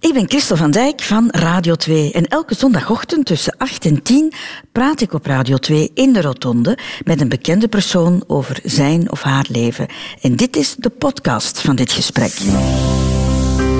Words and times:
Ik 0.00 0.12
ben 0.12 0.28
Christel 0.28 0.56
van 0.56 0.70
Dijk 0.70 1.02
van 1.02 1.28
Radio 1.30 1.74
2 1.74 2.12
en 2.12 2.26
elke 2.26 2.54
zondagochtend 2.54 3.26
tussen 3.26 3.54
8 3.58 3.84
en 3.84 4.02
10 4.02 4.32
praat 4.72 5.00
ik 5.00 5.12
op 5.12 5.26
Radio 5.26 5.56
2 5.56 5.90
in 5.94 6.12
de 6.12 6.20
Rotonde 6.20 6.78
met 7.04 7.20
een 7.20 7.28
bekende 7.28 7.68
persoon 7.68 8.24
over 8.26 8.60
zijn 8.64 9.10
of 9.10 9.22
haar 9.22 9.46
leven. 9.48 9.86
En 10.20 10.36
dit 10.36 10.56
is 10.56 10.74
de 10.78 10.90
podcast 10.90 11.60
van 11.60 11.76
dit 11.76 11.92
gesprek. 11.92 12.32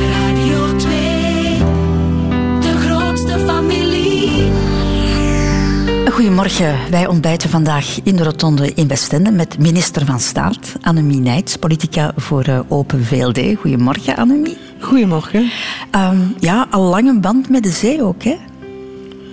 Radio 0.00 0.76
2, 0.76 1.58
de 2.60 2.74
grootste 2.86 3.38
familie. 3.38 4.50
Goedemorgen, 6.12 6.78
wij 6.90 7.06
ontbijten 7.06 7.50
vandaag 7.50 8.00
in 8.02 8.16
de 8.16 8.22
Rotonde 8.24 8.72
in 8.74 8.88
Westende 8.88 9.30
met 9.30 9.58
minister 9.58 10.06
van 10.06 10.20
Staat, 10.20 10.72
Annemie 10.80 11.20
Nijts, 11.20 11.56
politica 11.56 12.12
voor 12.16 12.42
eh, 12.42 12.60
Open 12.68 13.04
VLD. 13.04 13.40
Goedemorgen, 13.60 14.16
Annemie. 14.16 14.69
Goedemorgen. 14.80 15.50
Ehm, 15.90 16.18
ja, 16.38 16.66
al 16.70 16.82
lang 16.82 17.08
een 17.08 17.20
band 17.20 17.48
met 17.48 17.62
de 17.62 17.70
zee 17.70 18.02
ook, 18.02 18.22
hè? 18.22 18.36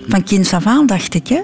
Van 0.08 0.22
kinds 0.22 0.52
af 0.52 0.66
aan, 0.66 0.86
dacht 0.86 1.14
ik, 1.14 1.28
hè? 1.28 1.40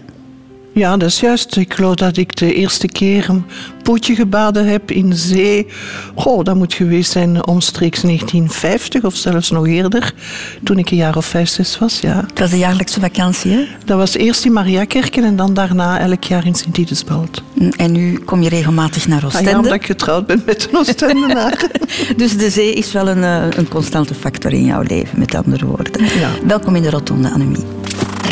Ja, 0.75 0.97
dat 0.97 1.09
is 1.09 1.21
juist. 1.21 1.57
Ik 1.57 1.75
geloof 1.75 1.95
dat 1.95 2.17
ik 2.17 2.37
de 2.37 2.55
eerste 2.55 2.87
keer 2.87 3.29
een 3.29 3.45
potje 3.83 4.15
gebaden 4.15 4.67
heb 4.67 4.91
in 4.91 5.11
de 5.11 5.17
zee. 5.17 5.67
Goh, 6.15 6.45
dat 6.45 6.55
moet 6.57 6.75
geweest 6.75 7.11
zijn 7.11 7.47
omstreeks 7.47 8.01
1950 8.01 9.05
of 9.05 9.17
zelfs 9.17 9.51
nog 9.51 9.67
eerder. 9.67 10.15
Toen 10.63 10.79
ik 10.79 10.91
een 10.91 10.97
jaar 10.97 11.17
of 11.17 11.27
vijf, 11.27 11.49
zes 11.49 11.79
was, 11.79 12.01
ja. 12.01 12.25
Het 12.29 12.39
was 12.39 12.51
de 12.51 12.59
jaarlijkse 12.59 13.01
vakantie, 13.01 13.51
hè? 13.53 13.65
Dat 13.85 13.99
was 13.99 14.15
eerst 14.15 14.45
in 14.45 14.53
Mariakerken 14.53 15.25
en 15.25 15.37
dan 15.37 15.55
daarna 15.55 15.99
elk 16.01 16.25
jaar 16.25 16.47
in 16.47 16.55
Sint-Idesbald. 16.55 17.43
En 17.77 17.93
nu 17.93 18.19
kom 18.19 18.43
je 18.43 18.49
regelmatig 18.49 19.07
naar 19.09 19.19
Ah, 19.19 19.25
Oostende. 19.25 19.51
ja, 19.51 19.57
omdat 19.57 19.73
ik 19.73 19.87
getrouwd 19.87 20.27
ben 20.27 20.43
met 20.47 20.69
een 20.71 20.79
Oostendenaar. 20.79 21.65
Dus 22.17 22.37
de 22.37 22.51
zee 22.51 22.73
is 22.75 22.93
wel 22.93 23.09
een, 23.09 23.25
eh, 23.25 23.57
een 23.59 23.69
constante 23.69 24.15
factor 24.15 24.53
in 24.53 24.65
jouw 24.65 24.83
leven, 24.83 25.19
met 25.19 25.35
andere 25.35 25.67
woorden. 25.67 26.05
Ja. 26.19 26.29
Welkom 26.47 26.77
in 26.77 26.83
de 26.83 26.91
Rotonde, 26.91 27.31
Annemie. 27.31 27.65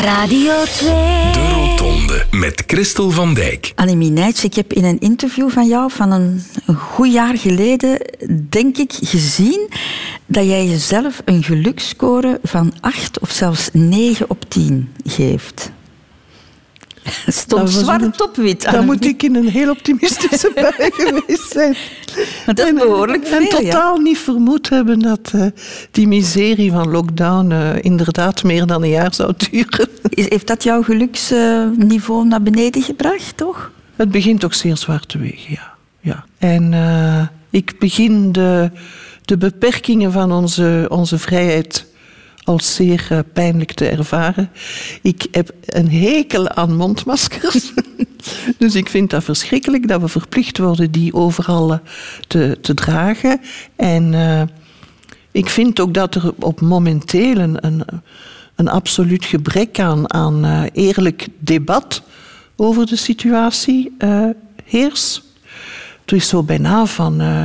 Radio 0.03 0.63
2. 0.63 0.89
De 1.31 1.49
Rotonde 1.53 2.25
met 2.31 2.63
Christel 2.67 3.11
van 3.11 3.33
Dijk. 3.33 3.71
Annemie 3.75 4.11
Nijts, 4.11 4.43
ik 4.43 4.53
heb 4.53 4.73
in 4.73 4.83
een 4.83 4.99
interview 4.99 5.49
van 5.49 5.67
jou 5.67 5.91
van 5.91 6.11
een, 6.11 6.43
een 6.65 6.75
goed 6.75 7.13
jaar 7.13 7.37
geleden, 7.37 7.99
denk 8.49 8.77
ik, 8.77 8.91
gezien 9.01 9.69
dat 10.25 10.45
jij 10.45 10.65
jezelf 10.65 11.21
een 11.25 11.43
geluksscore 11.43 12.39
van 12.43 12.73
8 12.79 13.19
of 13.19 13.31
zelfs 13.31 13.69
9 13.71 14.29
op 14.29 14.49
10 14.49 14.93
geeft. 15.05 15.71
Stond 17.27 17.69
zwart 17.69 18.21
op 18.21 18.35
wit. 18.35 18.71
Dan 18.71 18.85
moet 18.85 19.05
ik 19.05 19.23
in 19.23 19.35
een 19.35 19.47
heel 19.47 19.69
optimistische 19.69 20.51
bui 20.55 20.91
geweest 20.93 21.51
zijn. 21.51 21.75
Dat 22.45 22.59
is 22.59 22.73
behoorlijk 22.73 23.23
en 23.23 23.29
veel, 23.29 23.61
ja. 23.61 23.71
totaal 23.71 23.97
niet 23.97 24.17
vermoed 24.17 24.69
hebben 24.69 24.99
dat 24.99 25.31
eh, 25.33 25.45
die 25.91 26.07
miserie 26.07 26.71
van 26.71 26.89
lockdown 26.89 27.51
eh, 27.51 27.69
inderdaad 27.81 28.43
meer 28.43 28.65
dan 28.65 28.83
een 28.83 28.89
jaar 28.89 29.13
zou 29.13 29.33
duren. 29.49 29.87
Is- 30.09 30.29
Heeft 30.29 30.47
dat 30.47 30.63
jouw 30.63 30.83
geluksniveau 30.83 32.25
naar 32.27 32.41
beneden 32.41 32.81
gebracht, 32.81 33.37
toch? 33.37 33.71
Het 33.95 34.11
begint 34.11 34.39
toch 34.39 34.55
zeer 34.55 34.77
zwaar 34.77 35.05
te 35.05 35.17
wegen, 35.17 35.51
ja. 35.53 35.73
ja. 35.99 36.25
En 36.37 36.73
eh, 36.73 37.27
ik 37.49 37.79
begin 37.79 38.31
de, 38.31 38.71
de 39.25 39.37
beperkingen 39.37 40.11
van 40.11 40.31
onze, 40.31 40.85
onze 40.89 41.17
vrijheid 41.17 41.85
als 42.43 42.75
zeer 42.75 43.07
eh, 43.09 43.19
pijnlijk 43.33 43.71
te 43.71 43.87
ervaren. 43.87 44.49
Ik 45.01 45.27
heb 45.31 45.53
een 45.65 45.91
hekel 45.91 46.49
aan 46.49 46.75
mondmaskers. 46.75 47.71
dus 48.59 48.75
ik 48.75 48.89
vind 48.89 49.09
dat 49.09 49.23
verschrikkelijk 49.23 49.87
dat 49.87 50.01
we 50.01 50.07
verplicht 50.07 50.57
worden 50.57 50.91
die 50.91 51.13
overal 51.13 51.71
eh, 51.73 51.79
te, 52.27 52.57
te 52.61 52.73
dragen. 52.73 53.41
En 53.75 54.13
eh, 54.13 54.41
ik 55.31 55.49
vind 55.49 55.79
ook 55.79 55.93
dat 55.93 56.15
er 56.15 56.33
op 56.39 56.61
momenteel 56.61 57.37
een, 57.37 57.65
een, 58.55 58.67
absoluut 58.67 59.25
gebrek 59.25 59.79
aan, 59.79 60.13
aan 60.13 60.65
eerlijk 60.73 61.27
debat 61.39 62.01
over 62.55 62.85
de 62.85 62.95
situatie 62.95 63.97
heerst. 64.63 65.32
Het 66.05 66.11
is 66.11 66.27
zo 66.27 66.43
bijna 66.43 66.85
van 66.85 67.21
eh, 67.21 67.43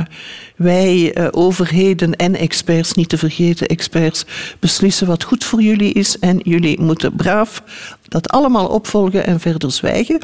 wij 0.55 1.13
eh, 1.13 1.27
overheden 1.31 2.15
en 2.15 2.35
experts, 2.35 2.93
niet 2.93 3.09
te 3.09 3.17
vergeten 3.17 3.67
experts, 3.67 4.25
beslissen 4.59 5.07
wat 5.07 5.23
goed 5.23 5.43
voor 5.43 5.61
jullie 5.61 5.93
is 5.93 6.19
en 6.19 6.39
jullie 6.43 6.81
moeten 6.81 7.15
braaf 7.15 7.63
dat 8.07 8.29
allemaal 8.29 8.67
opvolgen 8.67 9.25
en 9.25 9.39
verder 9.39 9.71
zwijgen. 9.71 10.19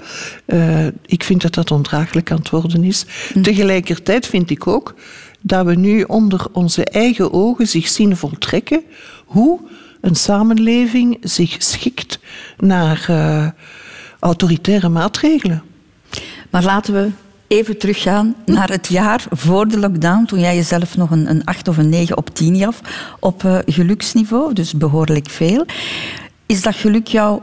Eh, 0.45 0.85
ik 1.05 1.23
vind 1.23 1.41
dat 1.41 1.53
dat 1.53 1.71
ondraaglijk 1.71 2.31
aan 2.31 2.37
het 2.37 2.49
worden 2.49 2.83
is. 2.83 3.05
Tegelijkertijd 3.41 4.27
vind 4.27 4.49
ik 4.49 4.67
ook 4.67 4.95
dat 5.41 5.65
we 5.65 5.75
nu 5.75 6.03
onder 6.03 6.45
onze 6.51 6.85
eigen 6.85 7.33
ogen 7.33 7.67
zich 7.67 7.87
zien 7.87 8.17
voltrekken 8.17 8.83
hoe 9.25 9.59
een 10.01 10.15
samenleving 10.15 11.17
zich 11.21 11.55
schikt 11.57 12.19
naar 12.57 13.05
autoritaire 14.19 14.89
maatregelen. 14.89 15.63
Maar 16.49 16.63
laten 16.63 16.93
we 16.93 17.09
even 17.47 17.77
teruggaan 17.77 18.35
naar 18.45 18.69
het 18.69 18.87
jaar 18.87 19.25
voor 19.29 19.67
de 19.67 19.79
lockdown, 19.79 20.25
toen 20.25 20.39
jij 20.39 20.55
jezelf 20.55 20.97
nog 20.97 21.11
een, 21.11 21.29
een 21.29 21.45
8 21.45 21.67
of 21.67 21.77
een 21.77 21.89
9 21.89 22.17
op 22.17 22.29
10 22.35 22.57
gaf 22.57 22.81
op 23.19 23.43
eh, 23.43 23.57
geluksniveau, 23.65 24.53
dus 24.53 24.73
behoorlijk 24.73 25.29
veel. 25.29 25.65
Is 26.45 26.61
dat 26.61 26.75
geluk 26.75 27.07
jou 27.07 27.41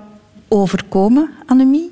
overkomen, 0.49 1.31
Annemie? 1.47 1.92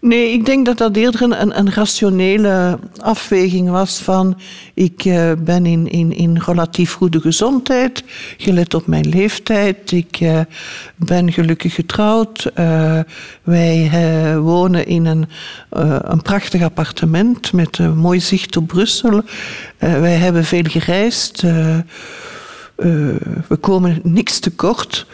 Nee, 0.00 0.32
ik 0.32 0.46
denk 0.46 0.66
dat 0.66 0.78
dat 0.78 0.96
eerder 0.96 1.22
een, 1.22 1.58
een, 1.58 1.72
rationele 1.72 2.78
afweging 3.00 3.70
was 3.70 3.98
van 3.98 4.40
ik 4.74 5.04
eh, 5.04 5.32
ben 5.38 5.66
in, 5.66 5.88
in, 5.90 6.12
in 6.12 6.38
relatief 6.38 6.92
goede 6.92 7.20
gezondheid, 7.20 8.04
gelet 8.36 8.74
op 8.74 8.86
mijn 8.86 9.08
leeftijd, 9.08 9.92
ik 9.92 10.16
eh, 10.20 10.40
ben 10.96 11.32
gelukkig 11.32 11.74
getrouwd, 11.74 12.50
eh, 12.54 12.98
wij 13.42 13.90
wonen 14.38 14.86
in 14.86 15.06
een, 15.06 15.28
een 16.02 16.22
prachtig 16.22 16.62
appartement 16.62 17.52
met 17.52 17.78
een 17.78 17.96
mooi 17.96 18.20
zicht 18.20 18.56
op 18.56 18.66
Brussel, 18.66 19.22
wij 19.78 20.14
hebben 20.14 20.44
veel 20.44 20.64
gereisd, 20.64 21.40
we 23.46 23.56
komen 23.60 24.00
niks 24.02 24.38
tekort. 24.38 25.06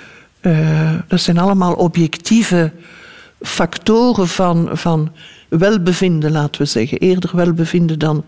Dat 1.08 1.20
zijn 1.20 1.38
allemaal 1.38 1.72
objectieve 1.72 2.72
factoren 3.40 4.28
van, 4.28 4.68
van 4.72 5.12
welbevinden, 5.48 6.32
laten 6.32 6.60
we 6.60 6.66
zeggen. 6.66 6.98
Eerder 6.98 7.36
welbevinden 7.36 7.98
dan, 7.98 8.24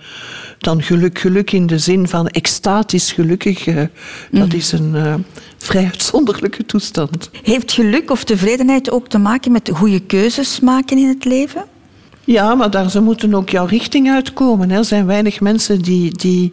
dan 0.58 0.82
geluk. 0.82 1.18
Geluk 1.18 1.52
in 1.52 1.66
de 1.66 1.78
zin 1.78 2.08
van 2.08 2.28
extatisch 2.28 3.12
gelukkig. 3.12 3.66
eh, 3.66 3.82
dat 4.30 4.52
is 4.52 4.72
een 4.72 4.94
eh, 4.94 5.14
vrij 5.56 5.84
uitzonderlijke 5.84 6.66
toestand. 6.66 7.30
Heeft 7.42 7.72
geluk 7.72 8.10
of 8.10 8.24
tevredenheid 8.24 8.90
ook 8.90 9.08
te 9.08 9.18
maken 9.18 9.52
met 9.52 9.70
goede 9.74 10.00
keuzes 10.00 10.60
maken 10.60 10.98
in 10.98 11.08
het 11.08 11.24
leven? 11.24 11.64
Ja, 12.24 12.54
maar 12.54 12.70
daar 12.70 12.90
ze 12.90 13.00
moeten 13.00 13.34
ook 13.34 13.48
jouw 13.50 13.66
richting 13.66 14.10
uitkomen. 14.10 14.70
hè. 14.70 14.76
Er 14.78 14.84
zijn 14.84 15.06
weinig 15.06 15.40
mensen 15.40 15.82
die... 15.82 16.16
die 16.16 16.52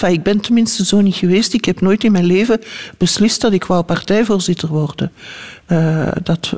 eh, 0.00 0.12
ik 0.12 0.22
ben 0.22 0.40
tenminste 0.40 0.84
zo 0.84 1.00
niet 1.00 1.14
geweest. 1.14 1.54
Ik 1.54 1.64
heb 1.64 1.80
nooit 1.80 2.04
in 2.04 2.12
mijn 2.12 2.24
leven 2.24 2.60
beslist 2.98 3.40
dat 3.40 3.52
ik 3.52 3.64
wou 3.64 3.82
partijvoorzitter 3.82 4.68
worden. 4.68 5.12
Dat 6.22 6.52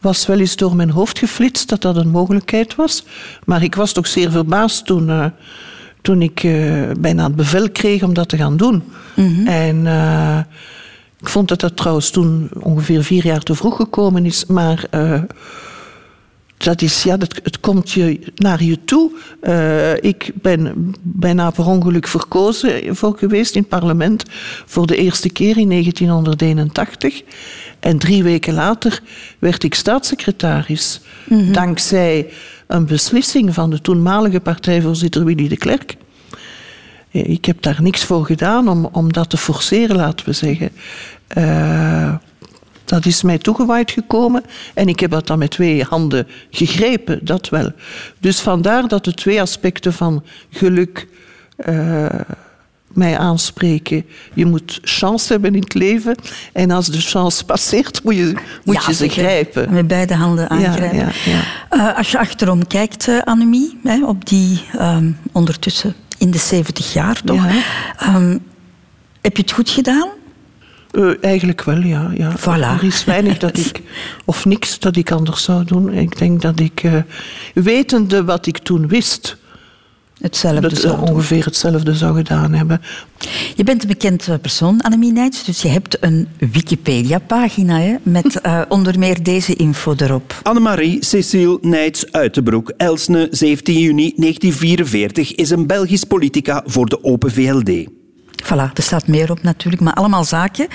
was 0.00 0.26
wel 0.26 0.38
eens 0.38 0.56
door 0.56 0.76
mijn 0.76 0.90
hoofd 0.90 1.18
geflitst 1.18 1.68
dat 1.68 1.82
dat 1.82 1.96
een 1.96 2.08
mogelijkheid 2.08 2.74
was. 2.74 3.04
Maar 3.44 3.62
ik 3.62 3.74
was 3.74 3.92
toch 3.92 4.06
zeer 4.06 4.30
verbaasd 4.30 4.86
toen, 4.86 5.10
eh, 5.10 5.26
toen 6.02 6.22
ik 6.22 6.42
eh, 6.44 6.90
bijna 6.98 7.24
het 7.24 7.36
bevel 7.36 7.70
kreeg 7.70 8.02
om 8.02 8.14
dat 8.14 8.28
te 8.28 8.36
gaan 8.36 8.56
doen. 8.56 8.82
En... 9.46 9.86
eh, 9.86 10.38
ik 11.20 11.28
vond 11.28 11.48
dat 11.48 11.60
dat 11.60 11.76
trouwens 11.76 12.10
toen 12.10 12.50
ongeveer 12.60 13.04
vier 13.04 13.24
jaar 13.24 13.42
te 13.42 13.54
vroeg 13.54 13.76
gekomen 13.76 14.24
is. 14.24 14.46
Maar 14.46 14.84
dat 16.56 16.82
is, 16.82 17.02
ja, 17.02 17.16
dat, 17.16 17.40
het 17.42 17.60
komt 17.60 17.90
je 17.90 18.20
naar 18.34 18.62
je 18.62 18.84
toe. 18.84 19.10
Eh, 19.40 19.94
ik 19.94 20.30
ben 20.34 20.92
bijna 21.02 21.50
per 21.50 21.66
ongeluk 21.66 22.06
verkozen 22.06 22.96
voor 22.96 23.18
geweest 23.18 23.54
in 23.54 23.60
het 23.60 23.68
parlement 23.70 24.24
voor 24.66 24.86
de 24.86 24.96
eerste 24.96 25.30
keer 25.30 25.56
in 25.58 25.68
1981. 25.68 27.22
En 27.80 27.98
drie 27.98 28.22
weken 28.22 28.54
later 28.54 29.02
werd 29.38 29.62
ik 29.64 29.74
staatssecretaris. 29.74 31.00
Dankzij 31.52 32.28
een 32.66 32.86
beslissing 32.86 33.54
van 33.54 33.70
de 33.70 33.80
toenmalige 33.80 34.40
partijvoorzitter 34.40 35.24
Willy 35.24 35.48
de 35.48 35.56
Klerk. 35.56 35.96
Eh, 37.10 37.28
Ik 37.28 37.44
heb 37.44 37.62
daar 37.62 37.82
niks 37.82 38.04
voor 38.04 38.26
gedaan 38.26 38.68
om, 38.68 38.88
om 38.92 39.12
dat 39.12 39.30
te 39.30 39.36
forceren, 39.36 39.96
laten 39.96 40.26
we 40.26 40.32
zeggen. 40.32 40.70
Eh, 41.26 42.14
dat 42.86 43.06
is 43.06 43.22
mij 43.22 43.38
toegewaaid 43.38 43.90
gekomen 43.90 44.42
en 44.74 44.88
ik 44.88 45.00
heb 45.00 45.10
dat 45.10 45.26
dan 45.26 45.38
met 45.38 45.50
twee 45.50 45.82
handen 45.82 46.26
gegrepen, 46.50 47.18
dat 47.22 47.48
wel. 47.48 47.72
Dus 48.18 48.40
vandaar 48.40 48.88
dat 48.88 49.04
de 49.04 49.14
twee 49.14 49.40
aspecten 49.40 49.92
van 49.92 50.24
geluk 50.50 51.06
eh, 51.56 52.06
mij 52.96 53.18
aanspreken. 53.18 54.04
Je 54.34 54.46
moet 54.46 54.78
chance 54.82 55.32
hebben 55.32 55.54
in 55.54 55.60
het 55.60 55.74
leven 55.74 56.16
en 56.52 56.70
als 56.70 56.86
de 56.86 57.00
chance 57.00 57.44
passeert, 57.44 58.02
moet 58.04 58.16
je, 58.16 58.34
moet 58.64 58.74
Ja, 58.74 58.82
je 58.86 58.94
ze 58.94 59.08
grijpen. 59.08 59.72
Met 59.72 59.86
beide 59.86 60.14
handen 60.14 60.50
aangrijpen. 60.50 60.98
ja, 60.98 61.10
ja. 61.24 61.42
Eh, 61.68 61.96
als 61.96 62.10
je 62.10 62.18
achterom 62.18 62.66
kijkt, 62.66 63.08
eh, 63.08 63.18
Annemie, 63.24 63.78
hè, 63.82 64.04
op 64.04 64.26
die 64.26 64.62
ehm, 64.78 65.10
ondertussen 65.32 65.94
in 66.18 66.30
de 66.30 66.38
70 66.38 66.92
jaar 66.92 67.20
toch, 67.24 67.46
ehm, 67.98 68.38
heb 69.20 69.36
je 69.36 69.42
het 69.42 69.52
goed 69.52 69.70
gedaan? 69.70 70.08
Eh, 70.90 71.10
eigenlijk 71.20 71.64
wel, 71.64 71.80
ja. 71.80 72.10
ja. 72.14 72.32
Voilà. 72.38 72.80
Er 72.80 72.84
is 72.84 73.04
weinig 73.04 73.38
dat 73.38 73.58
ik, 73.58 73.82
of 74.24 74.44
niks 74.44 74.78
dat 74.78 74.96
ik 74.96 75.10
anders 75.10 75.42
zou 75.42 75.64
doen. 75.64 75.92
Ik 75.92 76.18
denk 76.18 76.42
dat 76.42 76.60
ik, 76.60 76.82
eh, 76.82 76.94
wetende 77.54 78.24
wat 78.24 78.46
ik 78.46 78.58
toen 78.58 78.88
wist, 78.88 79.36
Hetzelfde. 80.20 80.80
dat 80.80 80.98
ongeveer 80.98 81.44
hetzelfde 81.44 81.94
zou 81.94 82.16
gedaan 82.16 82.52
hebben. 82.52 82.80
Je 83.54 83.64
bent 83.64 83.82
een 83.82 83.88
bekend 83.88 84.28
eh, 84.28 84.34
persoon, 84.40 84.80
Annemie 84.80 85.12
Nijts, 85.12 85.44
dus 85.44 85.62
je 85.62 85.68
hebt 85.68 85.96
een 86.00 86.28
Wikipedia-pagina 86.38 87.80
hè, 87.80 87.94
met 88.02 88.40
eh, 88.40 88.60
onder 88.68 88.98
meer 88.98 89.22
deze 89.22 89.54
info 89.54 89.94
erop. 89.96 90.40
Annemarie 90.42 91.04
Cecile 91.04 91.58
Nijts 91.60 92.12
Uitenbroek, 92.12 92.72
Elsne, 92.76 93.28
17 93.30 93.78
juni 93.78 94.12
1944, 94.16 95.34
is 95.34 95.50
een 95.50 95.66
Belgisch 95.66 96.04
politica 96.04 96.62
voor 96.66 96.86
de 96.86 97.04
Open 97.04 97.32
VLD. 97.32 97.86
Voilà, 98.46 98.70
er 98.74 98.82
staat 98.82 99.06
meer 99.06 99.30
op 99.30 99.42
natuurlijk, 99.42 99.82
maar 99.82 99.94
allemaal 99.94 100.24
zaken 100.24 100.66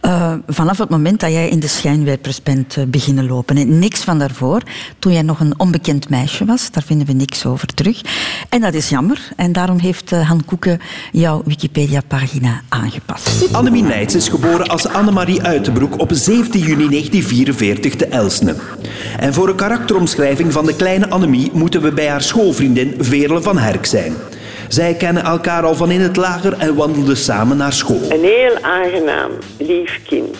eh, 0.00 0.32
vanaf 0.46 0.78
het 0.78 0.88
moment 0.88 1.20
dat 1.20 1.30
jij 1.30 1.48
in 1.48 1.60
de 1.60 1.66
schijnwerpers 1.68 2.42
bent 2.42 2.76
eh, 2.76 2.84
beginnen 2.84 3.26
lopen. 3.26 3.56
En 3.56 3.78
niks 3.78 4.00
van 4.00 4.18
daarvoor, 4.18 4.62
toen 4.98 5.12
jij 5.12 5.22
nog 5.22 5.40
een 5.40 5.54
onbekend 5.56 6.08
meisje 6.08 6.44
was, 6.44 6.70
daar 6.70 6.82
vinden 6.82 7.06
we 7.06 7.12
niks 7.12 7.46
over 7.46 7.66
terug. 7.66 8.00
En 8.48 8.60
dat 8.60 8.74
is 8.74 8.88
jammer, 8.88 9.28
en 9.36 9.52
daarom 9.52 9.78
heeft 9.78 10.12
eh, 10.12 10.28
Han 10.28 10.44
Koeken 10.44 10.80
jouw 11.12 11.42
Wikipedia-pagina 11.44 12.60
aangepast. 12.68 13.52
Annemie 13.52 13.82
Nijts 13.82 14.14
is 14.14 14.28
geboren 14.28 14.68
als 14.68 14.86
Annemarie 14.86 15.42
Uitenbroek 15.42 16.00
op 16.00 16.10
17 16.12 16.60
juni 16.60 16.88
1944 16.88 17.96
te 17.96 18.06
Elsne. 18.06 18.56
En 19.18 19.34
voor 19.34 19.48
een 19.48 19.54
karakteromschrijving 19.54 20.52
van 20.52 20.66
de 20.66 20.76
kleine 20.76 21.08
Annemie 21.08 21.50
moeten 21.52 21.82
we 21.82 21.92
bij 21.92 22.08
haar 22.08 22.22
schoolvriendin 22.22 22.94
Veerle 22.98 23.42
van 23.42 23.58
Herk 23.58 23.86
zijn. 23.86 24.14
Zij 24.70 24.94
kennen 24.94 25.24
elkaar 25.24 25.64
al 25.64 25.74
van 25.74 25.90
in 25.90 26.00
het 26.00 26.16
lager 26.16 26.58
en 26.58 26.74
wandelden 26.74 27.16
samen 27.16 27.56
naar 27.56 27.72
school. 27.72 28.00
Een 28.10 28.24
heel 28.24 28.58
aangenaam, 28.60 29.30
lief 29.58 30.00
kind. 30.06 30.36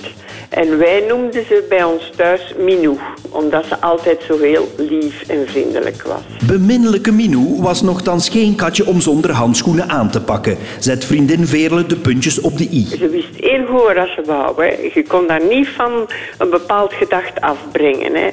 En 0.48 0.78
wij 0.78 1.04
noemden 1.08 1.44
ze 1.46 1.66
bij 1.68 1.84
ons 1.84 2.10
thuis 2.16 2.54
Minou, 2.58 2.98
omdat 3.30 3.64
ze 3.66 3.80
altijd 3.80 4.22
zo 4.22 4.38
heel 4.38 4.68
lief 4.76 5.28
en 5.28 5.48
vriendelijk 5.48 6.02
was. 6.02 6.46
Beminnelijke 6.46 7.12
Minou 7.12 7.62
was 7.62 7.82
nogthans 7.82 8.28
geen 8.28 8.54
katje 8.54 8.86
om 8.86 9.00
zonder 9.00 9.30
handschoenen 9.30 9.88
aan 9.88 10.10
te 10.10 10.20
pakken. 10.20 10.58
Zet 10.78 11.04
vriendin 11.04 11.46
Veerle 11.46 11.86
de 11.86 11.96
puntjes 11.96 12.40
op 12.40 12.58
de 12.58 12.68
i. 12.70 12.86
Ze 12.86 13.08
wist 13.08 13.36
heel 13.36 13.66
goed 13.66 13.94
wat 13.94 14.08
ze 14.16 14.22
wou. 14.26 14.64
Hè. 14.64 14.68
Je 14.94 15.04
kon 15.08 15.26
daar 15.26 15.44
niet 15.44 15.68
van 15.68 16.08
een 16.38 16.50
bepaald 16.50 16.92
gedacht 16.92 17.40
afbrengen. 17.40 18.14
Hè. 18.14 18.28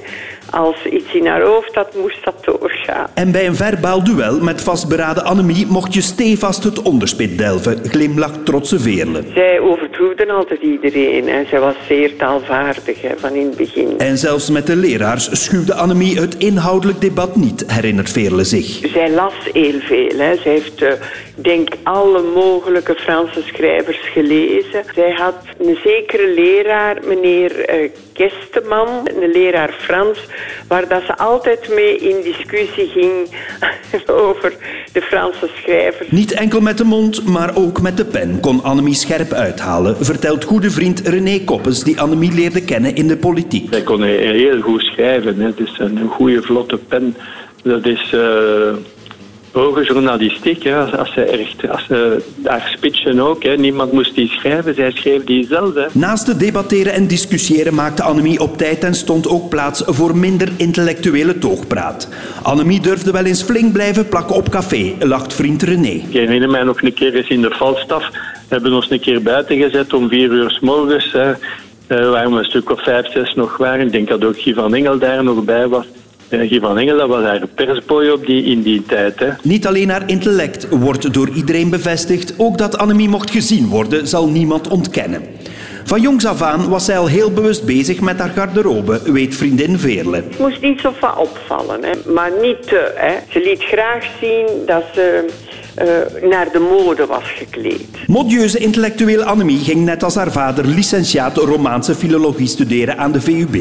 Als 0.52 0.86
iets 0.86 1.14
in 1.14 1.28
haar 1.28 1.42
hoofd 1.42 1.76
had, 1.76 1.96
moest 1.96 2.24
dat 2.24 2.36
doorgaan. 2.46 3.08
En 3.14 3.32
bij 3.32 3.48
een 3.48 3.56
verbaal 3.56 4.04
duel 4.04 4.40
met 4.40 4.62
vastberaden 4.62 5.24
Annemie 5.24 5.66
mocht 5.66 5.94
je 5.94 6.02
stevast 6.02 6.64
het 6.64 6.82
onderspit 6.82 7.38
delven, 7.38 7.80
glimlacht 7.84 8.46
trotse 8.46 8.80
Veerle. 8.80 9.24
Zij 9.34 9.60
overtroefde 9.60 10.32
altijd 10.32 10.62
iedereen. 10.62 11.28
En 11.28 11.46
zij 11.50 11.60
was 11.60 11.76
zeer 11.88 12.16
taalvaardig 12.16 13.02
hè, 13.02 13.18
van 13.18 13.34
in 13.34 13.46
het 13.46 13.58
begin. 13.58 14.00
En 14.00 14.18
zelfs 14.18 14.50
met 14.50 14.68
de 14.68 14.76
leraars 14.76 15.44
schuwde 15.44 15.74
Annemie 15.74 16.20
het 16.20 16.38
inhoudelijk 16.38 17.02
debat 17.02 17.36
niet, 17.36 17.64
herinnert 17.72 18.10
Veerle 18.10 18.44
zich. 18.44 18.80
Zij 18.94 19.12
las 19.12 19.34
heel 19.54 19.80
veel. 19.80 20.18
Hè. 20.18 20.36
Zij 20.36 20.52
heeft, 20.52 20.82
eh, 20.82 20.92
ik 21.36 21.44
denk, 21.44 21.70
alle 21.84 22.22
mogelijke 22.34 22.96
Franse 22.96 23.42
schrijvers 23.42 24.00
gelezen. 24.14 24.84
Zij 24.96 25.12
had 25.12 25.36
een 25.60 25.78
zekere 25.84 26.34
leraar, 26.34 26.98
meneer 27.08 27.66
eh 27.66 27.90
Kesteman, 28.18 28.88
een 29.22 29.32
leraar 29.32 29.74
Frans, 29.80 30.20
waar 30.68 30.88
dat 30.88 31.02
ze 31.06 31.18
altijd 31.18 31.70
mee 31.74 31.98
in 31.98 32.22
discussie 32.24 32.88
ging 32.88 33.14
over 34.26 34.54
de 34.94 35.02
Franse 35.02 35.50
schrijvers. 35.62 36.10
Niet 36.10 36.32
enkel 36.32 36.62
met 36.62 36.78
de 36.78 36.84
mond, 36.84 37.26
maar 37.26 37.56
ook 37.56 37.82
met 37.82 37.98
de 37.98 38.06
pen 38.06 38.40
kon 38.40 38.64
Annemie 38.64 38.94
scherp 38.94 39.32
uithalen, 39.32 40.06
vertelt 40.06 40.44
goede 40.44 40.72
vriend 40.72 41.08
René 41.08 41.40
Koppes, 41.40 41.84
die 41.84 42.02
Annemie 42.02 42.34
leerde 42.34 42.64
kennen 42.64 42.96
in 42.96 43.08
de 43.08 43.18
politiek. 43.18 43.68
Zij 43.72 43.82
kon 43.82 44.04
heel 44.04 44.62
goed 44.62 44.82
schrijven. 44.82 45.40
Hè. 45.40 45.54
Dus 45.56 45.80
een 45.80 46.08
goede, 46.10 46.42
vlotte 46.42 46.78
pen. 46.78 47.16
Dat 47.64 47.86
is 47.86 48.14
eh 48.14 48.74
hoge 49.58 49.84
journalistiek. 49.84 50.64
Hè. 50.64 50.76
Als, 50.76 50.98
als 50.98 51.14
ze 51.14 51.22
echt, 51.22 51.70
als 51.70 51.86
ze 51.86 52.24
daar 52.36 52.72
spitsen 52.76 53.20
ook. 53.20 53.44
Hè. 53.44 53.56
Niemand 53.56 53.92
moest 53.92 54.16
die 54.16 54.28
schrijven. 54.28 54.76
Zij 54.76 54.92
schreef 54.92 55.24
die 55.24 55.46
zelf. 55.46 55.74
Hè. 55.74 55.86
Naast 55.92 56.28
het 56.28 56.40
debatteren 56.40 56.94
en 56.94 57.08
discussiëren 57.08 57.74
maakte 57.74 58.04
Annemie 58.04 58.40
op 58.40 58.58
tijd 58.58 58.84
en 58.84 58.94
stond 58.94 59.28
ook 59.28 59.50
plaats 59.50 59.84
voor 59.86 60.18
minder 60.18 60.50
intellectuele 60.58 61.38
toogpraat. 61.38 62.10
Annemie 62.42 62.80
durfde 62.80 63.12
wel 63.12 63.26
eens 63.26 63.44
flink 63.44 63.74
blijven 63.74 64.10
plakken 64.10 64.36
op 64.36 64.50
café, 64.50 64.94
lacht 65.00 65.34
vriend 65.34 65.62
René. 65.62 65.88
Ik 65.88 66.14
herinner 66.14 66.50
mij 66.50 66.64
nog 66.64 66.82
een 66.82 66.94
keer 66.94 67.16
eens 67.16 67.30
in 67.30 67.42
de 67.42 67.52
Falstaf. 67.52 68.10
hebben 68.48 68.74
ons 68.74 68.90
een 68.90 69.00
keer 69.00 69.22
buiten 69.22 69.58
gezet 69.58 69.94
om 69.94 70.10
vier 70.10 70.32
uur 70.32 70.52
s 70.52 70.60
morgens. 70.60 71.12
Hè. 71.12 71.32
Eh, 71.88 72.10
waar 72.10 72.32
we 72.32 72.38
een 72.38 72.46
stuk 72.46 72.72
of 72.72 72.84
vijf, 72.84 73.12
zes 73.12 73.34
nog 73.34 73.58
waren. 73.58 73.86
Ik 73.86 73.92
denk 73.92 74.08
dat 74.08 74.26
ook 74.26 74.40
Guy 74.40 74.54
van 74.54 74.74
Engel 74.74 74.98
daar 74.98 75.24
nog 75.24 75.44
bij 75.44 75.68
was. 75.68 75.86
Guy 76.30 76.60
van 76.60 76.78
Engel 76.78 76.98
dat 76.98 77.08
was 77.08 77.24
haar 77.24 77.48
persboy 77.56 78.08
op 78.08 78.26
die, 78.26 78.44
in 78.44 78.62
die 78.62 78.84
tijd. 78.84 79.20
Hè. 79.20 79.30
Niet 79.42 79.68
alleen 79.68 79.90
haar 79.90 80.10
intellect 80.10 80.68
wordt 80.70 81.14
door 81.14 81.30
iedereen 81.30 81.70
bevestigd, 81.70 82.34
ook 82.38 82.58
dat 82.58 82.78
Annemie 82.78 83.10
mocht 83.10 83.32
gezien 83.32 83.68
worden, 83.68 84.08
zal 84.08 84.30
niemand 84.30 84.68
ontkennen. 84.68 85.22
Van 85.84 86.02
jongs 86.02 86.26
af 86.26 86.42
aan 86.42 86.70
was 86.70 86.86
zij 86.86 86.98
al 86.98 87.08
heel 87.08 87.32
bewust 87.32 87.66
bezig 87.66 88.02
met 88.02 88.20
haar 88.20 88.30
garderobe, 88.30 89.02
weet 89.12 89.36
vriendin 89.36 89.80
Veerle. 89.80 90.16
Het 90.16 90.40
moest 90.40 90.62
niet 90.62 90.80
zo 90.80 90.94
van 91.00 91.18
opvallen, 91.18 91.84
hè. 91.84 92.12
maar 92.12 92.32
niet 92.42 92.68
te. 92.68 92.92
Hè. 92.96 93.14
Ze 93.30 93.40
liet 93.40 93.64
graag 93.64 94.06
zien 94.22 94.46
dat 94.66 94.84
ze 94.94 95.26
eh, 95.76 95.88
naar 96.30 96.52
de 96.52 96.60
mode 96.60 97.06
was 97.06 97.24
gekleed. 97.24 97.88
Modieuze 98.08 98.58
intellectueel 98.58 99.24
Annemie 99.24 99.60
ging 99.60 99.86
net 99.86 100.04
als 100.04 100.16
haar 100.16 100.32
vader 100.32 100.66
licentiaat 100.66 101.38
Romaanse 101.38 101.96
filologie 101.96 102.48
studeren 102.48 102.98
aan 102.98 103.12
de 103.12 103.22
VUB. 103.22 103.56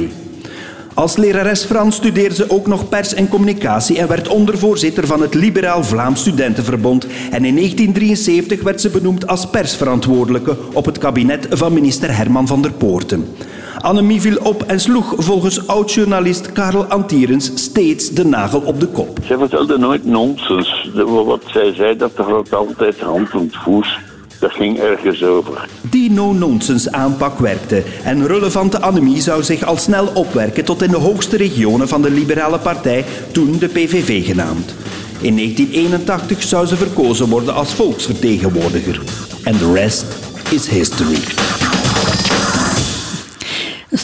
Als 0.97 1.17
lerares 1.17 1.65
Frans 1.65 1.97
studeerde 1.97 2.35
ze 2.35 2.51
ook 2.51 2.67
nog 2.67 2.89
pers 2.89 3.15
en 3.15 3.29
communicatie 3.29 3.99
en 3.99 4.09
werd 4.09 4.29
ondervoorzitter 4.29 5.07
van 5.07 5.21
het 5.21 5.35
Liberaal 5.35 5.85
Vlaams 5.85 6.21
Studentenverbond. 6.21 7.07
En 7.07 7.45
in 7.45 7.55
1973 7.55 8.63
werd 8.63 8.81
ze 8.81 8.91
benoemd 8.91 9.27
als 9.27 9.47
persverantwoordelijke 9.47 10.57
op 10.73 10.85
het 10.85 10.99
kabinet 10.99 11.47
van 11.51 11.73
minister 11.73 12.17
Herman 12.17 12.47
van 12.47 12.63
der 12.63 12.73
Poorten. 12.73 13.35
Annemie 13.81 14.21
viel 14.21 14.37
op 14.43 14.63
en 14.63 14.81
sloeg 14.81 15.15
volgens 15.17 15.67
oud-journalist 15.67 16.53
Karel 16.53 16.85
Antierens 16.85 17.51
steeds 17.55 18.11
de 18.11 18.25
nagel 18.25 18.61
op 18.61 18.81
de 18.81 18.87
kop. 18.87 19.19
Zij 19.25 19.37
vertelde 19.37 19.79
nooit 19.79 20.05
nonsens. 20.05 20.91
Wat 21.05 21.43
zij 21.47 21.75
zei, 21.75 21.97
dat 21.97 22.11
er 22.19 22.55
altijd 22.55 23.01
hand 23.01 23.31
en 23.31 23.51
voet. 23.53 23.99
Dat 24.39 24.53
ging 24.53 24.79
ergens 24.79 25.25
over. 25.25 25.69
Die 25.91 26.11
no-nonsense 26.11 26.93
aanpak 26.93 27.39
werkte 27.39 27.83
en 28.05 28.27
relevante 28.27 28.81
Annemie 28.81 29.21
zou 29.21 29.43
zich 29.43 29.65
al 29.65 29.77
snel 29.77 30.07
opwerken 30.07 30.65
tot 30.65 30.83
in 30.83 30.91
de 30.91 30.97
hoogste 30.97 31.37
regionen 31.37 31.89
van 31.89 32.03
de 32.03 32.11
liberale 32.11 32.59
partij, 32.59 33.05
toen 33.33 33.59
de 33.59 33.69
PVV 33.69 34.27
genaamd. 34.27 34.75
In 35.21 35.37
1981 35.37 36.43
zou 36.43 36.67
ze 36.67 36.77
verkozen 36.77 37.29
worden 37.29 37.55
als 37.55 37.75
volksvertegenwoordiger. 37.75 39.03
En 39.45 39.59
de 39.59 39.73
rest 39.73 40.07
is 40.51 40.69
history. 40.69 41.19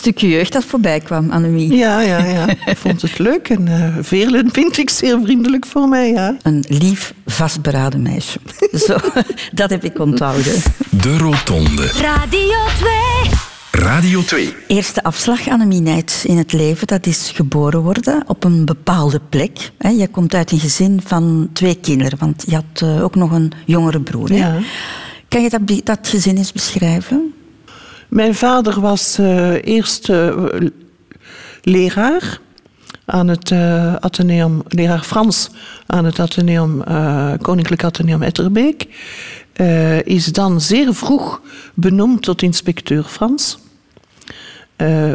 Stukje 0.03 0.29
jeugd 0.29 0.53
dat 0.53 0.65
voorbij 0.65 1.01
kwam, 1.01 1.31
Annemie. 1.31 1.77
Ja, 1.77 2.01
ja, 2.01 2.25
ja. 2.25 2.49
Ik 2.49 2.77
vond 2.77 3.03
het 3.03 3.19
leuk. 3.19 3.49
En 3.49 3.69
eh 3.69 3.97
Veerle 4.01 4.45
vind 4.53 4.79
ik 4.79 4.91
zeer 4.91 5.19
vriendelijk 5.23 5.67
voor 5.67 5.89
mij, 5.89 6.11
ja. 6.11 6.37
Een 6.43 6.65
lief, 6.69 7.15
vastberaden 7.27 8.03
meisje. 8.03 8.39
Zo, 8.87 8.97
dat 9.53 9.71
heb 9.71 9.85
ik 9.85 9.99
onthouden. 9.99 10.63
De 10.91 11.17
Rotonde. 11.19 11.87
Radio 11.87 12.59
2. 12.79 13.83
Radio 13.83 14.23
2. 14.23 14.55
Eerste 14.67 15.03
afslag, 15.03 15.49
Annemie 15.49 15.81
Nijts, 15.81 16.25
in 16.25 16.37
het 16.37 16.53
leven, 16.53 16.87
dat 16.87 17.07
is 17.07 17.31
geboren 17.35 17.83
worden 17.83 18.23
op 18.27 18.45
een 18.45 18.65
bepaalde 18.65 19.21
plek. 19.29 19.71
Hè, 19.79 19.89
Jij 19.89 20.09
komt 20.09 20.35
uit 20.35 20.51
een 20.51 20.61
gezin 20.61 21.01
van 21.05 21.49
twee 21.53 21.75
kinderen, 21.75 22.19
want 22.19 22.45
je 22.47 22.55
had 22.55 22.83
eh, 22.83 23.05
ook 23.05 23.15
nog 23.15 23.31
een 23.31 23.53
jongere 23.67 24.01
broer. 24.01 24.33
Ja. 24.33 24.59
Kan 25.29 25.43
je 25.43 25.51
dat, 25.51 25.61
dat 25.85 26.09
gezin 26.09 26.37
eens 26.37 26.53
beschrijven? 26.53 27.35
Mijn 28.13 28.35
vader 28.35 28.81
was 28.81 29.19
eh, 29.19 29.65
eerst 29.65 30.09
eh, 30.09 30.47
leraar 31.63 32.41
aan 33.05 33.29
het 33.29 33.53
Atheneum, 34.01 34.63
leraar 34.69 35.03
Frans 35.03 35.51
aan 35.87 36.05
het 36.05 36.19
Atheneum, 36.19 36.83
Koninklijk 37.43 37.85
Atheneum 37.85 38.23
Etterbeek. 38.23 38.87
Is 40.05 40.27
dan 40.27 40.61
zeer 40.61 40.95
vroeg 40.95 41.41
benoemd 41.75 42.23
tot 42.23 42.43
inspecteur 42.43 43.03
Frans. 43.05 43.59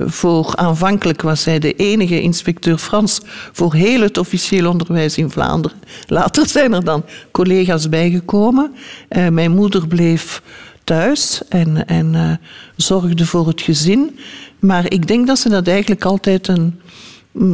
Voor 0.05 0.55
aanvankelijk 0.55 1.21
was 1.21 1.45
hij 1.45 1.59
de 1.59 1.73
enige 1.73 2.21
inspecteur 2.21 2.77
Frans 2.77 3.21
voor 3.51 3.73
heel 3.73 4.01
het 4.01 4.17
officieel 4.17 4.69
onderwijs 4.69 5.17
in 5.17 5.29
Vlaanderen. 5.29 5.77
Later 6.07 6.47
zijn 6.47 6.73
er 6.73 6.83
dan 6.83 7.03
collega's 7.31 7.89
bijgekomen. 7.89 8.75
Mijn 9.29 9.51
moeder 9.51 9.87
bleef 9.87 10.41
thuis 10.87 11.41
en, 11.49 11.87
en 11.87 12.15
eh, 12.15 12.31
zorgde 12.75 13.25
voor 13.25 13.47
het 13.47 13.61
gezin. 13.61 14.19
Maar 14.59 14.91
ik 14.91 15.07
denk 15.07 15.27
dat 15.27 15.39
ze 15.39 15.49
dat 15.49 15.67
eigenlijk 15.67 16.05
altijd 16.05 16.47
een, 16.47 16.79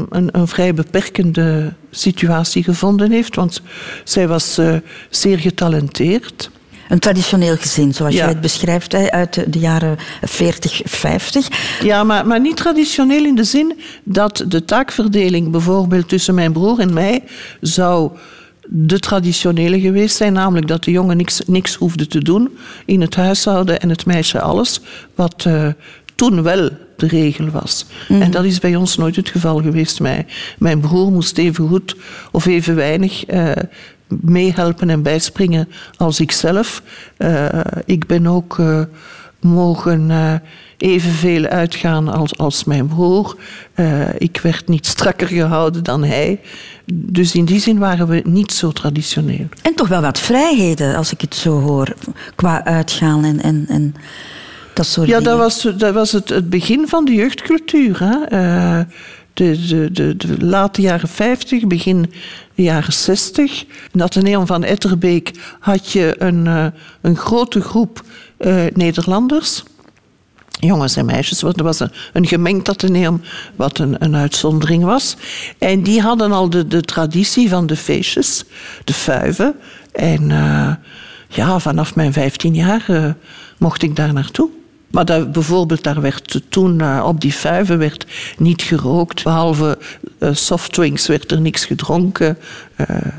een, 0.10 0.30
een 0.32 0.48
vrij 0.48 0.74
beperkende 0.74 1.74
situatie 1.92 2.64
gevonden 2.64 3.12
heeft, 3.12 3.36
want 3.36 3.62
zij 4.04 4.28
was 4.28 4.58
eh, 4.58 4.76
zeer 5.10 5.40
getalenteerd. 5.40 6.50
Een 6.90 7.00
traditioneel 7.00 7.56
gezin, 7.58 7.94
zoals 7.94 8.14
Ja. 8.14 8.20
jij 8.20 8.30
het 8.30 8.42
beschrijft, 8.42 8.94
uit 8.94 9.34
de, 9.34 9.50
de 9.50 9.60
jaren 9.60 9.98
40, 10.22 10.82
50. 10.84 11.48
Ja, 11.84 12.04
maar, 12.04 12.28
maar 12.28 12.40
niet 12.42 12.58
traditioneel 12.58 13.26
in 13.26 13.36
de 13.36 13.44
zin 13.44 13.80
dat 14.04 14.44
de 14.48 14.66
taakverdeling 14.66 15.52
bijvoorbeeld 15.52 16.10
tussen 16.10 16.36
mijn 16.36 16.52
broer 16.52 16.80
en 16.80 16.94
mij 16.94 17.24
zou 17.62 18.12
de 18.68 19.00
traditionele 19.00 19.80
geweest 19.80 20.16
zijn, 20.16 20.34
namelijk 20.34 20.68
dat 20.68 20.84
de 20.84 20.92
jongen 20.92 21.18
niks, 21.18 21.42
niks 21.46 21.76
hoefde 21.76 22.08
te 22.08 22.24
doen 22.24 22.58
in 22.86 23.02
het 23.02 23.16
huishouden 23.16 23.80
en 23.80 23.90
het 23.90 24.06
meisje 24.06 24.42
alles, 24.42 24.82
wat 25.16 25.44
eh, 25.46 25.68
toen 26.16 26.44
wel 26.44 26.70
de 26.98 27.08
regel 27.08 27.50
was. 27.50 27.86
En 28.10 28.32
dat 28.32 28.44
is 28.44 28.60
bij 28.60 28.76
ons 28.76 28.98
nooit 28.98 29.16
het 29.16 29.30
geval 29.30 29.62
geweest. 29.62 30.00
Mijn, 30.00 30.28
mijn 30.58 30.80
broer 30.80 31.12
moest 31.12 31.38
even 31.38 31.68
goed 31.68 31.96
of 32.32 32.46
even 32.46 32.76
weinig 32.76 33.26
eh, 33.26 33.52
meehelpen 34.08 34.90
en 34.90 35.02
bijspringen 35.02 35.70
als 35.98 36.20
ikzelf. 36.20 36.82
Eh 37.18 37.60
ik 37.86 38.08
ben 38.08 38.28
ook 38.28 38.62
mogen 39.40 40.12
evenveel 40.78 41.46
uitgaan 41.46 42.08
als, 42.08 42.38
als 42.38 42.64
mijn 42.64 42.88
broer. 42.88 43.38
Ik 44.18 44.40
werd 44.44 44.68
niet 44.68 44.86
strakker 44.86 45.28
gehouden 45.28 45.84
dan 45.84 46.04
hij. 46.04 46.40
Dus 46.86 47.36
in 47.36 47.46
die 47.46 47.60
zin 47.60 47.78
waren 47.78 48.08
we 48.08 48.22
niet 48.26 48.52
zo 48.52 48.72
traditioneel. 48.72 49.48
En 49.62 49.76
toch 49.76 49.88
wel 49.88 50.02
wat 50.02 50.20
vrijheden, 50.20 50.96
als 50.96 51.12
ik 51.12 51.22
het 51.22 51.36
zo 51.36 51.60
hoor, 51.60 51.94
qua 52.36 52.66
uitgaan 52.66 53.24
en, 53.24 53.42
en, 53.42 53.66
en 53.68 53.96
dat 54.74 54.86
soort 54.86 55.08
Ja, 55.08 55.18
dingen. 55.18 55.32
dat 55.32 55.40
was, 55.40 55.78
dat 55.78 55.94
was 55.94 56.12
het, 56.12 56.30
het 56.30 56.50
begin 56.50 56.88
van 56.88 57.06
de 57.06 57.14
jeugdcultuur. 57.14 58.00
Hè? 58.00 58.24
Eh, 58.24 58.86
de, 59.34 59.66
de, 59.68 59.92
de, 59.92 60.16
de 60.18 60.46
late 60.46 60.82
jaren 60.82 61.10
50, 61.10 61.68
begin 61.68 62.02
de 62.56 62.64
jaren 62.64 62.94
60. 62.94 63.66
In 63.92 64.02
Atheneum 64.02 64.46
van 64.46 64.64
Etterbeek 64.64 65.32
had 65.60 65.92
je 65.92 66.16
een, 66.18 66.48
eh, 66.48 66.66
een 67.02 67.18
grote 67.18 67.62
groep 67.62 68.04
eh, 68.38 68.64
Nederlanders. 68.74 69.64
Jongens 70.60 70.96
en 70.96 71.06
meisjes, 71.06 71.42
want 71.42 71.58
er 71.58 71.64
was 71.64 71.80
een, 71.80 71.92
een 72.14 72.28
gemengd 72.28 72.70
ateneum 72.70 73.22
wat 73.56 73.80
een, 73.80 73.96
een 74.04 74.16
uitzondering 74.16 74.84
was. 74.84 75.16
En 75.58 75.84
die 75.84 76.02
hadden 76.02 76.32
al 76.32 76.50
de, 76.50 76.68
de 76.68 76.82
traditie 76.82 77.50
van 77.50 77.66
de 77.66 77.76
feestjes, 77.76 78.44
de 78.84 78.94
fuiven. 78.94 79.56
En 79.92 80.32
eh, 80.32 80.72
ja, 81.36 81.60
vanaf 81.60 81.96
mijn 81.96 82.14
15 82.14 82.56
jaar 82.56 82.84
eh, 82.88 83.10
mocht 83.58 83.82
ik 83.82 83.96
daar 83.96 84.14
naartoe. 84.14 84.50
Maar 84.92 85.06
daar, 85.06 85.30
bijvoorbeeld, 85.30 85.84
daar 85.84 86.02
werd 86.02 86.42
toen 86.50 86.82
eh, 86.82 87.04
op 87.08 87.22
die 87.22 87.32
fuiven 87.32 87.78
werd 87.78 88.06
niet 88.38 88.62
gerookt. 88.62 89.24
Behalve 89.24 89.78
eh, 90.20 90.30
softdrinks 90.34 91.08
werd 91.08 91.32
er 91.32 91.42
niks 91.42 91.66
gedronken. 91.66 92.38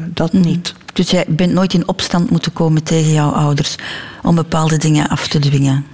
dat 0.08 0.32
niet. 0.32 0.74
Dus 0.92 1.10
jij 1.10 1.24
bent 1.28 1.52
nooit 1.52 1.74
in 1.74 1.88
opstand 1.88 2.30
moeten 2.30 2.52
komen 2.52 2.82
tegen 2.82 3.12
jouw 3.12 3.30
ouders 3.30 3.76
om 4.22 4.34
bepaalde 4.34 4.76
dingen 4.76 5.08
af 5.08 5.28
te 5.28 5.38
dwingen. 5.38 5.86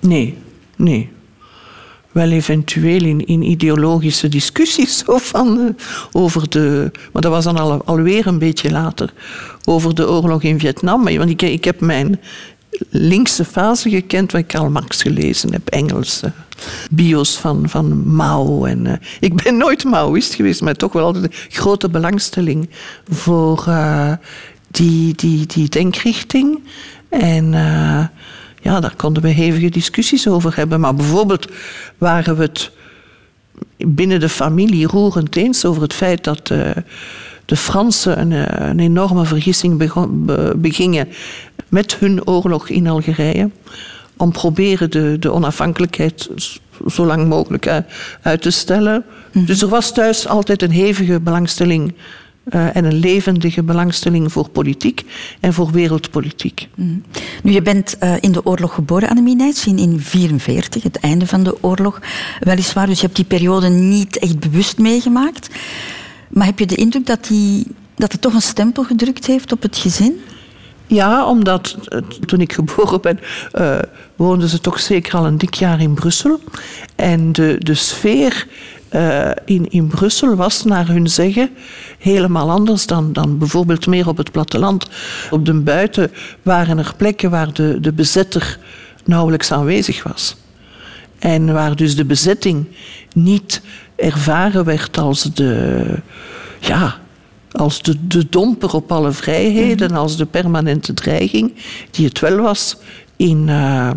Nee, 0.00 0.38
nee. 0.76 1.10
Wel 2.14 2.30
eventueel 2.30 3.04
in, 3.04 3.26
in 3.26 3.42
ideologische 3.42 4.28
discussies 4.28 5.02
van, 5.32 5.60
eh, 5.60 5.84
over 6.12 6.50
de... 6.50 6.90
Maar 7.12 7.22
dat 7.22 7.32
was 7.32 7.44
dan 7.44 7.58
al, 7.58 7.84
alweer 7.84 8.26
een 8.26 8.38
beetje 8.38 8.70
later. 8.70 9.12
Over 9.64 9.94
de 9.94 10.10
oorlog 10.10 10.42
in 10.42 10.58
Vietnam. 10.58 11.04
Want 11.04 11.30
ik, 11.30 11.42
ik 11.42 11.64
heb 11.64 11.80
mijn 11.80 12.20
linkse 12.90 13.44
fase 13.44 13.90
gekend, 13.90 14.32
waar 14.32 14.40
ik 14.40 14.46
Karl 14.46 14.70
Marx 14.70 15.02
gelezen 15.02 15.52
heb. 15.52 15.68
Engelse 15.68 16.32
bio's 16.90 17.36
van, 17.36 17.68
van 17.68 18.14
Mao. 18.14 18.64
En, 18.64 18.86
eh, 18.86 18.96
ik 19.20 19.42
ben 19.42 19.56
nooit 19.56 19.84
Maoïst 19.84 20.34
geweest, 20.34 20.60
maar 20.60 20.74
toch 20.74 20.92
wel 20.92 21.04
altijd 21.04 21.24
een 21.24 21.32
grote 21.48 21.88
belangstelling 21.88 22.70
voor 23.08 23.64
eh, 23.66 24.12
die, 24.70 25.14
die, 25.14 25.46
die 25.46 25.68
denkrichting. 25.68 26.62
En... 27.08 27.54
ja, 28.64 28.80
daar 28.80 28.96
konden 28.96 29.22
we 29.22 29.28
hevige 29.28 29.68
discussies 29.68 30.28
over 30.28 30.56
hebben. 30.56 30.80
Maar 30.80 30.94
bijvoorbeeld 30.94 31.48
waren 31.98 32.36
we 32.36 32.42
het 32.42 32.70
binnen 33.76 34.20
de 34.20 34.28
familie 34.28 34.86
roerend 34.86 35.36
eens 35.36 35.64
over 35.64 35.82
het 35.82 35.92
feit 35.94 36.24
dat 36.24 36.50
eh, 36.50 36.70
de 37.44 37.56
Fransen 37.56 38.20
een, 38.20 38.32
eh, 38.32 38.68
een 38.68 38.80
enorme 38.80 39.24
vergissing 39.24 39.78
begon- 39.78 40.24
be- 40.26 40.52
begingen 40.56 41.08
met 41.68 41.96
hun 41.96 42.26
oorlog 42.26 42.68
in 42.68 42.86
Algerije. 42.86 43.50
Om 44.16 44.32
proberen 44.32 44.90
de, 44.90 45.16
de 45.20 45.32
onafhankelijkheid 45.32 46.30
zo 46.86 47.06
lang 47.06 47.28
mogelijk 47.28 47.66
eh, 47.66 47.76
uit 48.22 48.42
te 48.42 48.50
stellen. 48.50 49.04
Dus 49.32 49.62
er 49.62 49.68
was 49.68 49.92
thuis 49.92 50.28
altijd 50.28 50.62
een 50.62 50.70
hevige 50.70 51.20
belangstelling 51.20 51.94
eh, 52.44 52.76
en 52.76 52.84
een 52.84 52.98
levendige 52.98 53.62
belangstelling 53.62 54.32
voor 54.32 54.48
politiek 54.48 55.04
en 55.40 55.52
voor 55.52 55.70
wereldpolitiek. 55.70 56.68
Nu, 57.42 57.52
je 57.52 57.62
bent 57.62 57.98
eh, 57.98 58.14
in 58.20 58.32
de 58.32 58.46
oorlog 58.46 58.74
geboren, 58.74 59.08
Annemie 59.08 59.36
Nijts, 59.36 59.66
in 59.66 59.76
1944, 59.76 60.82
het 60.82 60.98
einde 60.98 61.26
van 61.26 61.44
de 61.44 61.62
oorlog. 61.62 62.00
Weliswaar, 62.40 62.86
dus 62.86 63.00
je 63.00 63.04
hebt 63.04 63.16
die 63.16 63.24
periode 63.24 63.68
niet 63.68 64.18
echt 64.18 64.38
bewust 64.38 64.78
meegemaakt. 64.78 65.48
Maar 66.28 66.46
heb 66.46 66.58
je 66.58 66.66
de 66.66 66.74
indruk 66.74 67.06
dat, 67.06 67.26
die, 67.26 67.66
dat 67.94 68.12
het 68.12 68.20
toch 68.20 68.34
een 68.34 68.42
stempel 68.42 68.84
gedrukt 68.84 69.26
heeft 69.26 69.52
op 69.52 69.62
het 69.62 69.76
gezin? 69.76 70.20
Ja, 70.86 71.26
omdat 71.26 71.76
eh, 71.88 71.98
toen 72.26 72.40
ik 72.40 72.52
geboren 72.52 73.00
ben, 73.00 73.20
eh, 73.52 73.78
woonden 74.16 74.48
ze 74.48 74.60
toch 74.60 74.80
zeker 74.80 75.16
al 75.16 75.26
een 75.26 75.38
dik 75.38 75.54
jaar 75.54 75.80
in 75.80 75.94
Brussel. 75.94 76.40
En 76.96 77.32
de, 77.32 77.56
de 77.58 77.74
sfeer 77.74 78.46
eh, 78.94 79.30
in, 79.44 79.70
in 79.70 79.86
Brussel 79.86 80.34
was, 80.34 80.64
naar 80.64 80.88
hun 80.88 81.08
zeggen, 81.08 81.50
helemaal 81.98 82.50
anders 82.50 82.86
dan, 82.86 83.12
dan 83.12 83.38
bijvoorbeeld 83.38 83.86
meer 83.86 84.08
op 84.08 84.16
het 84.16 84.30
platteland. 84.30 84.88
Op 85.30 85.46
de 85.46 85.54
buiten 85.54 86.10
waren 86.42 86.78
er 86.78 86.92
plekken 86.96 87.30
waar 87.30 87.52
de, 87.52 87.80
de 87.80 87.92
bezetter 87.92 88.58
nauwelijks 89.04 89.52
aanwezig 89.52 90.02
was. 90.02 90.36
En 91.18 91.52
waar 91.52 91.76
dus 91.76 91.96
de 91.96 92.04
bezetting 92.04 92.66
niet 93.14 93.62
ervaren 93.96 94.64
werd 94.64 94.98
als 94.98 95.22
de, 95.22 95.84
ja, 96.60 96.98
als 97.52 97.82
de, 97.82 98.06
de 98.06 98.26
domper 98.28 98.74
op 98.74 98.92
alle 98.92 99.12
vrijheden, 99.12 99.90
als 99.92 100.16
de 100.16 100.26
permanente 100.26 100.94
dreiging, 100.94 101.54
die 101.90 102.06
het 102.06 102.20
wel 102.20 102.36
was 102.36 102.76
in, 103.16 103.48
eh, 103.48 103.90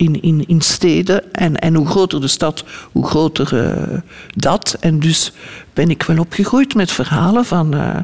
in, 0.00 0.22
in, 0.22 0.44
in 0.46 0.60
steden. 0.60 1.32
En, 1.32 1.56
en 1.56 1.74
hoe 1.74 1.86
groter 1.86 2.20
de 2.20 2.28
stad, 2.28 2.64
hoe 2.92 3.06
groter 3.06 3.64
eh, 3.64 3.98
dat. 4.34 4.76
En 4.80 5.00
dus 5.00 5.32
ben 5.72 5.90
ik 5.90 6.02
wel 6.02 6.18
opgegroeid 6.18 6.74
met 6.74 6.90
verhalen 6.90 7.44
van 7.44 7.74
eh, 7.74 7.96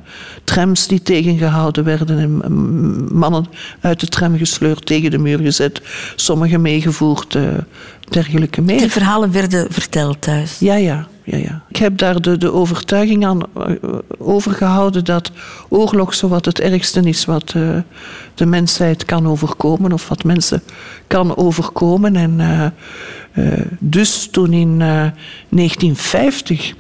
trams 0.45 0.87
die 0.87 1.03
tegengehouden 1.03 1.85
werden 1.85 2.19
en 2.19 2.31
mm, 2.31 3.19
mannen 3.19 3.47
uit 3.81 4.01
de 4.01 4.07
tram 4.07 4.37
gesleurd, 4.37 4.87
tegen 4.87 5.11
de 5.11 5.19
muur 5.19 5.39
gezet, 5.39 5.83
sommigen 6.17 6.61
meegevoerd, 6.61 7.35
eh, 7.35 7.43
dergelijke 8.09 8.61
meer. 8.61 8.79
Die 8.79 8.91
verhalen 8.91 9.33
werden 9.33 9.67
verteld 9.71 10.21
thuis. 10.21 10.59
Ja, 10.59 10.75
ja, 10.75 11.09
ja, 11.27 11.37
ja. 11.37 11.63
Ik 11.69 11.77
heb 11.77 11.99
daar 11.99 12.23
de, 12.23 12.53
overtuiging 12.53 13.27
aan 13.27 13.41
eh, 13.43 13.73
overgehouden 14.19 15.05
dat 15.05 15.31
oorlog 15.69 16.15
zowat 16.15 16.45
het 16.45 16.61
ergste 16.61 17.01
is 17.01 17.25
wat 17.25 17.53
eh, 17.57 17.77
de 18.35 18.47
mensheid 18.47 19.05
kan 19.05 19.27
overkomen 19.29 19.93
of 19.93 20.09
wat 20.09 20.25
mensen 20.25 20.63
kan 21.07 21.37
overkomen. 21.37 22.17
En 22.17 22.41
eh, 22.41 23.53
dus 23.79 24.29
toen 24.31 24.53
in 24.53 24.73
eh, 24.81 25.11
1950 25.49 26.75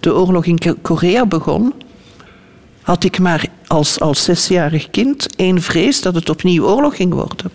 de 0.00 0.14
oorlog 0.14 0.44
in 0.44 0.58
Ko- 0.58 0.76
Korea 0.82 1.26
begon, 1.26 1.74
had 2.82 3.04
ik 3.04 3.18
maar 3.18 3.46
als, 3.66 4.00
als 4.00 4.24
zesjarig 4.24 4.90
kind 4.90 5.36
één 5.36 5.62
vrees 5.62 6.00
dat 6.00 6.14
het 6.14 6.30
opnieuw 6.30 6.64
oorlog 6.64 6.96
ging 6.96 7.12
worden. 7.12 7.50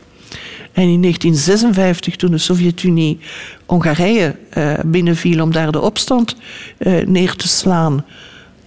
En 0.71 0.83
in 0.83 1.01
1956, 1.01 2.15
toen 2.15 2.31
de 2.31 2.37
Sovjet-Unie 2.37 3.19
Hongarije 3.65 4.35
eh, 4.49 4.73
binnenviel 4.85 5.43
om 5.43 5.51
daar 5.51 5.71
de 5.71 5.81
opstand 5.81 6.35
eh, 6.77 7.05
neer 7.05 7.35
te 7.35 7.47
slaan, 7.47 8.05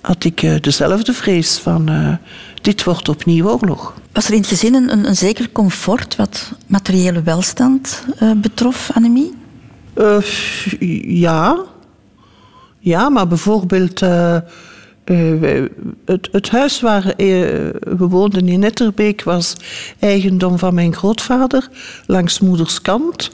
had 0.00 0.24
ik 0.24 0.42
eh, 0.42 0.54
dezelfde 0.60 1.12
vrees 1.12 1.58
van 1.58 1.90
dit 2.62 2.84
wordt 2.84 3.08
opnieuw 3.08 3.48
oorlog. 3.48 3.94
Was 4.12 4.26
er 4.26 4.32
in 4.32 4.38
het 4.38 4.48
gezin 4.48 4.74
een, 4.74 5.06
een, 5.06 5.16
zeker 5.16 5.52
comfort 5.52 6.16
wat 6.16 6.52
materiële 6.66 7.22
welstand 7.22 8.04
betrof, 8.36 8.90
Annemie? 8.94 9.34
Ja. 11.06 11.56
Ja, 12.78 13.08
maar 13.08 13.28
bijvoorbeeld 13.28 14.02
eh, 15.04 15.56
eh, 15.56 15.70
het, 16.04 16.28
het 16.32 16.50
huis 16.50 16.80
waar 16.80 17.06
eh, 17.06 17.16
we 17.80 18.06
woonden 18.08 18.48
in 18.48 18.60
Netterbeek 18.60 19.22
was 19.22 19.56
eigendom 19.98 20.58
van 20.58 20.74
mijn 20.74 20.94
grootvader 20.94 21.68
langs 22.06 22.40
moeders 22.40 22.80
kant. 22.82 23.30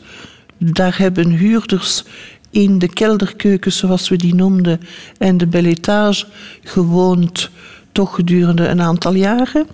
Daar 0.58 0.98
hebben 0.98 1.30
huurders 1.30 2.04
in 2.50 2.78
de 2.78 2.88
kelderkeuken, 2.88 3.72
zoals 3.72 4.08
we 4.08 4.16
die 4.16 4.34
noemden, 4.34 4.80
en 5.18 5.36
de 5.36 5.46
bel 5.46 5.64
étage 5.64 6.26
gewoond, 6.62 7.50
toch 7.92 8.14
gedurende 8.14 8.68
een 8.68 8.80
aantal 8.80 9.14
jaren. 9.14 9.66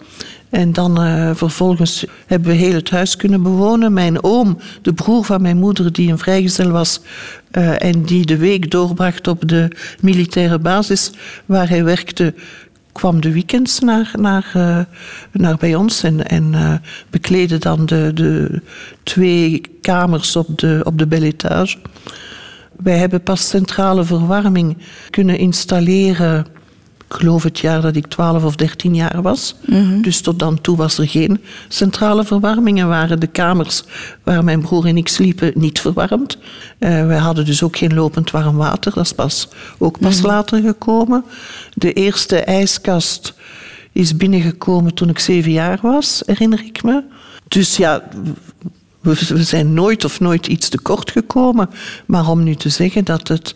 En 0.54 0.72
dan 0.72 1.02
eh, 1.02 1.30
vervolgens 1.34 2.04
hebben 2.26 2.48
we 2.48 2.54
heel 2.54 2.74
het 2.74 2.90
huis 2.90 3.16
kunnen 3.16 3.42
bewonen. 3.42 3.92
Mijn 3.92 4.24
oom, 4.24 4.58
de 4.82 4.92
broer 4.92 5.24
van 5.24 5.42
mijn 5.42 5.56
moeder, 5.56 5.92
die 5.92 6.10
een 6.10 6.18
vrijgezel 6.18 6.70
was 6.70 7.00
eh, 7.50 7.82
en 7.82 8.02
die 8.02 8.26
de 8.26 8.36
week 8.36 8.70
doorbracht 8.70 9.28
op 9.28 9.48
de 9.48 9.68
militaire 10.00 10.58
basis 10.58 11.10
waar 11.46 11.68
hij 11.68 11.84
werkte, 11.84 12.34
kwam 12.92 13.20
de 13.20 13.32
weekends 13.32 13.78
naar, 13.80 14.10
naar, 14.20 14.50
eh, 14.52 14.78
naar 15.32 15.56
bij 15.56 15.74
ons 15.74 16.02
en, 16.02 16.26
en 16.26 16.80
bekleedde 17.10 17.58
dan 17.58 17.86
de, 17.86 18.10
de 18.14 18.62
twee 19.02 19.60
kamers 19.80 20.36
op 20.36 20.58
de, 20.58 20.80
op 20.84 20.98
de 20.98 21.06
bel. 21.06 21.32
Wij 22.82 22.98
hebben 22.98 23.22
pas 23.22 23.48
centrale 23.48 24.04
verwarming 24.04 24.76
kunnen 25.10 25.38
installeren. 25.38 26.46
Ik 27.08 27.14
geloof 27.20 27.42
het 27.42 27.58
jaar 27.58 27.80
dat 27.80 27.96
ik 27.96 28.06
12 28.06 28.44
of 28.44 28.56
13 28.56 28.94
jaar 28.94 29.22
was. 29.22 29.54
Dus 30.02 30.20
tot 30.20 30.38
dan 30.38 30.60
toe 30.60 30.76
was 30.76 30.98
er 30.98 31.08
geen 31.08 31.40
centrale 31.68 32.24
verwarming. 32.24 32.80
En 32.80 32.88
waren 32.88 33.20
de 33.20 33.26
kamers 33.26 33.82
waar 34.22 34.44
mijn 34.44 34.60
broer 34.60 34.86
en 34.86 34.96
ik 34.96 35.08
sliepen 35.08 35.52
niet 35.54 35.80
verwarmd. 35.80 36.38
Eh 36.78 37.06
wij 37.06 37.18
hadden 37.18 37.44
dus 37.44 37.62
ook 37.62 37.76
geen 37.76 37.94
lopend 37.94 38.30
warm 38.30 38.56
water. 38.56 38.92
Dat 38.94 39.04
is 39.04 39.12
pas, 39.12 39.48
ook 39.78 39.98
pas 39.98 40.22
later 40.22 40.60
gekomen. 40.62 41.24
De 41.74 41.92
eerste 41.92 42.36
ijskast 42.36 43.34
is 43.92 44.16
binnengekomen 44.16 44.94
toen 44.94 45.08
ik 45.08 45.18
zeven 45.18 45.52
jaar 45.52 45.78
was, 45.82 46.22
herinner 46.26 46.64
ik 46.64 46.82
me. 46.82 47.02
Dus 47.48 47.76
ja, 47.76 48.02
we, 49.04 49.14
we 49.28 49.42
zijn 49.42 49.74
nooit 49.74 50.04
of 50.04 50.20
nooit 50.20 50.46
iets 50.46 50.68
tekort 50.68 51.10
gekomen. 51.10 51.70
Maar 52.06 52.28
om 52.28 52.42
nu 52.42 52.54
te 52.54 52.68
zeggen 52.68 53.04
dat 53.04 53.28
het 53.28 53.54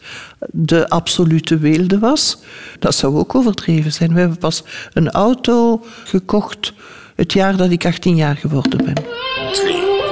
de 0.51 0.89
absolute 0.89 1.59
weelde 1.59 1.99
was, 1.99 2.39
dat 2.79 2.95
zou 2.95 3.17
ook 3.17 3.35
overdreven 3.35 3.93
zijn. 3.93 4.13
We 4.15 4.21
hebben 4.21 4.39
pas 4.39 4.63
een 4.93 5.11
auto 5.11 5.85
gekocht 6.05 6.73
het 7.17 7.33
jaar 7.33 7.57
dat 7.57 7.71
ik 7.71 7.87
18 7.87 8.17
jaar 8.17 8.37
geworden 8.37 8.85
ben. 8.85 9.05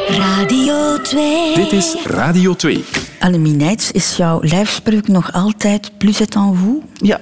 Radio 0.09 1.01
2. 1.03 1.55
Dit 1.55 1.73
is 1.73 1.97
Radio 2.05 2.55
2. 2.55 2.85
Annemie 3.19 3.55
Nijts, 3.55 3.93
is 3.93 4.17
jouw 4.17 4.41
lijfspreuk 4.43 5.09
nog 5.09 5.33
altijd 5.33 5.91
plus 5.99 6.21
est 6.21 6.35
en 6.35 6.57
vous? 6.57 6.83
Ja, 6.93 7.21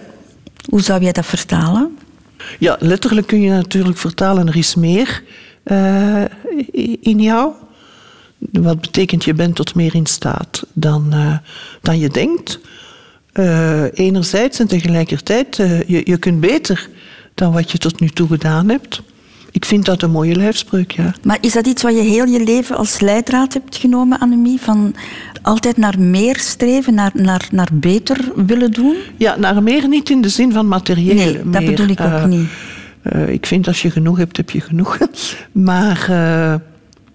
Hoe 0.68 0.80
zou 0.82 1.02
jij 1.02 1.12
dat 1.12 1.26
vertalen? 1.26 1.98
ja 2.58 2.76
letterlijk 2.80 3.26
kun 3.26 3.40
je 3.40 3.50
natuurlijk 3.50 3.98
vertalen, 3.98 4.48
er 4.48 4.56
is 4.56 4.74
meer 4.74 5.22
eh, 5.62 6.24
in 7.00 7.20
jou. 7.20 7.52
Wat 8.52 8.80
betekent 8.80 9.24
je 9.24 9.34
bent 9.34 9.54
tot 9.54 9.74
meer 9.74 9.94
in 9.94 10.06
staat 10.06 10.66
dan, 10.72 11.12
eh, 11.12 11.36
dan 11.82 11.98
je 11.98 12.08
denkt. 12.08 12.60
Eh, 13.32 13.82
enerzijds 13.92 14.58
en 14.58 14.66
tegelijkertijd, 14.66 15.58
eh, 15.58 15.82
je, 15.82 16.00
je 16.04 16.16
kunt 16.16 16.40
beter 16.40 16.88
dan 17.34 17.52
wat 17.52 17.70
je 17.70 17.78
tot 17.78 18.00
nu 18.00 18.08
toe 18.08 18.28
gedaan 18.28 18.68
hebt. 18.68 19.02
Ik 19.50 19.64
vind 19.64 19.84
dat 19.84 20.02
een 20.02 20.10
mooie 20.10 20.34
lijfspreuk, 20.34 20.90
ja. 20.92 21.14
Maar 21.22 21.38
is 21.40 21.52
dat 21.52 21.66
iets 21.66 21.82
wat 21.82 21.94
je 21.94 22.00
heel 22.00 22.26
je 22.26 22.44
leven 22.44 22.76
als 22.76 23.00
leidraad 23.00 23.52
hebt 23.52 23.76
genomen, 23.76 24.18
Annemie? 24.18 24.60
Van 24.60 24.94
altijd 25.42 25.76
naar 25.76 26.00
meer 26.00 26.38
streven, 26.38 26.94
naar, 26.94 27.10
naar, 27.14 27.48
naar 27.50 27.68
beter 27.72 28.32
willen 28.46 28.72
doen? 28.72 28.96
Ja, 29.16 29.36
naar 29.36 29.62
meer 29.62 29.88
niet 29.88 30.10
in 30.10 30.20
de 30.20 30.28
zin 30.28 30.52
van 30.52 30.68
materieel. 30.68 31.14
Nee, 31.14 31.50
dat 31.50 31.64
bedoel 31.64 31.88
ik 31.88 32.00
ook 32.00 32.26
niet. 32.26 32.48
ik 33.26 33.46
vind 33.46 33.66
als 33.66 33.82
je 33.82 33.90
genoeg 33.90 34.16
hebt, 34.16 34.36
heb 34.36 34.50
je 34.50 34.60
genoeg. 34.60 34.98
maar 35.52 36.08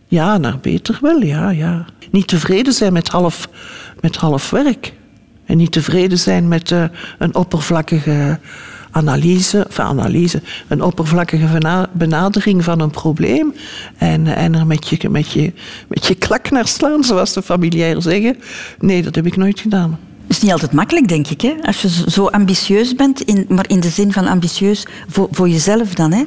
ja, 0.09 0.37
naar 0.37 0.59
beter 0.59 0.97
wel, 1.01 1.21
ja, 1.21 1.49
ja. 1.49 1.85
Niet 2.11 2.27
tevreden 2.27 2.73
zijn 2.73 2.93
met 2.93 3.07
half, 3.07 3.49
met 4.01 4.15
half 4.15 4.49
werk. 4.49 4.93
En 5.45 5.57
niet 5.57 5.71
tevreden 5.71 6.17
zijn 6.17 6.47
met 6.47 6.71
eh, 6.71 6.83
een 7.17 7.35
oppervlakkige 7.35 8.39
analyse, 8.91 9.65
enfin 9.65 9.85
analyse, 9.85 10.41
een 10.67 10.81
oppervlakkige 10.81 11.87
benadering 11.91 12.63
van 12.63 12.79
een 12.79 12.89
probleem. 12.89 13.53
En, 13.97 14.27
en 14.27 14.55
er 14.55 14.67
met 14.67 14.87
je, 14.87 15.09
met, 15.09 15.31
je, 15.31 15.53
met 15.87 16.05
je 16.05 16.15
klak 16.15 16.49
naar 16.49 16.67
slaan, 16.67 17.03
zoals 17.03 17.33
de 17.33 17.41
familiair 17.41 18.01
zeggen. 18.01 18.37
Nee, 18.79 19.03
dat 19.03 19.15
heb 19.15 19.25
ik 19.25 19.37
nooit 19.37 19.59
gedaan. 19.59 19.99
Het 20.27 20.37
is 20.37 20.43
niet 20.43 20.51
altijd 20.51 20.71
makkelijk, 20.71 21.07
denk 21.07 21.27
ik, 21.27 21.41
hè? 21.41 21.53
als 21.61 21.81
je 21.81 21.89
zo 22.09 22.25
ambitieus 22.25 22.95
bent, 22.95 23.21
in, 23.21 23.45
maar 23.47 23.69
in 23.69 23.79
de 23.79 23.89
zin 23.89 24.13
van 24.13 24.27
ambitieus 24.27 24.85
voor, 25.07 25.27
voor 25.31 25.49
jezelf 25.49 25.93
dan. 25.93 26.11
Hè? 26.11 26.23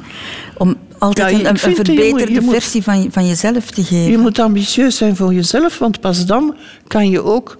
Om 0.57 0.75
altijd 1.03 1.31
Ja, 1.41 1.47
een, 1.49 1.53
je 1.53 1.59
verbeterde 1.59 2.09
moet- 2.09 2.27
je 2.27 2.41
moet- 2.41 2.53
versie 2.53 2.83
van, 2.83 3.07
van 3.11 3.27
jezelf 3.27 3.71
te 3.71 3.83
geven. 3.83 4.11
Je 4.11 4.17
moet 4.17 4.39
ambitieus 4.39 4.97
zijn 4.97 5.15
voor 5.15 5.33
jezelf, 5.33 5.77
want 5.77 5.99
pas 5.99 6.25
dan 6.25 6.55
kan 6.87 7.09
je 7.09 7.23
ook 7.23 7.57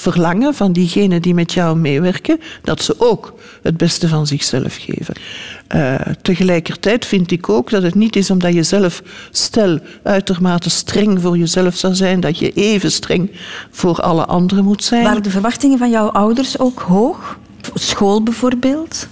verlangen 0.00 0.54
van 0.54 0.72
diegenen 0.72 1.22
die 1.22 1.34
met 1.34 1.52
jou 1.52 1.76
meewerken, 1.78 2.40
dat 2.62 2.82
ze 2.82 2.94
ook 2.98 3.34
het 3.62 3.76
beste 3.76 4.08
van 4.08 4.26
zichzelf 4.26 4.76
geven. 4.80 5.14
Eh, 5.68 5.94
tegelijkertijd 6.22 7.06
vind 7.06 7.30
ik 7.30 7.48
ook 7.48 7.70
dat 7.70 7.82
het 7.82 7.94
niet 7.94 8.16
is 8.16 8.30
omdat 8.30 8.54
je 8.54 8.62
zelf, 8.62 9.02
stel, 9.30 9.78
uitermate 10.02 10.70
streng 10.70 11.20
voor 11.20 11.38
jezelf 11.38 11.76
zou 11.76 11.94
zijn, 11.94 12.20
dat 12.20 12.38
je 12.38 12.50
even 12.52 12.92
streng 12.92 13.30
voor 13.70 14.00
alle 14.00 14.24
anderen 14.26 14.64
moet 14.64 14.84
zijn. 14.84 15.02
Waren 15.02 15.22
de 15.22 15.30
verwachtingen 15.30 15.78
van 15.78 15.90
jouw 15.90 16.08
ouders 16.08 16.58
ook 16.58 16.80
hoog? 16.80 17.38
School 17.74 18.22
bijvoorbeeld? 18.22 19.08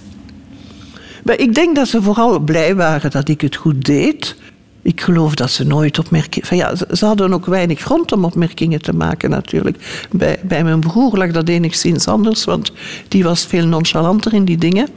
Maar 1.27 1.39
ik 1.39 1.53
denk 1.55 1.75
dat 1.75 1.87
ze 1.87 2.01
vooral 2.01 2.39
blij 2.39 2.75
waren 2.75 3.11
dat 3.11 3.29
ik 3.29 3.41
het 3.41 3.55
goed 3.55 3.85
deed. 3.85 4.35
Ik 4.81 5.01
geloof 5.01 5.35
dat 5.35 5.51
ze 5.51 5.63
nooit 5.63 5.99
opmerkingen... 5.99 6.55
Ja, 6.57 6.75
ze- 6.75 6.87
ze 6.91 7.05
hadden 7.05 7.33
ook 7.33 7.45
weinig 7.45 7.79
grond 7.79 8.11
om 8.11 8.25
opmerkingen 8.25 8.81
te 8.81 8.93
maken 8.93 9.29
natuurlijk. 9.29 10.05
Bij, 10.11 10.39
bij 10.43 10.63
mijn 10.63 10.79
broer 10.79 11.17
lag 11.17 11.31
dat 11.31 11.49
enigszins 11.49 12.07
anders, 12.07 12.43
want 12.43 12.71
die 13.07 13.23
was 13.23 13.45
veel 13.45 13.65
nonchalanter 13.65 14.33
in 14.33 14.45
die 14.45 14.57
dingen. 14.57 14.87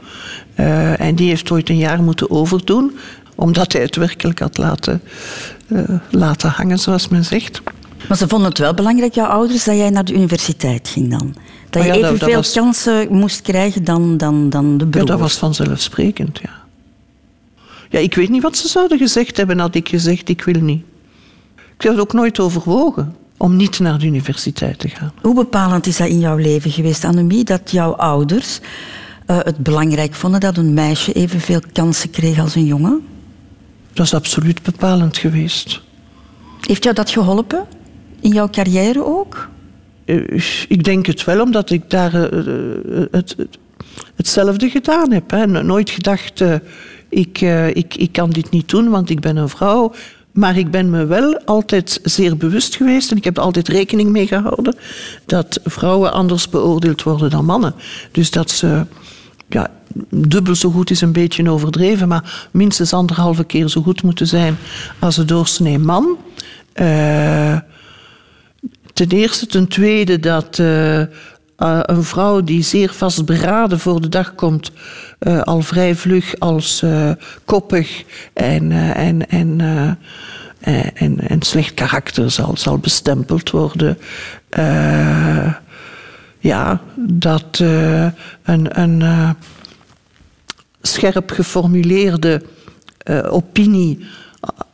Eh, 0.55 0.99
en 0.99 1.15
die 1.15 1.27
heeft 1.29 1.51
ooit 1.51 1.69
een 1.69 1.77
jaar 1.77 2.01
moeten 2.03 2.29
overdoen, 2.31 2.97
omdat 3.35 3.73
hij 3.73 3.81
het 3.81 3.95
werkelijk 3.95 4.39
had 4.39 4.57
laten, 4.57 5.01
eh, 5.67 5.79
laten 6.09 6.49
hangen, 6.49 6.79
zoals 6.79 7.07
men 7.07 7.25
zegt. 7.25 7.61
Maar 8.07 8.17
ze 8.17 8.27
vonden 8.27 8.49
het 8.49 8.57
wel 8.57 8.73
belangrijk, 8.73 9.13
jouw 9.13 9.27
ouders, 9.27 9.63
dat 9.63 9.75
jij 9.75 9.89
naar 9.89 10.05
de 10.05 10.13
universiteit 10.13 10.87
ging 10.87 11.09
dan. 11.17 11.35
Dat 11.71 11.81
je 11.83 11.87
ja, 11.87 11.93
dat- 11.93 12.01
dat 12.01 12.11
evenveel 12.13 12.35
was- 12.35 12.51
kansen 12.53 13.07
moest 13.17 13.41
krijgen 13.41 13.83
dan, 13.83 14.17
dan, 14.17 14.49
dan 14.49 14.77
de 14.77 14.83
Ja, 14.83 14.89
broer. 14.89 15.05
dat 15.05 15.19
was 15.19 15.37
vanzelfsprekend, 15.37 16.39
ja. 16.43 16.49
Ja, 17.89 17.99
ik 17.99 18.15
weet 18.15 18.29
niet 18.29 18.41
wat 18.41 18.57
ze 18.57 18.67
zouden 18.67 18.97
gezegd 18.97 19.37
hebben 19.37 19.59
had 19.59 19.75
ik 19.75 19.89
gezegd, 19.89 20.29
ik 20.29 20.43
wil 20.43 20.61
niet. 20.61 20.83
Ik 21.55 21.81
heb 21.87 21.91
het 21.91 22.01
ook 22.01 22.13
nooit 22.13 22.39
overwogen 22.39 23.15
om 23.37 23.55
niet 23.55 23.79
naar 23.79 23.99
de 23.99 24.05
universiteit 24.05 24.79
te 24.79 24.87
gaan. 24.87 25.11
Hoe 25.21 25.35
bepalend 25.35 25.87
is 25.87 25.97
dat 25.97 26.07
in 26.07 26.19
jouw 26.19 26.35
leven 26.37 26.71
geweest, 26.71 27.03
Annemie, 27.03 27.43
dat 27.43 27.71
jouw 27.71 27.91
ouders 27.95 28.59
eh, 29.25 29.37
het 29.39 29.57
belangrijk 29.57 30.13
vonden 30.13 30.39
dat 30.39 30.57
een 30.57 30.73
meisje 30.73 31.13
evenveel 31.13 31.59
kansen 31.73 32.09
kreeg 32.09 32.39
als 32.39 32.55
een 32.55 32.65
jongen? 32.65 33.01
Dat 33.93 34.05
is 34.05 34.13
absoluut 34.13 34.61
bepalend 34.61 35.17
geweest. 35.17 35.81
Heeft 36.61 36.83
jou 36.83 36.95
dat 36.95 37.09
geholpen? 37.09 37.65
In 38.19 38.31
jouw 38.31 38.49
carrière 38.49 39.05
ook? 39.05 39.49
Eh, 40.11 40.43
Ik 40.67 40.83
denk 40.83 41.05
het 41.05 41.23
wel, 41.23 41.41
omdat 41.41 41.69
ik 41.69 41.89
daar 41.89 42.13
eh, 42.13 42.39
eh, 42.39 43.07
het, 43.11 43.33
het- 43.37 43.57
hetzelfde 44.15 44.69
gedaan 44.69 45.11
heb. 45.11 45.31
Hè. 45.31 45.47
No- 45.47 45.61
Nooit 45.61 45.89
gedacht, 45.89 46.43
ik, 47.09 47.41
ik, 47.73 47.95
ik 47.95 48.11
kan 48.11 48.29
dit 48.29 48.49
niet 48.49 48.69
doen, 48.69 48.89
want 48.89 49.09
ik 49.09 49.19
ben 49.19 49.37
een 49.37 49.49
vrouw. 49.49 49.93
Maar 50.31 50.57
ik 50.57 50.71
ben 50.71 50.89
me 50.89 51.05
wel 51.05 51.39
altijd 51.45 51.99
zeer 52.03 52.37
bewust 52.37 52.75
geweest, 52.75 53.11
en 53.11 53.17
ik 53.17 53.23
heb 53.23 53.37
er 53.37 53.43
altijd 53.43 53.67
rekening 53.67 54.09
mee 54.09 54.27
gehouden, 54.27 54.75
dat 55.25 55.59
vrouwen 55.63 56.13
anders 56.13 56.49
beoordeeld 56.49 57.03
worden 57.03 57.29
dan 57.29 57.45
mannen. 57.45 57.73
Dus 58.11 58.31
dat 58.31 58.49
ze 58.51 58.85
ja, 59.49 59.71
dubbel 60.09 60.55
zo 60.55 60.69
goed 60.71 60.89
is 60.89 61.01
een 61.01 61.11
beetje 61.11 61.49
overdreven, 61.49 62.07
maar 62.07 62.47
minstens 62.51 62.93
anderhalve 62.93 63.43
keer 63.43 63.67
zo 63.67 63.81
goed 63.81 64.03
moeten 64.03 64.27
zijn 64.27 64.57
als 64.99 65.17
een 65.17 65.25
doorsnee 65.25 65.79
man. 65.79 66.17
Eh, 66.73 67.57
Ten 69.01 69.17
eerste. 69.19 69.45
Ten 69.45 69.67
tweede 69.67 70.19
dat 70.19 70.59
eh, 70.59 71.01
eh, 71.01 71.07
een 71.81 72.03
vrouw 72.03 72.41
die 72.41 72.63
zeer 72.63 72.93
vastberaden 72.93 73.79
voor 73.79 74.01
de 74.01 74.09
dag 74.09 74.35
komt, 74.35 74.71
eh, 75.19 75.41
al 75.41 75.61
vrij 75.61 75.95
vlug 75.95 76.39
als 76.39 76.83
koppig 77.45 78.03
en, 78.33 78.71
en, 78.95 79.29
en, 79.29 79.59
en, 81.27 81.41
slecht 81.41 81.73
karakter 81.73 82.31
zal, 82.31 82.57
zal 82.57 82.77
bestempeld 82.77 83.49
worden. 83.49 83.97
Ja, 86.39 86.81
dat 86.95 87.59
een, 88.43 88.79
een 88.79 89.03
scherp 90.81 91.31
geformuleerde 91.31 92.41
opinie 93.29 94.05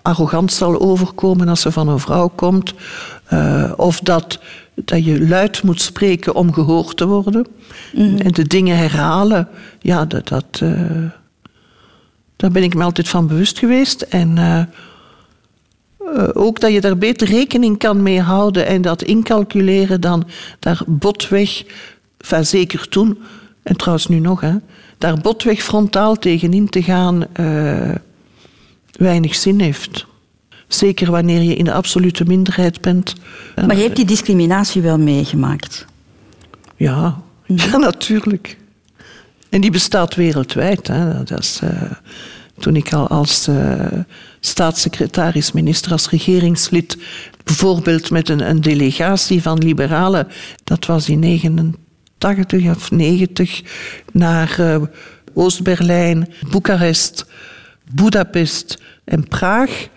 arrogant 0.02 0.54
zal 0.54 0.80
overkomen 0.80 1.48
als 1.48 1.62
ze 1.62 1.72
van 1.72 1.88
een 1.88 2.00
vrouw 2.00 2.28
komt. 2.28 2.74
Eh, 3.28 3.72
of 3.76 4.00
dat, 4.00 4.40
dat 4.76 5.06
je 5.06 5.28
luid 5.28 5.64
moet 5.64 5.82
spreken 5.82 6.36
om 6.36 6.54
gehoord 6.54 6.98
te 6.98 7.08
worden. 7.08 7.48
En 7.96 8.32
de 8.32 8.48
dingen 8.48 8.78
herhalen. 8.78 9.48
Ja, 9.80 10.06
dat, 10.06 10.28
dat, 10.28 10.46
eh, 10.52 10.72
daar 12.36 12.52
ben 12.52 12.64
ik 12.64 12.76
me 12.76 12.84
altijd 12.84 13.10
van 13.10 13.28
bewust 13.28 13.60
geweest. 13.60 14.02
En 14.02 14.38
eh, 14.38 14.64
ook 16.34 16.60
dat 16.60 16.72
je 16.72 16.82
daar 16.82 16.98
beter 16.98 17.28
rekening 17.28 17.78
kan 17.78 18.04
mee 18.04 18.22
houden 18.22 18.66
en 18.66 18.82
dat 18.82 19.02
incalculeren 19.02 20.02
dan 20.02 20.28
daar 20.60 20.82
botweg, 20.86 21.64
enfin, 22.18 22.46
zeker 22.46 22.90
toen, 22.90 23.20
en 23.64 23.76
trouwens 23.76 24.08
nu 24.08 24.20
nog, 24.20 24.42
hè, 24.42 24.54
daar 24.98 25.18
botweg 25.22 25.64
frontaal 25.64 26.16
tegenin 26.16 26.70
te 26.70 26.84
gaan, 26.84 27.26
weinig 28.92 29.36
zin 29.36 29.60
heeft. 29.60 30.06
Zeker 30.68 31.12
wanneer 31.12 31.42
je 31.42 31.56
in 31.56 31.66
de 31.66 31.74
absolute 31.74 32.24
minderheid 32.26 32.82
bent. 32.82 33.14
Maar 33.56 33.76
je 33.76 33.84
hebt 33.84 33.96
die 33.96 34.06
discriminatie 34.06 34.82
wel 34.82 34.98
meegemaakt. 34.98 35.86
Ja, 36.76 37.22
ja 37.46 37.78
natuurlijk. 37.78 38.58
En 39.50 39.62
die 39.62 39.72
bestaat 39.72 40.16
wereldwijd. 40.16 40.88
Hè. 40.88 41.24
Dat 41.24 41.40
is, 41.40 41.60
eh, 41.64 41.82
toen 42.58 42.76
ik 42.76 42.94
al 42.94 43.08
als 43.08 43.48
eh, 43.48 43.86
staatssecretaris, 44.40 45.52
minister, 45.52 45.92
als 45.92 46.10
regeringslid, 46.10 46.98
bijvoorbeeld 47.44 48.10
met 48.10 48.30
een, 48.30 48.50
een 48.50 48.62
delegatie 48.62 49.42
van 49.42 49.58
liberalen, 49.58 50.28
dat 50.64 50.86
was 50.86 51.10
in 51.10 51.20
89 51.20 52.76
of 52.76 52.92
90, 52.92 53.62
naar 54.12 54.60
eh, 54.60 54.82
Oost-Berlijn, 55.34 56.34
Boekarest, 56.50 57.26
Budapest 57.94 58.82
en 59.04 59.28
Praag 59.28 59.88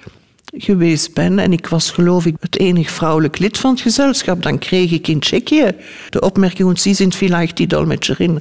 geweest 0.52 1.14
ben 1.14 1.38
en 1.38 1.52
ik 1.52 1.66
was 1.66 1.90
geloof 1.90 2.26
ik 2.26 2.36
het 2.40 2.58
enig 2.58 2.90
vrouwelijk 2.90 3.38
lid 3.38 3.58
van 3.58 3.70
het 3.70 3.80
gezelschap, 3.80 4.42
dan 4.42 4.58
kreeg 4.58 4.90
ik 4.90 5.08
in 5.08 5.20
Tsjechië 5.20 5.72
de 6.10 6.20
opmerking, 6.20 6.68
und 6.68 6.80
Sie 6.80 6.94
sind 6.94 7.14
vielleicht 7.14 7.56
die 7.56 7.66
Dolmetscherin. 7.66 8.40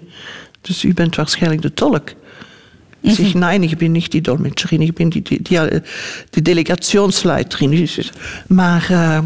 Dus 0.61 0.83
u 0.83 0.93
bent 0.93 1.15
waarschijnlijk 1.15 1.61
de 1.61 1.73
tolk. 1.73 2.09
Zeg, 3.01 3.33
nee, 3.33 3.59
ik 3.59 3.77
ben 3.77 3.91
niet 3.91 4.11
die 4.11 4.21
Dolmetscherin, 4.21 4.81
ik 4.81 4.93
ben 4.93 5.09
die, 5.09 5.21
die, 5.21 5.41
die, 5.41 5.59
eh, 5.59 5.79
die 6.29 6.41
delegationsleiterin. 6.41 7.69
Dus, 7.69 8.11
Maar, 8.47 8.87
eh, 8.89 9.17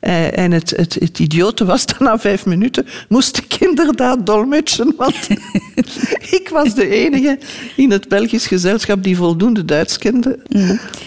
eh, 0.00 0.38
en 0.38 0.52
het, 0.52 0.70
het, 0.76 0.94
het 0.94 1.18
idiote 1.18 1.64
was, 1.64 1.86
dat 1.86 1.98
na 1.98 2.18
vijf 2.18 2.46
minuten 2.46 2.86
moest 3.08 3.36
ik 3.36 3.54
inderdaad 3.68 4.26
dolmetschen, 4.26 4.94
want 4.96 5.28
ik 6.40 6.48
was 6.52 6.74
de 6.74 6.88
enige 6.88 7.38
in 7.76 7.90
het 7.90 8.08
Belgisch 8.08 8.46
gezelschap 8.46 9.02
die 9.02 9.16
voldoende 9.16 9.64
Duits 9.64 9.98
kende. 9.98 10.38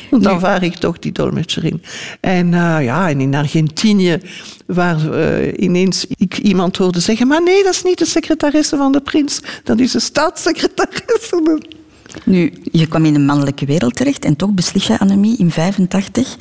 Want 0.09 0.23
dan 0.23 0.39
vaar 0.39 0.63
ik 0.63 0.75
toch 0.75 0.99
die 0.99 1.11
dolmetscherin. 1.11 1.81
En 2.19 2.51
ja, 2.81 3.09
en 3.09 3.21
in 3.21 3.35
Argentinië, 3.35 4.19
waar 4.65 5.13
eh, 5.13 5.53
ineens 5.57 6.05
ik 6.15 6.37
iemand 6.37 6.77
hoorde 6.77 6.99
zeggen, 6.99 7.27
maar 7.27 7.43
nee, 7.43 7.63
dat 7.63 7.73
is 7.73 7.83
niet 7.83 7.97
de 7.97 8.05
secretaresse 8.05 8.77
van 8.77 8.91
de 8.91 9.01
prins, 9.01 9.41
dat 9.63 9.79
is 9.79 9.91
de 9.91 9.99
staatssecretaresse. 9.99 11.61
Nu, 12.25 12.53
je 12.71 12.87
kwam 12.87 13.05
in 13.05 13.15
een 13.15 13.25
mannelijke 13.25 13.65
wereld 13.65 13.95
terecht 13.95 14.25
en 14.25 14.35
toch 14.35 14.49
beslis 14.51 14.87
je, 14.87 14.99
Annemie, 14.99 15.37
in 15.37 15.51
85 15.51 16.35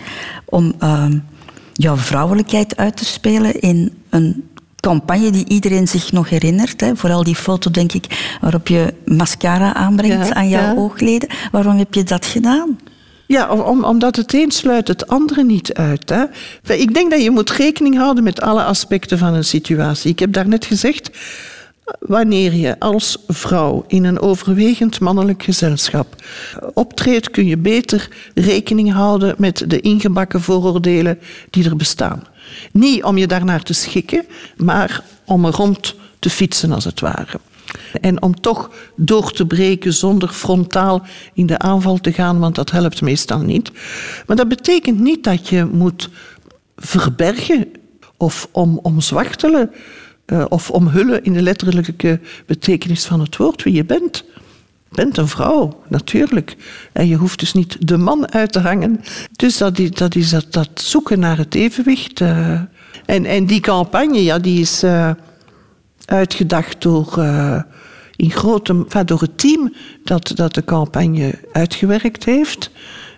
om 0.45 0.73
ehm, 0.79 1.19
jouw 1.73 1.97
vrouwelijkheid 1.97 2.77
uit 2.77 2.97
te 2.97 3.05
spelen 3.05 3.61
in 3.61 3.93
een 4.11 4.45
campagne 4.81 5.31
die 5.31 5.45
iedereen 5.49 5.89
zich 5.89 6.13
nog 6.13 6.29
herinnert. 6.29 6.81
Hè. 6.81 6.97
Vooral 6.97 7.25
die 7.25 7.35
foto, 7.35 7.71
denk 7.71 7.93
ik, 7.93 8.37
waarop 8.41 8.69
je 8.69 8.95
mascara 9.05 9.75
aanbrengt 9.75 10.29
Ja, 10.29 10.35
aan 10.35 10.49
jouw 10.49 10.63
ja. 10.63 10.75
oogleden. 10.75 11.29
Waarom 11.53 11.77
heb 11.77 11.95
je 11.95 12.03
dat 12.03 12.27
gedaan? 12.27 12.79
Ja, 13.27 13.49
om- 13.49 13.61
om, 13.61 13.85
omdat 13.85 14.17
het 14.17 14.35
een 14.35 14.51
sluit 14.51 14.89
het 14.89 15.07
andere 15.09 15.45
niet 15.45 15.73
uit. 15.75 16.09
Hè. 16.09 16.25
Ik 16.75 16.95
denk 16.95 17.11
dat 17.11 17.23
je 17.23 17.31
moet 17.31 17.51
rekening 17.51 17.97
houden 17.97 18.25
met 18.25 18.41
alle 18.41 18.65
aspecten 18.65 19.19
van 19.19 19.35
een 19.35 19.45
situatie. 19.45 20.11
Ik 20.11 20.19
heb 20.19 20.33
daarnet 20.33 20.65
gezegd, 20.65 21.11
wanneer 21.99 22.55
je 22.55 22.79
als 22.79 23.19
vrouw 23.27 23.85
in 23.87 24.05
een 24.05 24.21
overwegend 24.21 25.01
mannelijk 25.01 25.43
gezelschap 25.43 26.15
optreedt, 26.75 27.31
kun 27.31 27.47
je 27.47 27.57
beter 27.57 28.09
rekening 28.35 28.93
houden 28.93 29.35
met 29.39 29.65
de 29.67 29.81
ingebakken 29.81 30.41
vooroordelen 30.41 31.19
die 31.51 31.65
er 31.65 31.77
bestaan. 31.77 32.23
Niet 32.73 33.05
om 33.05 33.19
je 33.19 33.27
daarnaar 33.27 33.63
te 33.63 33.73
schikken, 33.73 34.25
maar 34.57 35.05
om 35.25 35.45
er 35.45 35.53
rond 35.53 35.95
te 36.19 36.31
fietsen 36.31 36.73
als 36.73 36.85
het 36.85 37.01
ware. 37.01 37.41
En 38.01 38.23
om 38.23 38.41
toch 38.41 38.71
door 38.97 39.33
te 39.33 39.47
breken 39.47 39.93
zonder 39.93 40.29
frontaal 40.29 41.03
in 41.33 41.47
de 41.47 41.59
aanval 41.59 41.99
te 41.99 42.13
gaan, 42.13 42.39
want 42.39 42.55
dat 42.55 42.71
helpt 42.71 43.03
meestal 43.03 43.39
niet. 43.39 43.71
Maar 44.27 44.37
dat 44.37 44.49
betekent 44.49 45.01
niet 45.01 45.25
dat 45.25 45.49
je 45.49 45.65
moet 45.65 46.09
verbergen 46.77 47.69
of 48.17 48.49
om, 48.53 48.79
omzwachtelen 48.83 49.71
eh, 50.33 50.45
of 50.49 50.71
omhullen 50.71 51.25
in 51.25 51.33
de 51.33 51.43
letterlijke 51.43 52.21
betekenis 52.47 53.05
van 53.05 53.21
het 53.21 53.37
woord 53.37 53.63
wie 53.63 53.75
je 53.75 53.85
bent. 53.85 54.25
Je 54.89 54.95
bent 55.05 55.17
een 55.17 55.29
vrouw, 55.29 55.83
natuurlijk. 55.89 56.57
En 56.93 57.09
je 57.09 57.17
hoeft 57.17 57.39
dus 57.39 57.53
niet 57.53 57.87
de 57.87 57.97
man 57.97 58.33
uit 58.33 58.53
te 58.53 58.59
hangen. 58.59 59.01
Dus 59.33 59.57
dat 59.57 59.79
is 59.79 59.91
dat, 59.91 60.15
is 60.15 60.31
dat, 60.31 60.47
dat 60.51 60.69
zoeken 60.75 61.19
naar 61.19 61.37
het 61.37 61.55
evenwicht. 61.55 62.21
eh. 62.21 62.61
En, 63.07 63.25
en 63.25 63.47
die 63.47 63.61
campagne, 63.61 64.23
ja, 64.23 64.39
die 64.39 64.61
is 64.61 64.83
eh, 64.83 65.11
uitgedacht 66.05 66.83
door, 66.83 67.25
in 68.17 68.31
grote, 68.31 68.73
enfin, 68.73 69.07
door 69.07 69.21
het 69.21 69.39
team 69.39 69.75
dat, 70.05 70.33
dat 70.35 70.55
de 70.55 70.65
campagne 70.65 71.39
uitgewerkt 71.53 72.25
heeft. 72.25 72.71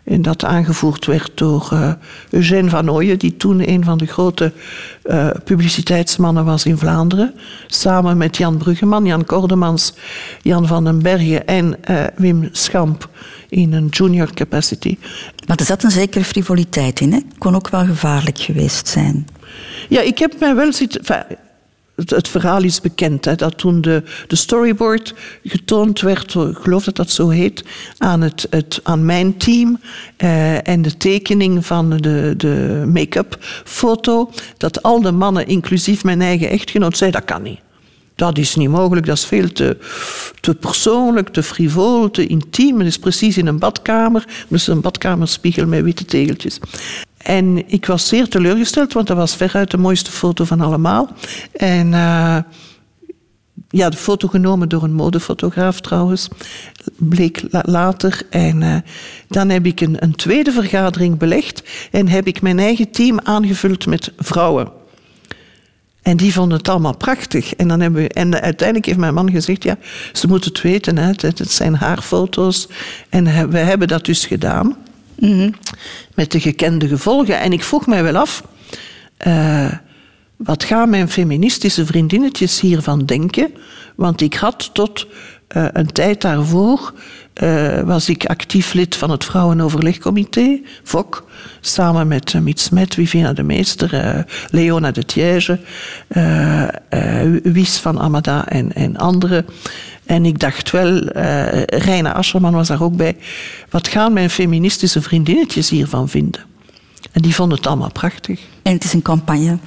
En 0.04 0.22
dat 0.22 0.44
aangevoerd 0.44 1.06
werd 1.06 1.30
door 1.34 1.68
eh, 1.72 1.92
Eugène 2.30 2.68
Van 2.68 2.90
Ooyen, 2.90 3.18
die 3.18 3.36
toen 3.36 3.68
een 3.68 3.84
van 3.84 3.98
de 3.98 4.06
grote 4.06 4.52
eh, 5.02 5.30
publiciteitsmannen 5.44 6.44
was 6.44 6.64
in 6.64 6.78
Vlaanderen. 6.78 7.34
Samen 7.66 8.16
met 8.16 8.36
Jan 8.36 8.56
Bruggeman, 8.56 9.06
Jan 9.06 9.24
Kordemans, 9.24 9.94
Jan 10.42 10.66
van 10.66 10.84
den 10.84 11.02
Bergen 11.02 11.46
en 11.46 11.84
eh, 11.84 12.04
Wim 12.16 12.48
Schamp 12.52 13.08
in 13.48 13.72
een 13.72 13.86
junior 13.86 14.32
capacity. 14.34 14.98
Maar 15.46 15.56
er 15.56 15.64
zat 15.64 15.82
een 15.82 15.90
zekere 15.90 16.24
frivoliteit 16.24 17.00
in. 17.00 17.12
Hè? 17.12 17.20
Kon 17.38 17.54
ook 17.54 17.68
wel 17.68 17.84
gevaarlijk 17.84 18.38
geweest 18.38 18.88
zijn. 18.88 19.26
Ja, 19.88 20.00
ik 20.00 20.18
heb 20.18 20.34
mij 20.40 20.54
wel 20.54 20.72
zitten... 20.72 21.26
het, 21.94 22.28
verhaal 22.28 22.62
is 22.62 22.80
bekend, 22.80 23.24
hè, 23.24 23.34
dat 23.34 23.58
toen 23.58 23.80
de, 23.80 24.02
de 24.26 24.36
storyboard 24.36 25.14
getoond 25.44 26.00
werd, 26.00 26.34
ik 26.34 26.56
geloof 26.56 26.84
dat 26.84 26.96
dat 26.96 27.10
zo 27.10 27.28
heet, 27.28 27.64
aan, 27.98 28.20
het, 28.20 28.46
het, 28.50 28.80
aan 28.82 29.04
mijn 29.04 29.36
team 29.36 29.80
eh, 30.16 30.68
en 30.68 30.82
de 30.82 30.96
tekening 30.96 31.66
van 31.66 31.96
de, 31.96 32.34
de 32.36 32.84
make-up 32.86 33.38
foto, 33.64 34.30
dat 34.56 34.82
al 34.82 35.00
de 35.00 35.12
mannen, 35.12 35.46
inclusief 35.46 36.04
mijn 36.04 36.20
eigen 36.20 36.48
echtgenoot, 36.48 36.96
zeiden 36.96 37.20
dat 37.20 37.30
kan 37.30 37.42
niet. 37.42 37.60
Dat 38.16 38.38
is 38.38 38.54
niet 38.54 38.68
mogelijk, 38.68 39.06
dat 39.06 39.16
is 39.16 39.24
veel 39.24 39.52
te, 39.52 39.76
te 40.40 40.54
persoonlijk, 40.54 41.28
te 41.28 41.42
frivol, 41.42 42.10
te 42.10 42.26
intiem. 42.26 42.78
Het 42.78 42.86
is 42.86 42.98
precies 42.98 43.38
in 43.38 43.46
een 43.46 43.58
badkamer, 43.58 44.24
dus 44.48 44.66
een 44.66 44.80
badkamerspiegel 44.80 45.66
met 45.66 45.82
witte 45.82 46.04
tegeltjes. 46.04 46.58
En 47.24 47.68
ik 47.70 47.86
was 47.86 48.08
zeer 48.08 48.28
teleurgesteld, 48.28 48.92
want 48.92 49.06
dat 49.06 49.16
was 49.16 49.36
veruit 49.36 49.70
de 49.70 49.76
mooiste 49.76 50.10
foto 50.10 50.44
van 50.44 50.60
allemaal. 50.60 51.08
En 51.52 51.94
eh, 51.94 52.36
ja, 53.68 53.88
de 53.88 53.96
foto 53.96 54.28
genomen 54.28 54.68
door 54.68 54.82
een 54.82 54.94
modefotograaf 54.94 55.80
trouwens, 55.80 56.28
bleek 56.96 57.42
la- 57.50 57.62
later. 57.66 58.22
En 58.30 58.62
eh, 58.62 58.76
dan 59.28 59.48
heb 59.48 59.66
ik 59.66 59.80
een, 59.80 59.96
een 60.02 60.14
tweede 60.14 60.52
vergadering 60.52 61.18
belegd 61.18 61.62
en 61.90 62.08
heb 62.08 62.26
ik 62.26 62.42
mijn 62.42 62.58
eigen 62.58 62.90
team 62.90 63.20
aangevuld 63.22 63.86
met 63.86 64.12
vrouwen. 64.16 64.68
En 66.02 66.16
die 66.16 66.32
vonden 66.32 66.58
het 66.58 66.68
allemaal 66.68 66.96
prachtig. 66.96 67.54
En, 67.54 67.68
dan 67.68 67.80
hebben 67.80 68.02
we, 68.02 68.08
en 68.08 68.40
uiteindelijk 68.40 68.86
heeft 68.86 68.98
mijn 68.98 69.14
man 69.14 69.30
gezegd, 69.30 69.62
ja, 69.62 69.78
ze 70.12 70.26
moeten 70.26 70.52
het 70.52 70.60
weten, 70.62 70.98
hè, 70.98 71.06
het, 71.06 71.22
het 71.22 71.50
zijn 71.50 71.74
haar 71.74 72.02
foto's. 72.02 72.68
En 73.08 73.50
we 73.50 73.58
hebben 73.58 73.88
dat 73.88 74.04
dus 74.04 74.26
gedaan. 74.26 74.76
Met 76.14 76.32
de 76.32 76.40
gekende 76.40 76.88
gevolgen. 76.88 77.40
En 77.40 77.52
ik 77.52 77.64
vroeg 77.64 77.86
mij 77.86 78.02
wel 78.02 78.16
af, 78.16 78.42
eh, 79.16 79.72
wat 80.36 80.64
gaan 80.64 80.90
mijn 80.90 81.08
feministische 81.08 81.86
vriendinnetjes 81.86 82.60
hiervan 82.60 83.04
denken? 83.04 83.54
Want 83.94 84.20
ik 84.20 84.34
had 84.34 84.74
tot 84.74 85.06
eh, 85.48 85.66
een 85.72 85.92
tijd 85.92 86.20
daarvoor, 86.20 86.92
eh, 87.34 87.80
was 87.80 88.08
ik 88.08 88.26
actief 88.26 88.72
lid 88.72 88.96
van 88.96 89.10
het 89.10 89.24
Vrouwenoverlegcomité, 89.24 90.60
VOC, 90.82 91.24
samen 91.60 92.08
met 92.08 92.32
uh, 92.32 92.40
Miet 92.40 92.60
Smet, 92.60 92.94
Vivina 92.94 93.32
de 93.32 93.42
Meester, 93.42 94.24
Leona 94.50 94.90
de 94.90 95.04
Thiège, 95.04 95.58
eh, 96.08 96.68
Wies 97.42 97.76
van 97.76 98.00
Amada 98.00 98.48
en, 98.48 98.72
en 98.72 98.96
anderen. 98.96 99.46
En 100.06 100.24
ik 100.24 100.38
dacht 100.38 100.70
wel, 100.70 100.98
eh 101.08 101.62
Reina 101.62 102.12
Ascherman 102.12 102.52
was 102.54 102.68
daar 102.68 102.82
ook 102.82 102.96
bij, 102.96 103.16
wat 103.70 103.88
gaan 103.88 104.12
mijn 104.12 104.30
feministische 104.30 105.02
vriendinnetjes 105.02 105.70
hiervan 105.70 106.08
vinden? 106.08 106.40
En 107.12 107.22
die 107.22 107.34
vonden 107.34 107.56
het 107.58 107.66
allemaal 107.66 107.92
prachtig. 107.92 108.40
En 108.62 108.72
het 108.72 108.84
is 108.84 108.92
een 108.92 109.02
campagne 109.02 109.58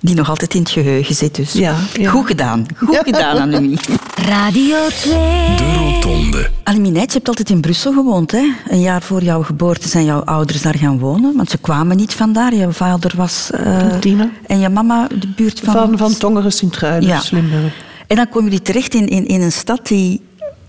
die 0.00 0.14
nog 0.14 0.28
altijd 0.28 0.54
in 0.54 0.60
het 0.60 0.70
geheugen 0.70 1.14
zit. 1.14 1.34
Dus 1.34 1.52
Ja, 1.52 1.74
ja. 1.92 2.10
goed 2.10 2.26
gedaan. 2.26 2.66
Goed 2.76 2.98
gedaan, 3.04 3.38
Annemie. 3.40 3.78
Radio 4.14 4.76
2. 4.88 5.12
De 5.56 5.74
Rotonde. 5.78 6.50
Annemie 6.64 6.90
Nijts, 6.92 7.06
je 7.12 7.16
hebt 7.16 7.28
altijd 7.28 7.50
in 7.50 7.60
Brussel 7.60 7.92
gewoond. 7.92 8.30
Hè? 8.30 8.48
Een 8.68 8.80
jaar 8.80 9.02
voor 9.02 9.22
jouw 9.22 9.42
geboorte 9.42 9.88
zijn 9.88 10.04
jouw 10.04 10.20
ouders 10.24 10.62
daar 10.62 10.74
gaan 10.78 10.98
wonen. 10.98 11.36
Want 11.36 11.50
ze 11.50 11.58
kwamen 11.58 11.96
niet 11.96 12.14
vandaar. 12.14 12.54
Jouw 12.54 12.70
vader 12.70 13.12
was... 13.16 13.50
eh, 13.50 13.96
Tienen. 13.98 14.32
En 14.46 14.58
je 14.60 14.68
mama 14.68 15.08
de 15.18 15.28
buurt 15.36 15.60
van... 15.60 15.72
Van, 15.74 15.98
van 15.98 16.16
Tongeren, 16.16 16.52
Sint-Truiden, 16.52 17.08
Ja. 17.08 17.20
Slimburg. 17.20 17.74
En 18.06 18.16
dan 18.16 18.28
komen 18.28 18.44
jullie 18.50 18.62
terecht 18.64 18.94
in, 18.94 19.08
in, 19.08 19.26
in 19.26 19.42
een 19.42 19.52
stad 19.52 19.86
die 19.86 20.20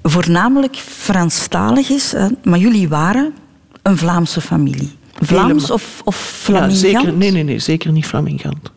voornamelijk 0.04 0.76
Franstalig 0.76 1.90
is. 1.90 2.12
hè, 2.12 2.28
Maar 2.44 2.60
jullie 2.60 2.88
waren 2.90 3.34
een 3.82 3.98
Vlaamse 3.98 4.42
familie. 4.42 4.92
Vlaams 5.22 5.48
Helemaal. 5.54 5.76
of, 5.76 6.02
of 6.04 6.16
Ja, 6.16 6.22
Flamingant? 6.44 6.78
zeker, 6.78 7.14
nee, 7.14 7.32
nee, 7.32 7.44
nee, 7.44 7.60
zeker 7.60 7.92
niet 7.92 8.06
Flamingant. 8.06 8.72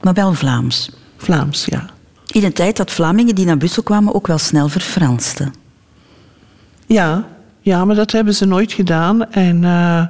Maar 0.00 0.14
wel 0.14 0.34
Vlaams. 0.34 0.90
Vlaams, 1.16 1.64
ja. 1.64 1.86
In 2.32 2.44
een 2.44 2.52
tijd 2.52 2.76
dat 2.76 2.90
Vlamingen 2.90 3.34
die 3.34 3.44
naar 3.44 3.56
Brussel 3.56 3.82
kwamen 3.82 4.14
ook 4.14 4.26
wel 4.26 4.38
snel 4.38 4.68
verfransten. 4.68 5.52
Ja, 6.86 7.26
ja, 7.60 7.84
maar 7.84 7.94
dat 7.96 8.12
hebben 8.12 8.34
ze 8.34 8.44
nooit 8.44 8.72
gedaan. 8.72 9.30
En 9.32 9.64
eh, 9.64 10.04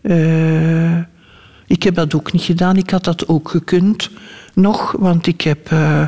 eh, 0.00 1.04
ik 1.66 1.82
heb 1.82 1.94
dat 1.94 2.14
ook 2.14 2.32
niet 2.32 2.42
gedaan. 2.42 2.76
Ik 2.76 2.90
had 2.90 3.04
dat 3.04 3.28
ook 3.28 3.48
gekund. 3.48 4.10
Nog, 4.58 4.94
want 4.98 5.26
ik 5.26 5.40
heb 5.40 5.72
eh, 5.72 6.06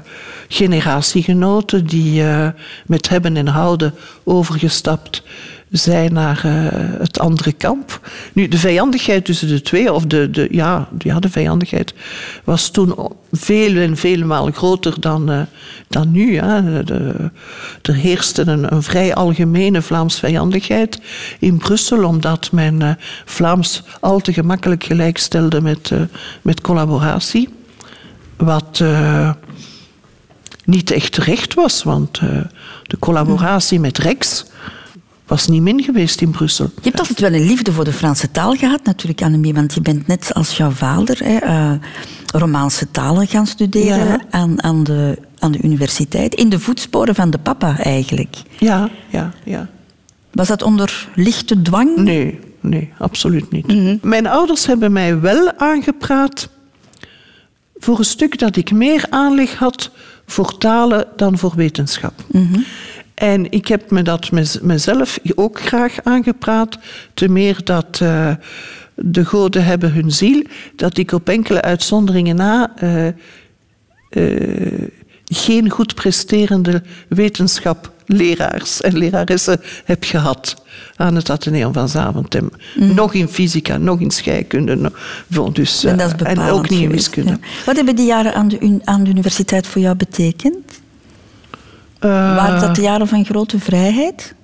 generatiegenoten 0.48 1.86
die 1.86 2.24
eh, 2.24 2.48
met 2.86 3.08
hebben 3.08 3.36
en 3.36 3.46
houden 3.46 3.94
overgestapt 4.24 5.22
zijn 5.70 6.12
naar 6.12 6.40
eh, 6.44 7.00
het 7.00 7.18
andere 7.18 7.52
kamp. 7.52 8.10
Nu, 8.32 8.48
de 8.48 8.58
vijandigheid 8.58 9.24
tussen 9.24 9.48
de 9.48 9.60
twee, 9.60 9.92
of 9.92 10.04
de, 10.04 10.30
de, 10.30 10.48
ja, 10.50 10.88
ja, 10.98 11.18
de 11.18 11.30
vijandigheid, 11.30 11.94
was 12.44 12.70
toen 12.70 12.94
veel 13.32 13.76
en 13.76 13.96
vele 13.96 14.24
malen 14.24 14.52
groter 14.52 15.00
dan, 15.00 15.46
dan 15.88 16.10
nu. 16.10 16.32
Ja. 16.32 16.60
De, 16.60 17.30
er 17.82 17.94
heerste 17.94 18.42
een, 18.46 18.72
een 18.72 18.82
vrij 18.82 19.14
algemene 19.14 19.82
Vlaams 19.82 20.18
vijandigheid 20.18 21.00
in 21.38 21.58
Brussel, 21.58 22.04
omdat 22.04 22.52
men 22.52 22.98
Vlaams 23.24 23.82
al 24.00 24.20
te 24.20 24.32
gemakkelijk 24.32 24.84
gelijkstelde 24.84 25.60
met, 25.60 25.92
met 26.42 26.60
collaboratie. 26.60 27.59
Wat 28.40 28.78
eh, 28.82 29.30
niet 30.64 30.90
echt 30.90 31.12
terecht 31.12 31.54
was, 31.54 31.82
want 31.82 32.18
eh, 32.18 32.28
de 32.82 32.98
collaboratie 32.98 33.80
met 33.80 33.98
Rex 33.98 34.44
was 35.26 35.46
niet 35.48 35.62
min 35.62 35.82
geweest 35.82 36.20
in 36.20 36.30
Brussel. 36.30 36.70
Je 36.74 36.80
hebt 36.82 36.98
altijd 36.98 37.20
wel 37.20 37.32
een 37.32 37.46
liefde 37.46 37.72
voor 37.72 37.84
de 37.84 37.92
Franse 37.92 38.30
taal 38.30 38.54
gehad, 38.54 38.84
natuurlijk, 38.84 39.22
Annemie. 39.22 39.54
Want 39.54 39.74
je 39.74 39.80
bent 39.80 40.06
net 40.06 40.34
als 40.34 40.56
jouw 40.56 40.70
vader 40.70 41.18
hè, 41.24 41.36
eh, 41.36 41.72
Romaanse 42.26 42.90
talen 42.90 43.26
gaan 43.26 43.46
studeren 43.46 44.06
Ja. 44.06 44.20
aan, 44.30 44.62
aan, 44.62 44.84
de, 44.84 45.18
aan 45.38 45.52
de 45.52 45.62
universiteit. 45.62 46.34
In 46.34 46.48
de 46.48 46.58
voetsporen 46.60 47.14
van 47.14 47.30
de 47.30 47.38
papa, 47.38 47.78
eigenlijk. 47.78 48.36
Ja, 48.58 48.88
ja, 49.08 49.32
ja. 49.44 49.68
Was 50.32 50.48
dat 50.48 50.62
onder 50.62 51.08
lichte 51.14 51.62
dwang? 51.62 51.96
Nee, 51.96 52.40
nee, 52.60 52.92
absoluut 52.98 53.50
niet. 53.52 54.02
Mijn 54.04 54.26
ouders 54.26 54.66
hebben 54.66 54.92
mij 54.92 55.20
wel 55.20 55.52
aangepraat 55.58 56.48
voor 57.80 57.98
een 57.98 58.04
stuk 58.04 58.38
dat 58.38 58.56
ik 58.56 58.70
meer 58.70 59.04
aanleg 59.08 59.54
had 59.54 59.90
voor 60.26 60.58
talen 60.58 61.06
dan 61.16 61.38
voor 61.38 61.52
wetenschap. 61.56 62.12
En 63.14 63.50
ik 63.50 63.68
heb 63.68 63.90
me 63.90 64.02
dat 64.02 64.30
mez- 64.30 64.58
mezelf 64.60 65.18
ook 65.34 65.60
graag 65.60 66.02
aangepraat, 66.02 66.78
te 67.14 67.28
meer 67.28 67.64
dat 67.64 68.00
eh, 68.02 68.34
de 68.94 69.24
goden 69.24 69.64
hebben 69.64 69.92
hun 69.92 70.10
ziel, 70.12 70.42
dat 70.76 70.98
ik 70.98 71.12
op 71.12 71.28
enkele 71.28 71.62
uitzonderingen 71.62 72.36
na 72.36 72.72
eh, 72.76 73.06
eh, 74.10 74.88
geen 75.32 75.70
goed 75.70 75.94
presterende 75.94 76.82
wetenschapleraars 77.08 78.80
en 78.80 78.96
leraressen 78.98 79.60
heb 79.84 80.04
gehad 80.04 80.62
aan 80.96 81.14
het 81.14 81.30
Atheneum 81.30 81.72
van 81.72 81.88
Zaventem. 81.88 82.50
Nog 82.74 83.14
in 83.14 83.28
fysica, 83.28 83.76
nog 83.76 84.00
in 84.00 84.10
scheikunde. 84.10 84.92
dus, 85.52 85.84
en 85.84 85.96
dat 85.96 86.14
is 86.14 86.22
eh, 86.22 86.30
en 86.30 86.40
ook 86.50 86.68
niet 86.68 86.80
in 86.80 86.90
wiskunde. 86.90 87.30
ja. 87.30 87.38
Wat 87.66 87.76
hebben 87.76 87.96
die 87.96 88.06
jaren 88.06 88.34
aan 88.34 88.48
de, 88.48 88.80
aan 88.84 89.04
de 89.04 89.10
universiteit 89.10 89.66
voor 89.66 89.80
jou 89.82 89.96
betekend? 89.96 90.80
Eh, 91.98 92.10
Waren 92.10 92.60
dat 92.60 92.74
de 92.74 92.82
jaren 92.82 93.08
van 93.08 93.24
grote 93.24 93.58
vrijheid? 93.58 94.34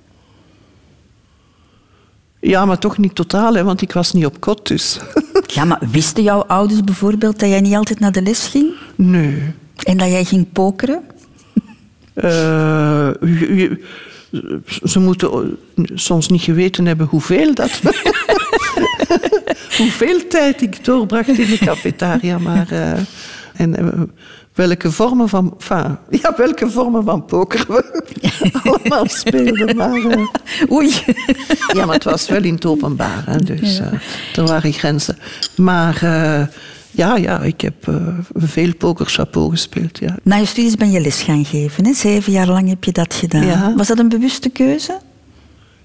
ja, 2.39 2.65
maar 2.65 2.79
toch 2.79 2.97
niet 2.97 3.15
totaal, 3.15 3.53
hè, 3.53 3.63
want 3.63 3.81
ik 3.81 3.91
was 3.91 4.13
niet 4.13 4.25
op 4.25 4.39
kot 4.39 4.67
dus. 4.67 4.99
Ja, 5.47 5.65
maar 5.65 5.81
wisten 5.91 6.23
jouw 6.23 6.43
ouders 6.43 6.83
bijvoorbeeld 6.83 7.39
dat 7.39 7.49
jij 7.49 7.61
niet 7.61 7.75
altijd 7.75 7.99
naar 7.99 8.11
de 8.11 8.21
les 8.21 8.47
ging? 8.47 8.73
nee. 8.95 9.53
En 9.83 9.97
dat 9.97 10.07
jij 10.09 10.23
ging 10.23 10.51
pokeren? 10.51 11.01
Eh, 12.13 13.09
ze 14.83 14.99
moeten 14.99 15.57
soms 15.93 16.27
niet 16.29 16.41
geweten 16.41 16.85
hebben 16.85 17.07
hoeveel 17.07 17.53
dat. 17.53 17.79
hoeveel 19.77 20.27
tijd 20.27 20.61
ik 20.61 20.85
doorbracht 20.85 21.27
in 21.27 21.49
de 21.49 21.57
cafetaria, 21.57 22.37
maar. 22.37 22.71
eh, 22.71 22.99
en 23.53 23.75
eh, 23.77 24.01
welke 24.53 24.91
vormen 24.91 25.29
van. 25.29 25.53
Enfin, 25.59 25.97
ja, 26.09 26.33
welke 26.37 26.69
vormen 26.69 27.03
van 27.03 27.25
poker 27.25 27.65
we 27.67 28.03
allemaal 28.63 29.05
speelden. 29.07 29.75
Maar, 29.75 30.27
Oei. 30.71 30.91
ja, 31.73 31.85
maar 31.85 31.95
het 31.95 32.03
was 32.03 32.27
wel 32.27 32.43
in 32.43 32.53
het 32.53 32.65
openbaar, 32.65 33.23
hè, 33.25 33.37
dus 33.37 33.79
er 34.35 34.45
waren 34.45 34.73
grenzen. 34.73 35.17
Maar. 35.55 35.99
Ja, 36.97 37.15
ja, 37.15 37.41
ik 37.41 37.61
heb 37.61 37.87
eh, 37.87 37.95
veel 38.33 38.75
pokerchapeau 38.75 39.49
gespeeld. 39.49 39.99
Ja. 39.99 40.17
Na 40.23 40.35
je 40.35 40.45
studies 40.45 40.75
ben 40.75 40.91
je 40.91 40.99
les 40.99 41.21
gaan 41.21 41.45
geven. 41.45 41.85
Hè? 41.85 41.93
Zeven 41.93 42.31
jaar 42.31 42.47
lang 42.47 42.69
heb 42.69 42.83
je 42.83 42.91
dat 42.91 43.13
gedaan. 43.13 43.45
Ja. 43.45 43.73
Was 43.75 43.87
dat 43.87 43.99
een 43.99 44.09
bewuste 44.09 44.49
keuze? 44.49 44.99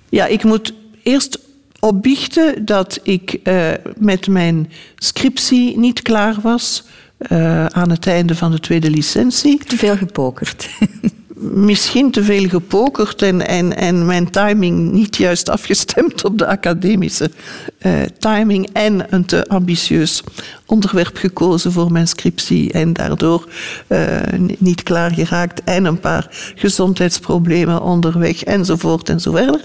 Ja, 0.09 0.27
ik 0.27 0.45
moet 0.45 0.75
eerst 1.03 1.39
opbiechten 1.79 2.65
dat 2.65 3.01
ik 3.03 3.33
eh, 3.33 3.71
met 3.99 4.29
mijn 4.29 4.71
scriptie 4.97 5.79
niet 5.79 6.03
klaar 6.03 6.37
was 6.43 6.85
eh, 7.19 7.67
aan 7.67 7.91
het 7.91 8.07
einde 8.07 8.35
van 8.35 8.51
de 8.51 8.61
tweede 8.61 8.91
licentie. 8.91 9.59
Te 9.59 9.77
veel 9.77 9.97
gepokerd. 9.97 10.69
Misschien 11.51 12.11
te 12.11 12.25
veel 12.25 12.49
gepokerd 12.49 13.23
en, 13.23 13.47
en, 13.47 13.77
en 13.77 14.07
mijn 14.07 14.31
timing 14.31 14.93
niet 14.93 15.17
juist 15.17 15.49
afgestemd 15.49 16.25
op 16.25 16.39
de 16.39 16.47
academische 16.47 17.31
eh, 17.79 17.93
timing 18.19 18.69
en 18.73 19.07
een 19.15 19.25
te 19.25 19.47
ambitieus 19.49 20.23
onderwerp 20.67 21.17
gekozen 21.17 21.73
voor 21.73 21.93
mijn 21.93 22.09
scriptie 22.09 22.73
en 22.73 22.93
daardoor 22.93 23.49
eh, 23.87 24.21
ni- 24.37 24.57
niet 24.59 24.83
klaar 24.83 25.11
geraakt 25.11 25.65
en 25.65 25.85
een 25.85 26.01
paar 26.01 26.53
gezondheidsproblemen 26.55 27.83
onderweg 27.83 28.45
enzovoort 28.45 29.09
en 29.09 29.21
zo 29.21 29.33
verder. 29.33 29.61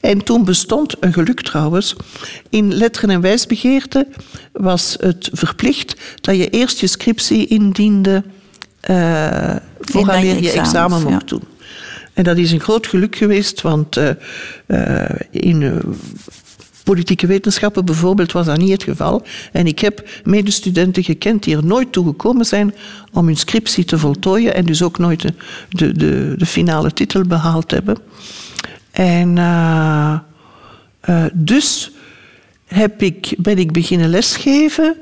En 0.00 0.24
toen 0.24 0.44
bestond 0.44 0.94
een 1.00 1.12
geluk 1.12 1.40
trouwens. 1.42 1.96
In 2.50 2.74
letteren 2.74 3.10
en 3.10 3.20
wijsbegeerte 3.20 4.06
was 4.52 4.96
het 5.00 5.28
verplicht 5.32 5.96
dat 6.20 6.36
je 6.36 6.50
eerst 6.50 6.80
je 6.80 6.86
scriptie 6.86 7.46
indiende 7.46 8.22
eh 8.80 9.56
vooraleer 9.80 10.42
je 10.42 10.50
examen 10.50 10.98
ja. 10.98 11.08
mocht 11.08 11.28
doen. 11.28 11.42
En 12.12 12.24
dat 12.24 12.36
is 12.36 12.52
een 12.52 12.60
groot 12.60 12.86
geluk 12.86 13.16
geweest, 13.16 13.60
want 13.60 13.96
eh, 13.96 14.10
eh, 14.66 15.20
in 15.30 15.80
politieke 16.84 17.26
wetenschappen 17.26 17.84
bijvoorbeeld 17.84 18.32
was 18.32 18.46
dat 18.46 18.58
niet 18.58 18.70
het 18.70 18.82
geval. 18.82 19.22
En 19.52 19.66
ik 19.66 19.78
heb 19.78 20.08
medestudenten 20.24 21.04
gekend 21.04 21.42
die 21.42 21.56
er 21.56 21.64
nooit 21.64 21.92
toe 21.92 22.06
gekomen 22.06 22.44
zijn 22.44 22.74
om 23.12 23.26
hun 23.26 23.36
scriptie 23.36 23.84
te 23.84 23.98
voltooien 23.98 24.54
en 24.54 24.64
dus 24.64 24.82
ook 24.82 24.98
nooit 24.98 25.22
de, 25.22 25.32
de, 25.68 25.92
de, 25.92 26.34
de 26.36 26.46
finale 26.46 26.92
titel 26.92 27.22
behaald 27.22 27.70
hebben. 27.70 27.96
En 28.90 29.34
dus 31.32 31.92
heb 32.66 33.02
ik, 33.02 33.34
ben 33.38 33.58
ik 33.58 33.72
beginnen 33.72 34.08
lesgeven. 34.08 34.96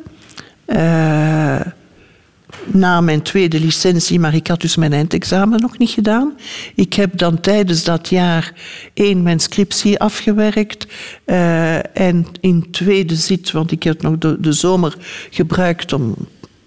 Na 2.65 3.01
mijn 3.01 3.23
tweede 3.23 3.61
licentie, 3.61 4.21
maar 4.21 4.35
ik 4.35 4.47
had 4.47 4.61
dus 4.61 4.77
mijn 4.77 4.93
eindexamen 4.93 5.61
nog 5.61 5.79
niet 5.79 5.91
gedaan. 5.91 6.33
Ik 6.75 6.95
heb 6.95 7.19
dan 7.19 7.41
tijdens 7.41 7.85
dat 7.85 8.09
jaar 8.09 8.53
één 8.95 9.23
mijn 9.23 9.41
scriptie 9.41 9.99
afgewerkt 9.99 10.87
eh, 11.25 11.97
en 11.97 12.27
in 12.41 12.71
tweede 12.71 13.15
zit, 13.17 13.51
want 13.51 13.71
ik 13.71 13.83
heb 13.83 14.03
nog 14.03 14.19
de, 14.19 14.37
de 14.41 14.53
zomer 14.53 14.97
gebruikt 15.31 15.93
om 15.93 16.15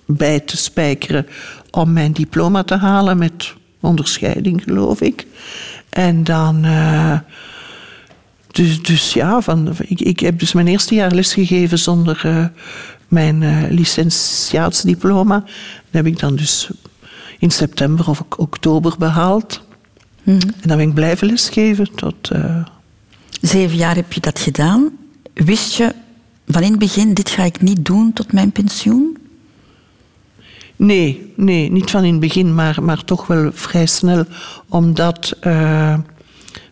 bij 0.06 0.40
te 0.40 0.58
spijkeren 0.58 1.28
om 1.72 1.94
mijn 1.94 2.12
diploma 2.12 2.64
te 2.64 2.76
halen 2.76 3.18
met 3.18 3.54
onderscheiding, 3.80 4.64
geloof 4.64 5.02
ik. 5.02 5.26
En 5.90 6.24
dan... 6.24 6.64
eh, 6.66 7.18
dus, 8.52 8.82
dus 8.82 9.14
ja, 9.14 9.42
van, 9.42 9.76
ik, 9.88 10.02
ik 10.02 10.20
heb 10.20 10.40
dus 10.40 10.54
mijn 10.54 10.68
eerste 10.68 10.96
jaar 10.96 11.12
lesgegeven 11.12 11.80
zonder 11.80 12.22
eh, 12.24 12.46
mijn 13.10 13.44
eh, 13.44 13.64
licentiaatsdiploma. 13.70 15.40
Dat 15.40 15.48
heb 15.92 16.06
ik 16.06 16.20
dan 16.20 16.36
dus 16.36 16.70
in 17.40 17.52
september 17.52 18.10
of 18.10 18.20
ok- 18.22 18.40
oktober 18.40 18.96
behaald. 19.00 19.62
En 20.24 20.40
dan 20.40 20.78
ben 20.78 20.88
ik 20.88 20.94
blijven 20.94 21.28
lesgeven 21.28 21.96
tot... 21.96 22.30
eh, 22.32 22.66
Zeven 23.42 23.78
jaar 23.78 23.96
heb 23.96 24.14
je 24.14 24.20
dat 24.20 24.40
gedaan. 24.40 24.90
Wist 25.34 25.74
je 25.76 25.94
van 26.48 26.62
in 26.64 26.70
het 26.70 26.80
begin, 26.80 27.14
dit 27.14 27.30
ga 27.30 27.44
ik 27.44 27.62
niet 27.62 27.86
doen 27.86 28.14
tot 28.14 28.34
mijn 28.34 28.52
pensioen? 28.52 29.18
Nee, 30.76 31.34
nee, 31.36 31.72
niet 31.72 31.92
van 31.92 32.04
in 32.04 32.12
het 32.12 32.20
begin, 32.20 32.56
maar, 32.56 32.84
maar 32.84 33.04
toch 33.04 33.28
wel 33.28 33.50
vrij 33.54 33.86
snel. 33.86 34.26
Omdat 34.68 35.34
eh, 35.40 35.98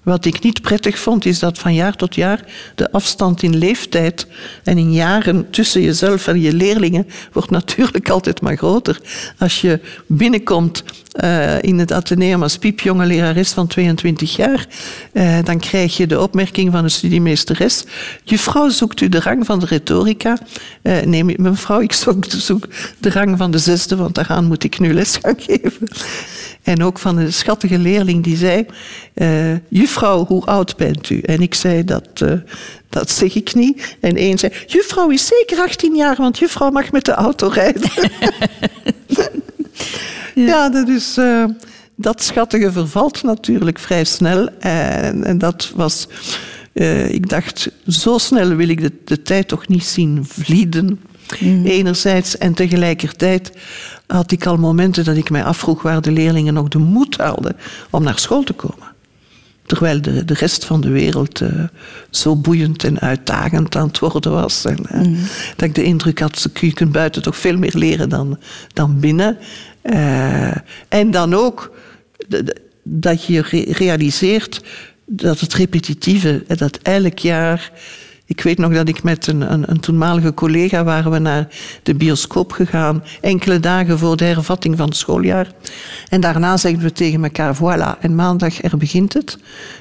wat 0.07 0.25
ik 0.25 0.43
niet 0.43 0.61
prettig 0.61 0.99
vond, 0.99 1.25
is 1.25 1.39
dat 1.39 1.59
van 1.59 1.73
jaar 1.73 1.95
tot 1.95 2.15
jaar 2.15 2.45
de 2.75 2.91
afstand 2.91 3.43
in 3.43 3.57
leeftijd 3.57 4.27
en 4.63 4.77
in 4.77 4.91
jaren 4.91 5.49
tussen 5.49 5.81
jezelf 5.81 6.27
en 6.27 6.41
je 6.41 6.53
leerlingen 6.53 7.07
wordt 7.31 7.49
natuurlijk 7.49 8.09
altijd 8.17 8.41
maar 8.41 8.57
groter. 8.57 9.01
Als 9.37 9.61
je 9.61 9.79
binnenkomt 10.05 10.83
eh, 11.17 11.61
in 11.61 11.79
het 11.79 11.91
ateneum 11.91 12.43
als 12.43 12.57
piepjonge 12.57 13.05
lerares 13.05 13.51
van 13.51 13.67
22 13.67 14.35
jaar, 14.35 14.67
eh, 15.13 15.37
dan 15.43 15.59
krijg 15.59 15.97
je 15.97 16.07
de 16.07 16.21
opmerking 16.21 16.71
van 16.71 16.83
de 16.83 16.89
studiemeesteres. 16.89 17.83
Juffrouw, 18.23 18.69
zoekt 18.69 19.01
u 19.01 19.09
de 19.09 19.19
rang 19.19 19.45
van 19.45 19.59
de 19.59 19.65
retorica? 19.65 20.37
Eh, 20.81 21.01
nee, 21.01 21.23
mevrouw, 21.23 21.81
ik 21.81 21.93
zoek, 22.47 22.67
de 22.97 23.09
rang 23.09 23.37
van 23.37 23.51
de 23.51 23.57
zesde, 23.57 23.95
want 23.95 24.15
daaraan 24.15 24.45
moet 24.45 24.63
ik 24.63 24.79
nu 24.79 24.93
les 24.93 25.17
gaan 25.21 25.35
geven. 25.37 25.87
En 26.63 26.83
ook 26.83 26.99
van 26.99 27.17
een 27.17 27.33
schattige 27.33 27.77
leerling 27.77 28.23
die 28.23 28.37
zei... 28.37 28.65
juffrouw, 29.67 30.25
hoe 30.25 30.45
oud 30.45 30.75
bent 30.75 31.09
u? 31.09 31.19
En 31.19 31.41
ik 31.41 31.53
zei, 31.53 31.83
dat, 31.83 32.25
dat 32.89 33.09
zeg 33.09 33.35
ik 33.35 33.53
niet. 33.55 33.97
En 34.01 34.15
één 34.15 34.37
zei, 34.37 34.53
juffrouw 34.65 35.09
is 35.09 35.27
zeker 35.27 35.59
18 35.63 35.95
jaar, 35.95 36.15
want 36.17 36.39
juffrouw 36.39 36.71
mag 36.71 36.91
met 36.91 37.05
de 37.05 37.11
auto 37.11 37.47
rijden. 37.47 37.89
Ja, 40.45 40.69
dat 40.69 40.87
is... 40.87 41.17
eh, 41.17 41.43
dat 41.95 42.23
schattige 42.23 42.71
vervalt 42.71 43.23
natuurlijk 43.23 43.79
vrij 43.79 44.03
snel. 44.03 44.49
En, 44.59 45.23
en 45.23 45.37
dat 45.37 45.71
was... 45.75 46.07
eh, 46.73 47.09
ik 47.13 47.29
dacht, 47.29 47.71
zo 47.87 48.17
snel 48.17 48.55
wil 48.55 48.69
ik 48.69 48.81
de, 48.81 48.91
de 49.05 49.21
tijd 49.21 49.47
toch 49.47 49.67
niet 49.67 49.85
zien 49.85 50.25
vlieden. 50.25 50.99
Enerzijds. 51.63 52.37
En 52.37 52.53
tegelijkertijd 52.53 53.51
had 54.07 54.31
ik 54.31 54.45
al 54.45 54.57
momenten 54.57 55.03
dat 55.05 55.15
ik 55.15 55.29
mij 55.29 55.43
afvroeg 55.43 55.81
waar 55.81 56.01
de 56.01 56.11
leerlingen 56.11 56.53
nog 56.53 56.67
de 56.67 56.77
moed 56.77 57.17
hadden 57.17 57.55
om 57.89 58.03
naar 58.03 58.19
school 58.19 58.43
te 58.43 58.53
komen. 58.53 58.95
Terwijl 59.65 60.01
de, 60.01 60.25
de 60.25 60.33
rest 60.33 60.65
van 60.65 60.81
de 60.81 60.89
wereld 60.89 61.41
eh, 61.41 61.49
zo 62.09 62.35
boeiend 62.35 62.83
en 62.83 62.99
uitdagend 62.99 63.75
aan 63.75 63.87
het 63.87 63.99
worden 63.99 64.31
was. 64.31 64.65
En, 64.65 64.85
eh, 64.89 65.01
Dat 65.55 65.67
ik 65.69 65.75
de 65.75 65.83
indruk 65.83 66.19
had, 66.19 66.47
je 66.53 66.73
kunt 66.73 66.91
buiten 66.91 67.21
toch 67.21 67.37
veel 67.37 67.57
meer 67.57 67.73
leren 67.75 68.09
dan, 68.09 68.37
dan 68.73 68.99
binnen. 68.99 69.37
Eh, 69.87 70.55
en 70.87 71.11
dan 71.11 71.33
ook 71.33 71.71
dat 72.83 73.25
je 73.25 73.41
re- 73.41 73.71
realiseert 73.71 74.61
dat 75.05 75.39
het 75.39 75.53
repetitieve, 75.53 76.43
eh, 76.47 76.57
dat 76.57 76.77
elk 76.77 77.19
jaar... 77.19 77.71
Ik 78.25 78.41
weet 78.41 78.57
nog 78.57 78.73
dat 78.73 78.87
ik 78.87 79.03
met 79.03 79.27
een, 79.27 79.53
een, 79.53 79.71
een 79.71 79.79
toenmalige 79.79 80.33
collega 80.33 80.83
waren 80.83 81.11
we 81.11 81.19
naar 81.19 81.47
de 81.83 81.95
bioscoop 81.95 82.51
gegaan, 82.51 83.03
enkele 83.21 83.59
dagen 83.59 83.97
voor 83.97 84.17
de 84.17 84.23
hervatting 84.25 84.77
van 84.77 84.87
het 84.87 84.97
schooljaar. 84.97 85.51
En 86.09 86.21
daarna 86.21 86.57
zeggen 86.57 86.81
we 86.81 86.91
tegen 86.91 87.23
elkaar, 87.23 87.55
voilà, 87.55 87.99
en 87.99 88.15
maandag 88.15 88.63
er 88.63 88.77
begint 88.77 89.13
het. 89.13 89.37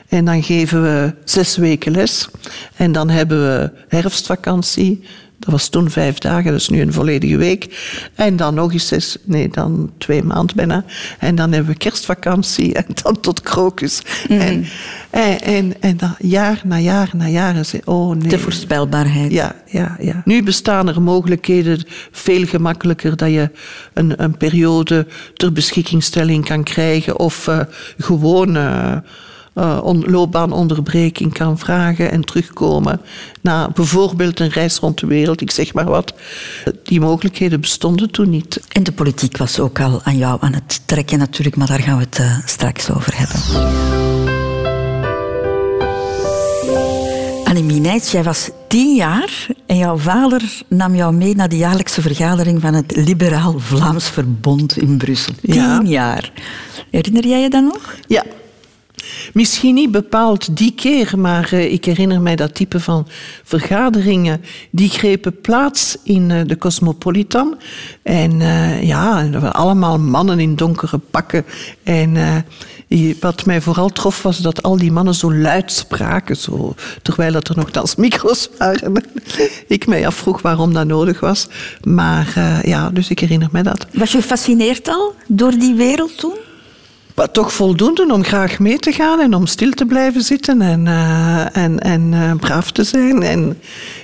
En 0.08 0.24
dan 0.24 0.42
geven 0.42 0.82
we 0.82 1.14
zes 1.24 1.56
weken 1.56 1.92
les. 1.92 2.28
En 2.76 2.92
dan 2.92 3.10
hebben 3.10 3.38
we 3.38 3.70
herfstvakantie. 3.88 5.04
Dat 5.46 5.54
was 5.54 5.68
toen 5.68 5.90
vijf 5.90 6.18
dagen, 6.18 6.50
dat 6.50 6.60
is 6.60 6.68
nu 6.68 6.80
een 6.80 6.92
volledige 6.92 7.36
week. 7.36 7.78
En 8.14 8.36
dan 8.36 8.54
nog 8.54 8.72
eens 8.72 8.86
zes, 8.86 9.16
nee, 9.24 9.48
dan 9.48 9.92
twee 9.98 10.22
maanden 10.22 10.56
bijna. 10.56 10.84
En 11.18 11.34
dan 11.34 11.52
hebben 11.52 11.72
we 11.72 11.78
kerstvakantie 11.78 12.74
en 12.74 12.86
dan 13.02 13.20
tot 13.20 13.40
krokus. 13.40 14.02
En, 14.28 14.66
en, 15.10 15.40
en, 15.40 15.80
en 15.80 15.96
dan 15.96 16.14
jaar 16.18 16.60
na 16.64 16.78
jaar 16.78 17.10
na 17.12 17.26
jaar. 17.26 17.56
En 17.56 17.66
ze, 17.66 17.80
oh 17.84 18.16
nee. 18.16 18.28
De 18.28 18.38
voorspelbaarheid. 18.38 19.32
Ja, 19.32 19.54
ja, 19.66 19.96
ja. 20.00 20.22
Nu 20.24 20.42
bestaan 20.42 20.88
er 20.88 21.02
mogelijkheden 21.02 21.84
veel 22.10 22.44
gemakkelijker 22.46 23.16
dat 23.16 23.30
je 23.30 23.50
een, 23.92 24.22
een 24.22 24.36
periode 24.36 25.06
ter 25.34 25.52
beschikkingstelling 25.52 26.44
kan 26.44 26.62
krijgen 26.62 27.18
of 27.18 27.48
eh, 27.48 27.60
gewoon 27.98 28.56
eh, 28.56 28.96
on- 29.82 30.04
loopbaanonderbreking 30.10 31.32
kan 31.32 31.58
vragen 31.58 32.10
en 32.10 32.24
terugkomen 32.24 33.00
na 33.40 33.70
bijvoorbeeld 33.74 34.40
een 34.40 34.48
reis 34.48 34.78
rond 34.78 35.00
de 35.00 35.06
wereld, 35.06 35.40
ik 35.40 35.50
zeg 35.50 35.74
maar 35.74 35.84
wat. 35.84 36.14
Die 36.82 37.00
mogelijkheden 37.00 37.60
bestonden 37.60 38.10
toen 38.10 38.30
niet. 38.30 38.60
En 38.68 38.82
de 38.82 38.92
politiek 38.92 39.36
was 39.36 39.58
ook 39.58 39.80
al 39.80 40.00
aan 40.04 40.16
jou 40.16 40.38
aan 40.40 40.54
het 40.54 40.80
trekken 40.86 41.18
natuurlijk, 41.18 41.56
maar 41.56 41.66
daar 41.66 41.80
gaan 41.80 41.98
we 41.98 42.04
het 42.04 42.18
eh, 42.18 42.36
straks 42.44 42.90
over 42.90 43.12
hebben. 43.16 43.40
Annemie 47.44 47.80
Nijts, 47.80 48.10
jij 48.10 48.22
was 48.22 48.50
tien 48.68 48.94
jaar 48.94 49.46
en 49.66 49.76
jouw 49.76 49.96
vader 49.98 50.62
nam 50.68 50.94
jou 50.94 51.14
mee 51.14 51.34
naar 51.34 51.48
de 51.48 51.56
jaarlijkse 51.56 52.00
vergadering 52.02 52.60
van 52.60 52.74
het 52.74 52.96
Liberaal 52.96 53.54
Vlaams 53.58 54.08
Verbond 54.08 54.76
in 54.78 54.96
Brussel. 54.96 55.34
Tien 55.42 55.54
Ja. 55.54 55.80
jaar. 55.84 56.32
Herinner 56.90 57.26
jij 57.26 57.40
je 57.40 57.50
dat 57.50 57.62
nog? 57.62 57.94
Ja. 58.06 58.24
Misschien 59.32 59.74
niet 59.74 59.90
bepaald 59.90 60.56
die 60.56 60.72
keer, 60.74 61.12
maar 61.18 61.52
eh, 61.52 61.72
ik 61.72 61.84
herinner 61.84 62.20
mij 62.20 62.36
dat 62.36 62.54
type 62.54 62.80
van 62.80 63.06
vergaderingen. 63.44 64.44
Die 64.70 64.88
grepen 64.88 65.40
plaats 65.40 65.96
in 66.02 66.30
eh, 66.30 66.40
de 66.46 66.58
Cosmopolitan. 66.58 67.58
En 68.02 68.40
eh, 68.40 68.82
ja, 68.82 69.28
allemaal 69.52 69.98
mannen 69.98 70.40
in 70.40 70.56
donkere 70.56 70.98
pakken. 71.10 71.44
En 71.82 72.44
wat 73.20 73.46
mij 73.46 73.60
vooral 73.60 73.88
trof 73.88 74.22
was 74.22 74.38
dat 74.38 74.62
al 74.62 74.76
die 74.76 74.92
mannen 74.92 75.14
zo 75.14 75.34
luid 75.34 75.72
spraken. 75.72 76.36
Zo, 76.36 76.74
terwijl 77.02 77.32
dat 77.32 77.48
er 77.48 77.56
nogthans 77.56 77.96
micro's 77.96 78.48
waren. 78.58 79.02
ik 79.68 79.86
mij 79.86 80.06
afvroeg 80.06 80.42
waarom 80.42 80.72
dat 80.72 80.86
nodig 80.86 81.20
was. 81.20 81.48
Maar 81.82 82.34
ja, 82.62 82.90
dus 82.90 83.08
ik 83.08 83.18
herinner 83.18 83.48
mij 83.52 83.62
dat. 83.62 83.86
Was 83.92 84.12
je 84.12 84.20
gefascineerd 84.20 84.88
al 84.88 85.14
door 85.26 85.50
die 85.50 85.74
wereld 85.74 86.18
toen? 86.18 86.45
Maar 87.16 87.30
toch 87.30 87.52
voldoende 87.52 88.12
om 88.12 88.24
graag 88.24 88.58
mee 88.58 88.78
te 88.78 88.92
gaan 88.92 89.20
en 89.20 89.34
om 89.34 89.46
stil 89.46 89.70
te 89.70 89.84
blijven 89.86 90.22
zitten 90.22 90.60
en, 90.62 90.86
eh, 90.86 91.56
en, 91.56 91.78
en 91.80 92.08
eh, 92.14 92.34
braaf 92.34 92.70
te 92.70 92.84
zijn. 92.84 93.22
En 93.22 93.58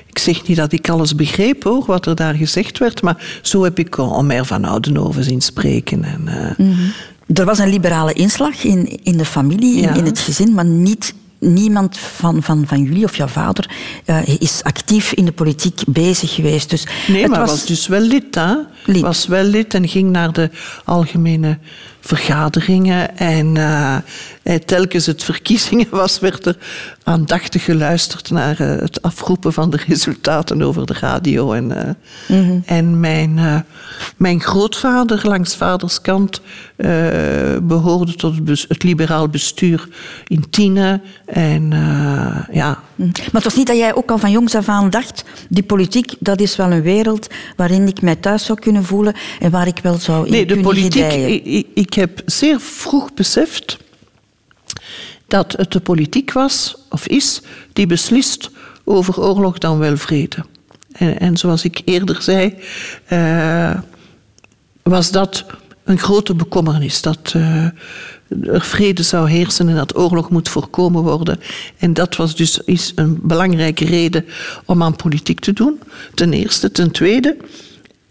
ik 0.07 0.18
zeg 0.18 0.46
niet 0.46 0.57
dat 0.57 0.72
ik 0.72 0.88
alles 0.88 1.14
begreep 1.14 1.62
hoor, 1.62 1.85
wat 1.87 2.07
er 2.07 2.14
daar 2.14 2.35
gezegd 2.35 2.79
werd, 2.79 3.03
maar 3.03 3.38
zo 3.42 3.64
heb 3.64 3.79
ik 3.79 3.98
Omer 3.98 4.44
van 4.44 4.64
Oudenhoven 4.64 5.25
zien 5.25 5.40
spreken. 5.40 6.05
En, 6.05 6.29
eh, 6.59 7.38
Er 7.38 7.44
was 7.44 7.59
een 7.59 7.68
liberale 7.68 8.12
inslag 8.12 8.64
in, 8.64 8.98
in 9.03 9.16
de 9.16 9.25
familie, 9.25 9.77
in, 9.77 9.83
Ja. 9.83 9.94
in 9.94 10.05
het 10.05 10.18
gezin, 10.18 10.55
maar 10.55 10.64
niet, 10.64 11.14
niemand 11.38 11.98
van, 11.98 12.42
van, 12.42 12.64
van 12.66 12.83
jullie 12.83 13.05
of 13.05 13.16
jouw 13.16 13.27
vader 13.27 13.70
is 14.38 14.61
actief 14.62 15.12
in 15.12 15.25
de 15.25 15.33
politiek 15.33 15.81
bezig 15.87 16.35
geweest. 16.35 16.70
Dus 16.70 16.87
Nee, 17.09 17.22
het 17.22 17.31
maar 17.31 17.46
was... 17.46 17.66
dus 17.66 17.87
wel 17.87 18.01
lid, 18.01 18.35
hè? 18.35 18.55
Lid. 18.85 19.01
Was 19.01 19.27
wel 19.27 19.44
lid 19.44 19.75
en 19.75 19.88
ging 19.88 20.11
naar 20.11 20.33
de 20.33 20.51
algemene 20.85 21.59
vergaderingen. 22.03 23.19
En 23.19 23.57
eh, 23.57 23.97
telkens 24.65 25.07
het 25.07 25.25
verkiezingen 25.25 25.87
was, 25.91 26.19
werd 26.21 26.47
er 26.47 26.57
aandachtig 27.05 27.65
geluisterd 27.65 28.31
naar 28.31 28.61
eh, 28.61 28.69
het 28.69 29.03
afroepen 29.03 29.53
van 29.53 29.71
de 29.71 29.79
resultaten 29.87 30.63
over 30.63 30.87
de 30.87 30.97
radio. 31.01 31.53
En, 31.53 31.97
eh, 32.29 32.77
en 32.77 33.01
mijn, 33.01 33.39
eh, 33.39 33.61
mijn 34.17 34.41
grootvader, 34.41 35.21
langs 35.29 35.57
vaders 35.57 36.01
kant, 36.01 36.41
eh, 36.77 36.89
behoorde 37.63 38.15
tot 38.15 38.35
het, 38.69 38.83
liberaal 38.83 39.29
bestuur 39.29 39.89
in 40.27 40.51
Tiene. 40.51 41.01
En 41.27 41.71
ja, 42.53 42.79
Maar 42.97 43.11
het 43.33 43.45
was 43.45 43.57
niet 43.57 43.67
dat 43.67 43.77
jij 43.77 43.95
ook 43.95 44.11
al 44.11 44.19
van 44.19 44.31
jongs 44.31 44.55
af 44.55 44.69
aan 44.69 44.91
dacht, 44.91 45.25
die 45.49 45.63
politiek, 45.63 46.15
dat 46.19 46.41
is 46.41 46.57
wel 46.57 46.71
een 46.71 46.83
wereld 46.83 47.27
waarin 47.57 47.87
ik 47.89 48.03
mij 48.03 48.17
thuis 48.17 48.45
zou 48.45 48.59
kunnen 48.59 48.85
voelen 48.85 49.15
en 49.41 49.51
waar 49.51 49.67
ik 49.67 49.79
wel 49.83 49.99
zou 49.99 50.27
in 50.27 50.33
Nee, 50.33 50.47
de 50.47 50.61
politiek. 50.61 51.13
ik, 51.45 51.67
ik 51.75 51.95
heb 51.95 52.23
zeer 52.27 52.61
vroeg 52.61 53.15
beseft 53.15 53.79
dat 55.33 55.53
het 55.57 55.73
de 55.73 55.81
politiek 55.81 56.33
was, 56.33 56.77
of 56.88 57.07
is, 57.07 57.40
die 57.73 57.87
beslist 57.87 58.51
over 58.85 59.21
oorlog 59.21 59.59
dan 59.59 59.79
wel 59.79 59.97
vrede. 59.97 60.45
En, 60.92 61.18
en 61.18 61.37
zoals 61.37 61.64
ik 61.64 61.83
eerder 61.85 62.23
zei, 62.23 62.55
eh, 63.05 63.75
was 64.83 65.11
dat 65.11 65.45
een 65.85 65.99
grote 65.99 66.35
bekommernis. 66.35 67.03
Dat 67.03 67.33
eh, 67.35 67.64
er 68.45 68.61
vrede 68.61 69.03
zou 69.03 69.31
heersen 69.31 69.68
en 69.68 69.75
dat 69.75 69.97
oorlog 69.97 70.31
moet 70.31 70.49
voorkomen 70.49 71.03
worden. 71.03 71.40
En 71.79 71.95
dat 71.95 72.16
was 72.16 72.37
dus 72.37 72.59
is 72.59 72.92
een 72.95 73.18
belangrijke 73.23 73.85
reden 73.85 74.25
om 74.64 74.83
aan 74.83 74.97
politiek 74.97 75.40
te 75.40 75.53
doen. 75.53 75.81
Ten 76.14 76.33
eerste. 76.33 76.73
Ten 76.73 76.90
tweede, 76.90 77.37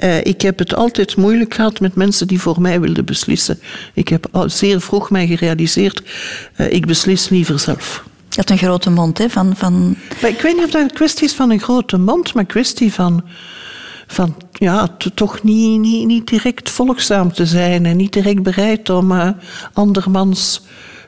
eh, 0.02 0.18
ik 0.24 0.42
heb 0.42 0.60
het 0.60 0.76
altijd 0.76 1.16
moeilijk 1.16 1.54
gehad 1.54 1.80
met 1.80 1.96
mensen 1.96 2.28
die 2.28 2.42
voor 2.42 2.62
mij 2.62 2.80
wilden 2.80 3.06
beslissen. 3.06 3.60
Ik 3.94 4.08
heb 4.08 4.28
al 4.32 4.50
zeer 4.50 4.82
vroeg 4.82 5.10
mij 5.10 5.28
gerealiseerd, 5.28 6.04
eh, 6.56 6.72
ik 6.72 6.86
beslis 6.86 7.30
liever 7.30 7.60
zelf. 7.60 8.04
Je 8.30 8.36
had 8.36 8.50
een 8.50 8.58
grote 8.58 8.90
mond, 8.90 9.18
hè? 9.18 9.30
Van, 9.30 9.56
van... 9.56 9.96
Maar 10.22 10.30
ik 10.30 10.42
weet 10.42 10.56
niet 10.56 10.66
of 10.66 10.72
dat 10.72 10.82
een 10.82 10.94
kwestie 10.94 11.26
is 11.26 11.34
van 11.34 11.52
een 11.52 11.60
grote 11.60 11.98
mond, 11.98 12.34
maar 12.34 12.44
een 12.44 12.50
kwestie 12.50 12.94
van, 12.94 13.24
van 14.08 14.36
ja, 14.52 14.98
toch 15.14 15.44
niet, 15.44 15.80
niet, 15.80 16.08
niet 16.08 16.28
direct 16.28 16.70
volgzaam 16.70 17.34
te 17.34 17.46
zijn 17.46 17.86
en 17.86 17.98
niet 17.98 18.14
direct 18.14 18.44
bereid 18.44 18.90
om 18.90 19.12
eh, 19.12 19.30
andermans 19.74 20.62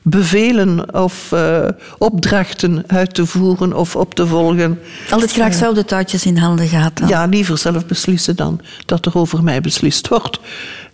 bevelen 0.04 0.94
of 0.94 1.32
eh, 1.32 1.68
opdrachten 1.98 2.84
uit 2.88 3.14
te 3.14 3.26
voeren 3.26 3.74
of 3.74 3.96
op 3.96 4.16
te 4.16 4.28
volgen. 4.28 4.80
Altijd 5.10 5.32
graag 5.32 5.54
zelf 5.54 5.76
de 5.76 5.86
touwtjes 5.86 6.26
in 6.26 6.38
handen 6.38 6.68
gehad. 6.68 6.98
dan. 6.98 7.08
Ja, 7.08 7.26
liever 7.26 7.58
zelf 7.58 7.86
beslissen 7.86 8.36
dan 8.36 8.60
dat 8.86 9.06
er 9.06 9.18
over 9.18 9.44
mij 9.44 9.62
beslist 9.62 10.08
wordt. 10.08 10.40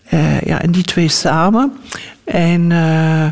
Eh, 0.03 0.41
ja, 0.41 0.61
en 0.61 0.71
die 0.71 0.83
twee 0.83 1.09
samen. 1.09 1.73
En 2.23 2.71
eh, 2.71 3.31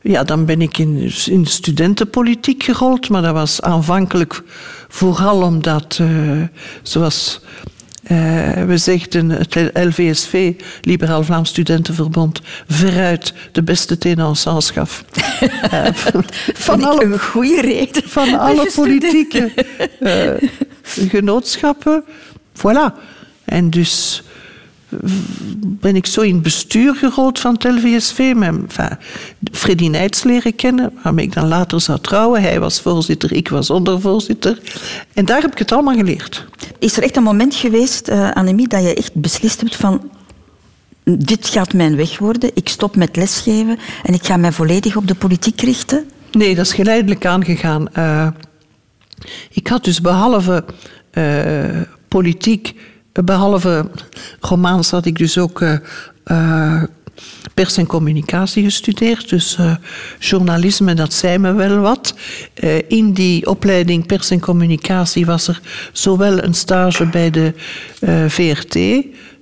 ja, 0.00 0.24
dan 0.24 0.44
ben 0.44 0.60
ik 0.60 0.78
in, 0.78 1.12
in 1.26 1.42
de 1.42 1.50
studentenpolitiek 1.50 2.62
gerold, 2.62 3.08
maar 3.08 3.22
dat 3.22 3.32
was 3.32 3.62
aanvankelijk 3.62 4.42
vooral 4.88 5.42
omdat, 5.42 6.00
zoals 6.82 7.40
eh, 8.08 8.64
we 8.66 8.76
zegden, 8.76 9.30
het 9.30 9.54
LVSV, 9.72 10.52
Liberaal 10.82 11.22
Vlaams 11.22 11.48
Studentenverbond, 11.48 12.40
veruit 12.68 13.32
de 13.52 13.62
beste 13.62 13.98
tenance 13.98 14.60
gaf. 14.72 15.04
Eh, 15.70 15.86
van 16.54 16.84
alle 16.84 17.04
een 17.04 17.20
goede 17.20 17.60
reden. 17.60 18.02
van 18.06 18.38
alle 18.38 18.70
politieke 18.74 19.52
eh, 20.00 20.30
genootschappen. 21.12 22.04
Voilà. 22.56 22.94
En 23.44 23.70
dus 23.70 24.22
ben 25.62 25.96
ik 25.96 26.06
zo 26.06 26.20
in 26.20 26.34
het 26.34 26.42
bestuur 26.42 26.94
gerold 26.94 27.38
van 27.38 27.52
het 27.52 27.64
LVSV. 27.64 28.32
Met 28.36 28.54
enfin, 28.54 28.98
Freddy 29.52 29.88
Nijts 29.88 30.22
leren 30.22 30.54
kennen, 30.54 30.92
waarmee 31.02 31.24
ik 31.24 31.32
dan 31.32 31.48
later 31.48 31.80
zou 31.80 32.00
trouwen. 32.00 32.42
Hij 32.42 32.60
was 32.60 32.80
voorzitter, 32.80 33.32
ik 33.32 33.48
was 33.48 33.70
ondervoorzitter. 33.70 34.60
En 35.14 35.24
daar 35.24 35.40
heb 35.40 35.52
ik 35.52 35.58
het 35.58 35.72
allemaal 35.72 35.96
geleerd. 35.96 36.46
Is 36.78 36.96
er 36.96 37.02
echt 37.02 37.16
een 37.16 37.22
moment 37.22 37.54
geweest, 37.54 38.08
eh 38.08 38.30
Annemie, 38.30 38.68
dat 38.68 38.82
je 38.82 38.94
echt 38.94 39.14
beslist 39.14 39.60
hebt 39.60 39.76
van... 39.76 40.10
dit 41.04 41.48
gaat 41.48 41.72
mijn 41.72 41.96
weg 41.96 42.18
worden, 42.18 42.50
ik 42.54 42.68
stop 42.68 42.96
met 42.96 43.16
lesgeven 43.16 43.78
en 44.02 44.14
ik 44.14 44.26
ga 44.26 44.36
mij 44.36 44.52
volledig 44.52 44.96
op 44.96 45.08
de 45.08 45.14
politiek 45.14 45.60
richten? 45.60 46.10
Nee, 46.32 46.54
dat 46.54 46.66
is 46.66 46.72
geleidelijk 46.72 47.26
aangegaan. 47.26 47.86
Uh, 47.98 48.28
ik 49.50 49.66
had 49.66 49.84
dus 49.84 50.00
behalve 50.00 50.64
uh, 51.12 51.80
politiek, 52.08 52.74
behalve 53.24 53.90
romans, 54.40 54.90
had 54.90 55.06
ik 55.06 55.18
dus 55.18 55.38
ook 55.38 55.60
uh, 55.60 56.82
pers 57.54 57.76
en 57.76 57.86
communicatie 57.86 58.64
gestudeerd. 58.64 59.28
Dus 59.28 59.56
uh, 59.60 59.74
journalisme, 60.18 60.94
dat 60.94 61.12
zei 61.12 61.38
me 61.38 61.52
wel 61.52 61.78
wat. 61.78 62.14
In 62.88 63.12
die 63.12 63.46
opleiding 63.46 64.06
pers 64.06 64.30
en 64.30 64.40
communicatie 64.40 65.26
was 65.26 65.48
er 65.48 65.60
zowel 65.92 66.42
een 66.42 66.54
stage 66.54 67.06
bij 67.06 67.30
de 67.30 67.54
VRT. 68.28 68.74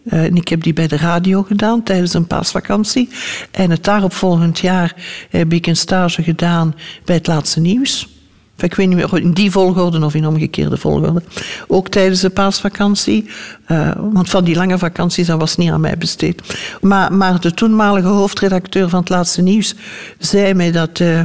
en 0.05 0.37
ik 0.37 0.49
heb 0.49 0.63
die 0.63 0.73
bij 0.73 0.87
de 0.87 0.97
radio 0.97 1.43
gedaan 1.43 1.83
tijdens 1.83 2.15
een 2.15 2.27
paasvakantie. 2.27 3.09
En 3.51 3.71
het 3.71 3.85
daaropvolgend 3.85 4.59
jaar 4.59 4.95
heb 5.31 5.53
ik 5.53 5.67
een 5.67 5.77
stage 5.77 6.23
gedaan 6.23 6.75
bij 7.05 7.17
het 7.17 7.27
laatste 7.27 7.61
nieuws. 7.61 8.16
Ik 8.59 8.75
weet 8.75 8.89
niet 8.89 8.97
meer 8.97 9.21
in 9.21 9.33
die 9.33 9.51
volgorde 9.51 10.05
of 10.05 10.15
in 10.15 10.27
omgekeerde 10.27 10.77
volgorde. 10.77 11.23
Ook 11.67 11.89
tijdens 11.89 12.21
de 12.21 12.31
paasvakantie. 12.31 13.31
Uh, 13.69 13.91
want 13.97 14.31
van 14.31 14.45
die 14.45 14.57
lange 14.57 14.79
vakanties, 14.79 15.27
dat 15.27 15.41
was 15.41 15.57
niet 15.57 15.71
aan 15.71 15.81
mij 15.81 15.99
besteed. 15.99 16.43
Maar, 16.81 17.13
maar 17.13 17.41
de 17.41 17.55
toenmalige 17.55 18.07
hoofdredacteur 18.07 18.89
van 18.89 19.01
het 19.01 19.09
laatste 19.09 19.43
nieuws 19.43 19.75
zei 20.19 20.55
mij 20.55 20.73
dat 20.73 20.99
uh, 20.99 21.23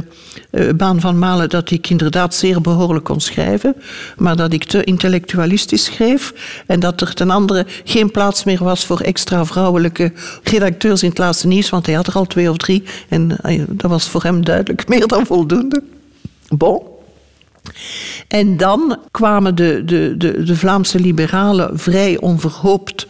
Baan 0.76 1.00
van 1.00 1.18
Malen 1.18 1.48
dat 1.48 1.70
ik 1.70 1.90
inderdaad 1.90 2.34
zeer 2.34 2.60
behoorlijk 2.60 3.04
kon 3.04 3.20
schrijven, 3.20 3.74
maar 4.16 4.36
dat 4.36 4.52
ik 4.52 4.64
te 4.64 4.84
intellectualistisch 4.84 5.84
schreef 5.84 6.32
en 6.66 6.80
dat 6.80 7.00
er 7.00 7.14
ten 7.14 7.30
andere 7.30 7.66
geen 7.84 8.10
plaats 8.10 8.44
meer 8.44 8.64
was 8.64 8.84
voor 8.84 9.00
extra 9.00 9.44
vrouwelijke 9.44 10.12
redacteurs 10.42 11.02
in 11.02 11.08
het 11.08 11.18
laatste 11.18 11.46
nieuws, 11.46 11.70
want 11.70 11.86
hij 11.86 11.94
had 11.94 12.06
er 12.06 12.14
al 12.14 12.26
twee 12.26 12.50
of 12.50 12.56
drie 12.56 12.82
en 13.08 13.38
dat 13.68 13.90
was 13.90 14.08
voor 14.08 14.22
hem 14.22 14.44
duidelijk 14.44 14.88
meer 14.92 15.06
dan 15.06 15.26
voldoende. 15.26 15.82
Bon. 16.48 16.91
En 18.28 18.56
dan 18.56 18.98
kwamen 19.10 19.54
de, 19.54 19.82
de, 19.84 20.14
de, 20.16 20.42
de 20.42 20.56
Vlaamse 20.56 21.00
liberalen 21.00 21.78
vrij 21.78 22.20
onverhoopt 22.20 23.06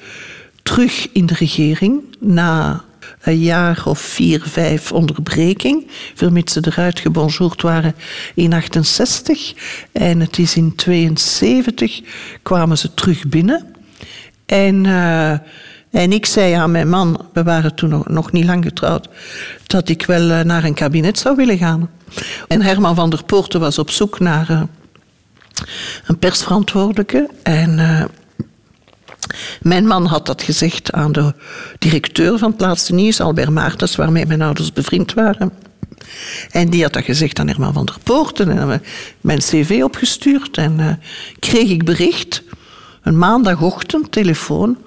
terug 0.63 1.09
in 1.13 1.27
de 1.27 1.35
regering 1.35 2.03
na 2.19 2.85
een 3.23 3.39
jaar 3.39 3.83
of 3.85 3.99
vier, 3.99 4.43
vijf 4.45 4.93
onderbreking, 4.93 5.87
vermits 6.15 6.53
ze 6.53 6.61
eruit 6.67 7.01
gebonjourd 7.01 7.63
waren 7.63 7.95
in 8.35 8.53
68. 8.53 9.55
En 9.93 10.21
het 10.21 10.39
is 10.39 10.57
in 10.57 10.75
72 10.75 12.01
kwamen 12.43 12.79
ze 12.79 12.95
terug 12.95 13.27
binnen. 13.29 13.75
En, 14.47 14.85
uh, 14.85 15.39
en 15.93 16.12
ik 16.12 16.26
zei 16.26 16.53
aan 16.53 16.70
mijn 16.70 16.88
man, 16.88 17.26
we 17.32 17.43
waren 17.43 17.74
toen 17.74 18.05
nog, 18.07 18.32
niet 18.32 18.45
lang 18.45 18.64
getrouwd, 18.64 19.09
dat 19.66 19.88
ik 19.88 20.07
wel 20.07 20.30
uh, 20.30 20.40
naar 20.40 20.64
een 20.64 20.74
kabinet 20.74 21.18
zou 21.18 21.36
willen 21.36 21.59
gaan. 21.59 21.90
En 22.49 22.62
Herman 22.62 22.95
van 22.95 23.11
der 23.11 23.24
Poorten 23.24 23.61
was 23.61 23.78
op 23.78 23.90
zoek 23.90 24.20
naar 24.20 24.51
uh, 24.51 24.62
een 26.07 26.18
persverantwoordelijke. 26.18 27.30
En 27.43 27.78
uh, 27.78 28.05
mijn 29.61 29.86
man 29.86 30.07
had 30.07 30.26
dat 30.26 30.43
gezegd 30.43 30.93
aan 30.93 31.12
de 31.12 31.34
directeur 31.78 32.38
van 32.38 32.51
het 32.51 32.61
laatste 32.61 32.95
nieuws, 32.95 33.20
Albert 33.20 33.51
Maartens, 33.51 33.97
waarmee 33.97 34.26
mijn 34.26 34.43
ouders 34.43 34.72
bevriend 34.72 35.14
waren. 35.14 35.53
En 36.51 36.70
die 36.70 36.82
had 36.82 36.93
dat 36.93 37.05
gezegd 37.05 37.38
aan 37.38 37.49
Herman 37.49 37.72
van 37.72 37.86
der 37.86 37.97
Poorten. 38.03 38.51
En 38.51 38.57
hebben 38.57 38.82
mijn 39.20 39.38
cv 39.38 39.80
opgestuurd 39.84 40.57
en 40.57 41.01
kreeg 41.38 41.70
ik 41.70 41.84
bericht, 41.84 42.43
een 43.03 43.18
maandagochtend, 43.18 44.12
telefoon, 44.12 44.78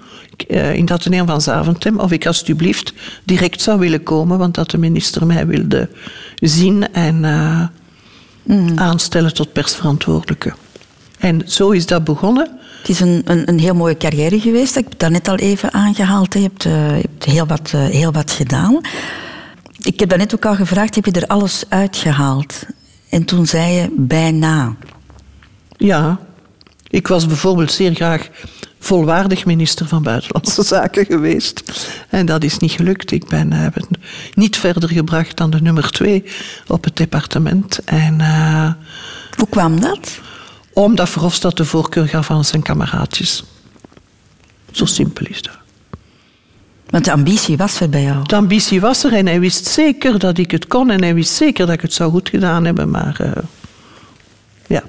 in 0.46 0.84
dat 0.84 0.98
Atheneum 0.98 1.26
van 1.26 1.40
Zaventem, 1.40 1.98
of 1.98 2.12
ik 2.12 2.26
alstublieft 2.26 2.92
direct 3.24 3.60
zou 3.60 3.78
willen 3.78 4.02
komen, 4.02 4.38
want 4.38 4.54
dat 4.54 4.70
de 4.70 4.78
minister 4.78 5.26
mij 5.26 5.46
wilde 5.46 5.88
zien 6.34 6.92
en 6.92 7.22
uh, 7.22 7.66
mm. 8.42 8.78
aanstellen 8.78 9.34
tot 9.34 9.52
persverantwoordelijke. 9.52 10.54
En 11.18 11.42
zo 11.46 11.70
is 11.70 11.86
dat 11.86 12.04
begonnen. 12.04 12.50
Het 12.78 12.88
is 12.88 13.00
een, 13.00 13.22
een, 13.24 13.48
een 13.48 13.58
heel 13.58 13.74
mooie 13.74 13.96
carrière 13.96 14.40
geweest. 14.40 14.76
Ik 14.76 14.86
heb 14.88 14.98
dat 14.98 15.10
net 15.10 15.28
al 15.28 15.36
even 15.36 15.72
aangehaald. 15.72 16.34
Je 16.34 16.40
hebt, 16.40 16.64
uh, 16.64 16.72
je 16.72 17.00
hebt 17.00 17.24
heel, 17.24 17.46
wat, 17.46 17.70
heel 17.70 18.12
wat 18.12 18.30
gedaan. 18.30 18.80
Ik 19.78 20.00
heb 20.00 20.16
net 20.16 20.34
ook 20.34 20.44
al 20.44 20.54
gevraagd, 20.54 20.94
heb 20.94 21.04
je 21.04 21.12
er 21.12 21.26
alles 21.26 21.64
uitgehaald? 21.68 22.66
En 23.08 23.24
toen 23.24 23.46
zei 23.46 23.72
je 23.72 23.88
bijna. 23.96 24.76
Ja, 25.76 26.18
ik 26.88 27.08
was 27.08 27.26
bijvoorbeeld 27.26 27.72
zeer 27.72 27.94
graag 27.94 28.28
volwaardig 28.78 29.46
minister 29.46 29.86
van 29.86 30.02
Buitenlandse 30.02 30.62
Zaken 30.74 31.06
geweest. 31.06 31.62
En 32.08 32.26
dat 32.26 32.44
is 32.44 32.58
niet 32.58 32.70
gelukt. 32.70 33.10
Ik 33.10 33.28
ben 33.28 33.52
uh, 33.52 33.66
het 33.72 33.86
niet 34.34 34.56
verder 34.56 34.88
gebracht 34.88 35.36
dan 35.36 35.50
de 35.50 35.62
nummer 35.62 35.90
twee 35.90 36.24
op 36.66 36.84
het 36.84 36.96
departement. 36.96 37.78
En, 37.84 38.18
uh, 38.20 38.72
Hoe 39.36 39.48
kwam 39.48 39.80
dat? 39.80 40.20
Omdat 40.72 41.08
Verhofstadt 41.08 41.56
de 41.56 41.64
voorkeur 41.64 42.08
gaf 42.08 42.30
aan 42.30 42.44
zijn 42.44 42.62
kameraadjes. 42.62 43.44
Zo 44.70 44.84
simpel 44.84 45.26
is 45.26 45.42
dat. 45.42 45.58
Want 46.90 47.04
de 47.04 47.12
ambitie 47.12 47.56
was 47.56 47.80
er 47.80 47.88
bij 47.88 48.02
jou? 48.02 48.26
De 48.26 48.36
ambitie 48.36 48.80
was 48.80 49.04
er 49.04 49.12
en 49.12 49.26
hij 49.26 49.40
wist 49.40 49.66
zeker 49.66 50.18
dat 50.18 50.38
ik 50.38 50.50
het 50.50 50.66
kon 50.66 50.90
en 50.90 51.02
hij 51.02 51.14
wist 51.14 51.32
zeker 51.32 51.66
dat 51.66 51.74
ik 51.74 51.80
het 51.80 51.92
zou 51.92 52.10
goed 52.10 52.28
gedaan 52.28 52.64
hebben, 52.64 52.90
maar 52.90 53.16
uh, 53.20 53.30
ja. 54.66 54.82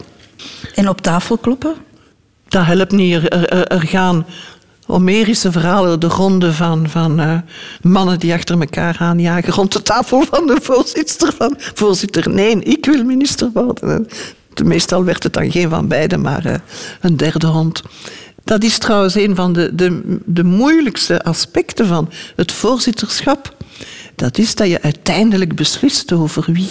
En 0.76 0.90
op 0.90 1.02
tafel 1.02 1.38
kloppen? 1.38 1.76
Dat 2.48 2.66
helpt 2.66 2.92
niet. 2.92 3.14
Er, 3.14 3.68
er, 3.68 3.82
gaan 3.82 4.26
Homerische 4.86 5.52
verhalen 5.52 6.00
de 6.00 6.08
ronde 6.08 6.54
van, 6.54 6.90
van 6.90 7.20
uh, 7.20 7.38
mannen 7.82 8.20
die 8.20 8.34
achter 8.34 8.60
elkaar 8.60 8.96
aanjagen 9.00 9.54
rond 9.54 9.74
de 9.74 9.82
tafel 9.82 10.24
van 10.32 10.48
de 10.48 10.58
voorzitter. 10.62 11.34
Van, 11.38 11.56
voorzitter, 11.58 12.30
nee, 12.30 12.64
ik 12.64 12.86
wil 12.86 13.04
minister 13.04 13.50
worden. 13.54 14.08
Meestal 14.64 15.04
werd 15.04 15.24
het 15.24 15.34
dan 15.34 15.52
geen 15.52 15.70
van 15.70 15.88
beiden, 15.88 16.22
maar 16.22 16.46
uh, 16.46 16.54
een 17.02 17.18
derde 17.18 17.48
hond. 17.48 17.84
Dat 18.44 18.64
is 18.64 18.78
trouwens 18.78 19.16
een 19.16 19.36
van 19.36 19.54
de, 19.54 19.76
de, 19.76 20.18
de 20.26 20.44
moeilijkste 20.44 21.24
aspecten 21.24 21.88
van 21.88 22.10
het 22.36 22.52
voorzitterschap. 22.52 23.56
Dat 24.16 24.38
is 24.38 24.56
dat 24.56 24.68
je 24.68 24.82
uiteindelijk 24.82 25.56
beslist 25.56 26.12
over 26.12 26.46
wie 26.52 26.70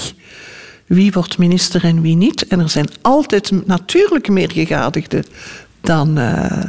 wie 0.87 1.12
wordt 1.12 1.39
minister 1.39 1.85
en 1.85 2.01
wie 2.01 2.16
niet. 2.16 2.47
En 2.47 2.61
er 2.61 2.68
zijn 2.68 2.89
altijd 3.01 3.66
natuurlijk 3.66 4.29
meer 4.29 4.51
gegadigden 4.51 5.24
dan. 5.87 6.18
Uh, 6.18 6.62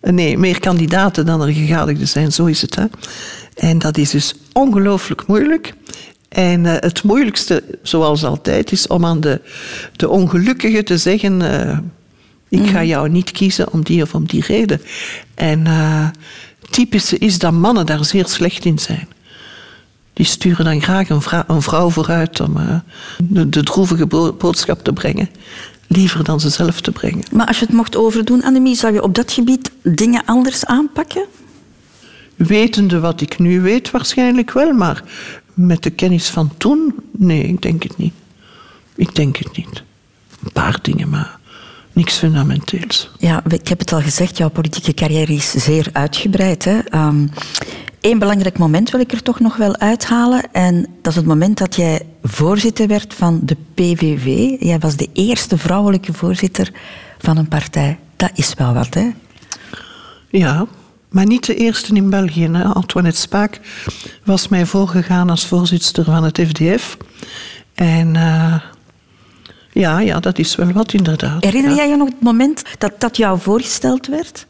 nee, 0.00 0.38
meer 0.38 0.60
kandidaten 0.60 1.26
dan 1.26 1.42
er 1.42 1.52
gegadigden 1.52 2.08
zijn, 2.08 2.32
zo 2.32 2.44
is 2.44 2.62
het. 2.62 2.74
Hè? 2.74 2.84
En 3.54 3.78
dat 3.78 3.98
is 3.98 4.10
dus 4.10 4.34
ongelooflijk 4.52 5.26
moeilijk. 5.26 5.74
En 6.28 6.64
uh, 6.64 6.72
het 6.78 7.02
moeilijkste, 7.02 7.62
zoals 7.82 8.24
altijd, 8.24 8.72
is 8.72 8.86
om 8.86 9.04
aan 9.04 9.20
de, 9.20 9.40
de 9.96 10.08
ongelukkige 10.08 10.82
te 10.82 10.98
zeggen: 10.98 11.40
uh, 11.40 11.78
Ik 12.48 12.70
ga 12.70 12.84
jou 12.84 13.08
niet 13.08 13.30
kiezen 13.30 13.72
om 13.72 13.82
die 13.84 14.02
of 14.02 14.14
om 14.14 14.26
die 14.26 14.44
reden. 14.46 14.80
En 15.34 15.66
uh, 15.66 16.06
typische 16.70 17.18
is 17.18 17.38
dat 17.38 17.52
mannen 17.52 17.86
daar 17.86 18.04
zeer 18.04 18.26
slecht 18.26 18.64
in 18.64 18.78
zijn. 18.78 19.08
Die 20.12 20.26
sturen 20.26 20.64
dan 20.64 20.82
graag 20.82 21.08
een, 21.08 21.22
vrou 21.22 21.44
een 21.46 21.62
vrouw 21.62 21.90
vooruit 21.90 22.40
om 22.40 22.82
de, 23.18 23.48
de 23.48 23.62
droevige 23.62 24.06
bo 24.06 24.32
boodschap 24.32 24.84
te 24.84 24.92
brengen. 24.92 25.28
Liever 25.92 26.24
dan 26.24 26.40
ze 26.40 26.48
zelf 26.48 26.80
te 26.80 26.92
brengen. 26.92 27.24
Maar 27.32 27.46
als 27.46 27.58
je 27.58 27.64
het 27.64 27.74
mocht 27.74 27.96
overdoen, 27.96 28.42
Annemie, 28.42 28.74
zou 28.74 28.92
je 28.92 29.02
op 29.02 29.14
dat 29.14 29.32
gebied 29.32 29.70
dingen 29.82 30.24
anders 30.24 30.64
aanpakken? 30.64 31.26
Wetende 32.34 33.00
wat 33.00 33.20
ik 33.20 33.38
nu 33.38 33.60
weet, 33.60 33.90
waarschijnlijk 33.90 34.52
wel. 34.52 34.72
Maar 34.72 35.02
met 35.54 35.82
de 35.82 35.90
kennis 35.90 36.28
van 36.28 36.50
toen, 36.56 36.94
nee, 37.10 37.42
ik 37.42 37.62
denk 37.62 37.82
het 37.82 37.96
niet. 37.96 38.14
Ik 38.94 39.14
denk 39.14 39.36
het 39.36 39.56
niet. 39.56 39.82
Een 40.44 40.52
paar 40.52 40.78
dingen, 40.82 41.08
maar 41.08 41.38
niks 41.92 42.16
fundamenteels. 42.16 43.10
Ja, 43.18 43.42
ik 43.48 43.68
heb 43.68 43.78
het 43.78 43.92
al 43.92 44.00
gezegd, 44.00 44.36
jouw 44.36 44.50
politieke 44.50 44.94
carrière 44.94 45.32
is 45.32 45.50
zeer 45.50 45.88
uitgebreid. 45.92 46.64
Hè? 46.64 46.78
Um, 46.94 47.30
Eén 48.02 48.18
belangrijk 48.18 48.58
moment 48.58 48.90
wil 48.90 49.00
ik 49.00 49.12
er 49.12 49.22
toch 49.22 49.40
nog 49.40 49.56
wel 49.56 49.76
uithalen. 49.76 50.52
En 50.52 50.86
dat 51.02 51.12
is 51.12 51.16
het 51.16 51.26
moment 51.26 51.58
dat 51.58 51.76
jij 51.76 52.00
voorzitter 52.22 52.86
werd 52.86 53.14
van 53.14 53.40
de 53.42 53.56
PVV. 53.74 54.50
Jij 54.60 54.78
was 54.78 54.96
de 54.96 55.08
eerste 55.12 55.58
vrouwelijke 55.58 56.12
voorzitter 56.12 56.70
van 57.18 57.36
een 57.36 57.48
partij. 57.48 57.98
Dat 58.16 58.30
is 58.34 58.54
wel 58.54 58.74
wat, 58.74 58.94
hè? 58.94 59.10
Ja, 60.28 60.66
maar 61.08 61.26
niet 61.26 61.46
de 61.46 61.54
eerste 61.54 61.94
in 61.94 62.10
België. 62.10 62.48
Hè. 62.52 62.64
Antoinette 62.64 63.20
Spaak 63.20 63.60
was 64.24 64.48
mij 64.48 64.66
voorgegaan 64.66 65.30
als 65.30 65.46
voorzitter 65.46 66.04
van 66.04 66.24
het 66.24 66.40
FDF. 66.48 66.96
En 67.74 68.14
uh, 68.14 68.54
ja, 69.72 70.00
ja, 70.00 70.20
dat 70.20 70.38
is 70.38 70.56
wel 70.56 70.72
wat 70.72 70.92
inderdaad. 70.92 71.44
Herinner 71.44 71.70
ja. 71.70 71.76
jij 71.76 71.88
je 71.88 71.96
nog 71.96 72.08
het 72.08 72.20
moment 72.20 72.62
dat 72.78 72.92
dat 72.98 73.16
jou 73.16 73.40
voorgesteld 73.40 74.06
werd? 74.06 74.46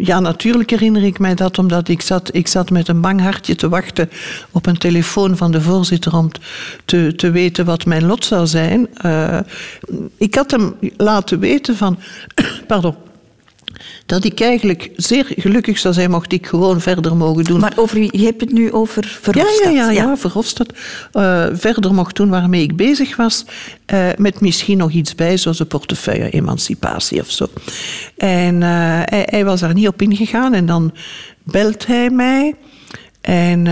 Ja, 0.00 0.20
natuurlijk 0.20 0.70
herinner 0.70 1.04
ik 1.04 1.18
mij 1.18 1.34
dat, 1.34 1.58
omdat 1.58 1.88
ik 1.88 2.02
zat, 2.02 2.34
ik 2.34 2.46
zat 2.46 2.70
met 2.70 2.88
een 2.88 3.00
bang 3.00 3.20
hartje 3.20 3.54
te 3.54 3.68
wachten 3.68 4.10
op 4.50 4.66
een 4.66 4.78
telefoon 4.78 5.36
van 5.36 5.50
de 5.50 5.60
voorzitter 5.60 6.16
om 6.16 6.30
te, 6.84 7.12
te 7.16 7.30
weten 7.30 7.64
wat 7.64 7.86
mijn 7.86 8.06
lot 8.06 8.24
zou 8.24 8.46
zijn. 8.46 8.88
Uh, 9.04 9.38
ik 10.16 10.34
had 10.34 10.50
hem 10.50 10.74
laten 10.96 11.38
weten 11.38 11.76
van, 11.76 11.98
pardon, 12.66 12.94
dat 14.08 14.24
ik 14.24 14.40
eigenlijk 14.40 14.90
zeer 14.96 15.26
gelukkig 15.36 15.78
zou 15.78 15.94
zijn 15.94 16.10
mocht 16.10 16.32
ik 16.32 16.46
gewoon 16.46 16.80
verder 16.80 17.16
mogen 17.16 17.44
doen. 17.44 17.60
Maar 17.60 17.72
over, 17.76 17.98
je 18.16 18.24
hebt 18.24 18.40
het 18.40 18.52
nu 18.52 18.72
over 18.72 19.04
Ja, 19.04 19.10
Verhofstadt. 19.20 19.74
ja, 19.74 19.90
ja, 19.90 19.90
ja, 19.90 20.16
Verhofstadt. 20.16 20.72
eh, 21.12 21.46
verder 21.52 21.94
mocht 21.94 22.16
doen 22.16 22.28
waarmee 22.28 22.62
ik 22.62 22.76
bezig 22.76 23.16
was. 23.16 23.44
eh, 23.86 24.06
met 24.16 24.40
misschien 24.40 24.78
nog 24.78 24.90
iets 24.90 25.14
bij, 25.14 25.36
zoals 25.36 25.58
de 25.58 25.64
portefeuille 25.64 26.30
emancipatie 26.30 27.20
of 27.20 27.30
zo. 27.30 27.46
En 28.16 28.62
eh, 28.62 28.68
hij, 29.04 29.26
hij 29.30 29.44
was 29.44 29.60
daar 29.60 29.74
niet 29.74 29.88
op 29.88 30.02
ingegaan. 30.02 30.54
En 30.54 30.66
dan 30.66 30.92
belt 31.42 31.86
hij 31.86 32.10
mij. 32.10 32.54
En 33.20 33.66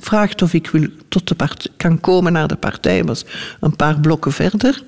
vraagt 0.00 0.42
of 0.42 0.52
ik 0.54 0.68
wil 0.68 0.86
tot 1.08 1.28
de 1.28 1.34
part 1.34 1.70
kan 1.76 2.00
komen 2.00 2.32
naar 2.32 2.48
de 2.48 2.56
partij. 2.56 3.04
Was 3.04 3.24
een 3.60 3.76
paar 3.76 4.00
blokken 4.00 4.32
verder. 4.32 4.82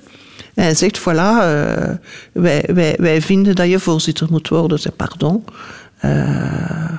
Hij 0.53 0.75
zegt, 0.75 0.99
voilà, 0.99 1.41
eh, 1.41 1.95
wij, 2.31 2.95
wij, 2.97 3.21
vinden 3.21 3.55
dat 3.55 3.67
je 3.69 3.79
voorzitter 3.79 4.27
moet 4.29 4.47
worden. 4.47 4.79
Zeg, 4.79 4.95
pardon. 4.95 5.43
Eh, 5.97 6.97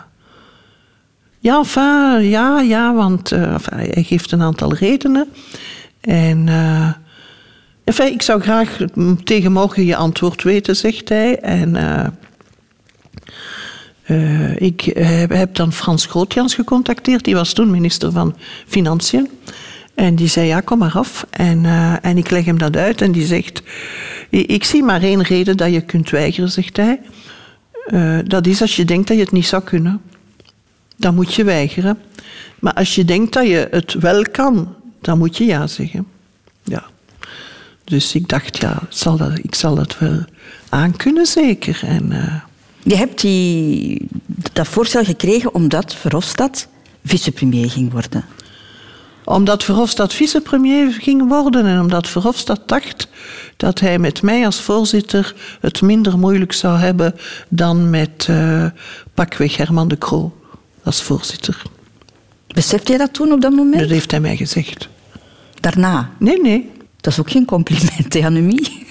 ja, 1.39 1.57
enfin, 1.57 2.29
ja, 2.29 2.61
ja, 2.61 2.95
want 2.95 3.33
eh, 3.33 3.55
hij 3.75 4.03
geeft 4.03 4.33
een 4.33 4.43
aantal 4.43 4.75
redenen. 4.75 5.29
En 6.01 6.49
enfin, 7.85 8.13
ik 8.13 8.23
zou 8.23 8.41
graag 8.41 8.77
tegen 9.25 9.53
morgen 9.53 9.85
je 9.85 9.97
antwoord 9.97 10.43
weten, 10.43 10.77
zegt 10.77 11.09
hij. 11.09 11.39
En 11.39 11.77
ik 14.57 14.81
heb, 14.81 15.31
heb 15.31 15.55
dan 15.55 15.73
Frans 15.73 16.07
Grootjans 16.07 16.55
gecontacteerd. 16.55 17.25
Die 17.25 17.35
was 17.35 17.53
toen 17.53 17.71
minister 17.71 18.13
van 18.13 18.37
Financiën. 18.67 19.29
En 19.95 20.15
die 20.15 20.29
zei, 20.29 20.47
ja, 20.47 20.61
kom 20.61 20.79
maar 20.79 20.93
af. 20.93 21.27
En, 21.31 21.65
eh, 21.65 22.05
en 22.05 22.17
ik 22.19 22.31
leg 22.31 22.45
hem 22.45 22.59
dat 22.59 22.77
uit. 22.77 23.01
En 23.03 23.13
die 23.13 23.27
zegt, 23.27 23.63
"I- 24.33 24.45
ik 24.47 24.65
zie 24.65 24.83
maar 24.83 25.03
één 25.03 25.23
reden 25.23 25.57
dat 25.57 25.73
je 25.73 25.81
kunt 25.81 26.11
weigeren, 26.11 26.51
zegt 26.51 26.77
hij. 26.77 27.01
Eh, 27.87 28.19
dat 28.25 28.47
is 28.47 28.61
als 28.61 28.77
je 28.77 28.85
denkt 28.85 29.09
dat 29.09 29.17
je 29.17 29.23
het 29.23 29.33
niet 29.33 29.47
zou 29.47 29.63
kunnen 29.63 30.01
dan 30.97 31.15
moet 31.15 31.35
je 31.35 31.45
weigeren. 31.45 31.99
Maar 32.59 32.73
als 32.73 32.95
je 32.95 33.05
denkt 33.05 33.33
dat 33.33 33.47
je 33.47 33.69
het 33.71 33.93
wel 33.95 34.23
kan, 34.33 34.75
dan 35.01 35.19
moet 35.19 35.37
je 35.37 35.45
ja 35.45 35.67
zeggen. 35.67 36.07
Ja. 36.65 36.85
Dus 37.85 38.15
ik 38.15 38.29
dacht, 38.29 38.57
ja, 38.61 38.79
zal 38.89 39.17
dat, 39.17 39.39
ik 39.43 39.55
zal 39.55 39.77
het 39.79 39.99
wel 39.99 40.25
aankunnen, 40.69 41.27
zeker. 41.27 41.81
En, 41.85 42.13
eh, 42.13 42.35
Je 42.83 42.97
hebt 42.97 43.21
die, 43.21 44.09
dat 44.53 44.69
voorstel 44.69 45.05
gekregen 45.05 45.55
omdat 45.55 45.95
Verhofstadt 45.95 46.69
vicepremier 47.05 47.71
ging 47.71 47.93
worden. 47.93 48.25
Omdat 49.35 49.65
Verhofstadt 49.65 50.15
vicepremier 50.15 50.93
ging 50.93 51.29
worden 51.29 51.67
en 51.67 51.81
omdat 51.81 52.09
Verhofstadt 52.09 52.69
dacht 52.69 53.09
dat 53.57 53.81
hij 53.81 53.99
met 53.99 54.23
mij 54.23 54.45
als 54.45 54.61
voorzitter 54.61 55.35
het 55.61 55.83
minder 55.83 56.19
moeilijk 56.19 56.53
zou 56.53 56.79
hebben 56.79 57.15
dan 57.49 57.91
met 57.91 58.27
eh, 58.29 58.67
pakweg 59.15 59.57
Herman 59.57 59.89
de 59.89 59.99
Croo 59.99 60.33
als 60.83 61.03
voorzitter. 61.03 61.63
Besefte 62.47 62.93
je 62.93 62.99
dat 62.99 63.13
toen 63.13 63.33
op 63.33 63.41
dat 63.41 63.53
moment? 63.53 63.81
Dat 63.81 63.91
heeft 63.91 64.11
hij 64.11 64.21
mij 64.21 64.37
gezegd. 64.37 64.89
Daarna? 65.61 66.11
Nee, 66.19 66.41
nee. 66.41 66.71
Dat 67.01 67.13
is 67.13 67.19
ook 67.19 67.31
geen 67.31 67.45
compliment, 67.45 68.13
hè, 68.13 68.25
Annemie? 68.25 68.87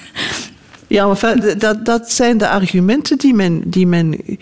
Ja, 0.87 1.07
maar 1.07 1.57
dat, 1.57 1.85
dat 1.85 2.11
zijn 2.11 2.37
de 2.37 2.49
argumenten 2.49 3.17
die 3.17 3.33
men. 3.33 3.61
Die 3.65 3.87
men 3.87 4.37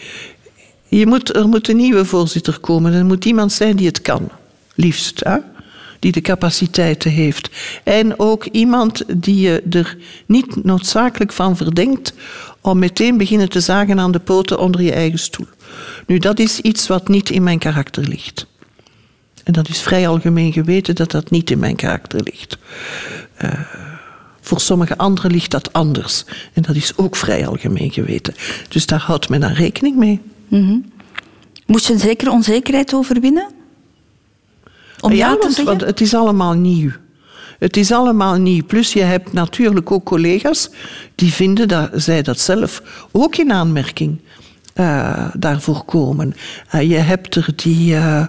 je 0.88 1.08
moet, 1.08 1.36
er 1.36 1.48
moet 1.48 1.70
een 1.70 1.76
nieuwe 1.76 2.06
voorzitter 2.06 2.60
komen. 2.60 2.94
Er 2.94 3.06
moet 3.06 3.26
iemand 3.26 3.52
zijn 3.52 3.76
die 3.76 3.88
het 3.88 4.02
kan, 4.02 4.30
liefst. 4.76 5.24
Hè? 5.24 5.38
Die 6.00 6.12
de 6.12 6.22
capaciteiten 6.22 7.12
heeft. 7.12 7.50
En 7.84 8.20
ook 8.20 8.46
iemand 8.46 9.04
die 9.24 9.40
je 9.40 9.64
er 9.70 9.98
niet 10.26 10.64
noodzakelijk 10.64 11.32
van 11.32 11.58
verdenkt 11.58 12.14
om 12.62 12.80
meteen 12.80 13.18
beginnen 13.18 13.50
te 13.50 13.60
zagen 13.60 14.00
aan 14.00 14.12
de 14.12 14.20
poten 14.20 14.60
onder 14.60 14.82
je 14.82 14.92
eigen 14.92 15.20
stoel. 15.20 15.48
Nu, 16.06 16.18
dat 16.18 16.40
is 16.40 16.60
iets 16.60 16.88
wat 16.88 17.08
niet 17.08 17.30
in 17.30 17.44
mijn 17.44 17.60
karakter 17.60 18.08
ligt. 18.08 18.48
En 19.44 19.54
dat 19.54 19.70
is 19.70 19.82
vrij 19.82 20.08
algemeen 20.08 20.54
geweten 20.54 20.96
dat 20.96 21.12
dat 21.12 21.30
niet 21.30 21.50
in 21.50 21.60
mijn 21.60 21.76
karakter 21.76 22.22
ligt. 22.24 22.58
Eh, 23.36 23.52
voor 24.42 24.60
sommige 24.60 24.98
anderen 24.98 25.32
ligt 25.32 25.52
dat 25.52 25.74
anders. 25.74 26.26
En 26.54 26.62
dat 26.62 26.76
is 26.76 26.98
ook 26.98 27.16
vrij 27.16 27.48
algemeen 27.48 27.92
geweten. 27.92 28.34
Dus 28.70 28.86
daar 28.86 29.00
houdt 29.00 29.30
men 29.30 29.40
dan 29.40 29.52
rekening 29.52 29.96
mee. 29.96 30.22
Moest 31.66 31.88
je 31.88 31.94
een 31.94 32.00
zekere 32.00 32.32
onzekerheid 32.32 32.94
overwinnen? 32.94 33.48
Om 35.08 35.14
ja, 35.14 35.36
te 35.36 35.64
want, 35.64 35.82
het 35.82 36.02
is 36.02 36.14
allemaal 36.14 36.54
nieuw. 36.54 36.92
Het 37.60 37.78
is 37.78 37.92
allemaal 37.92 38.36
nieuw. 38.36 38.66
Plus 38.66 38.94
je 38.94 39.02
hebt 39.02 39.34
natuurlijk 39.34 39.92
ook 39.92 40.06
collega's 40.06 40.70
die 41.16 41.34
vinden 41.34 41.68
dat 41.68 41.90
zij 41.94 42.22
dat 42.22 42.40
zelf 42.40 42.82
ook 43.12 43.36
in 43.36 43.52
aanmerking 43.52 44.20
eh, 44.74 45.30
daarvoor 45.34 45.84
komen. 45.86 46.36
Eh, 46.70 46.90
je 46.90 46.98
hebt 46.98 47.36
er 47.36 47.50
die, 47.56 47.96
eh, 47.96 48.26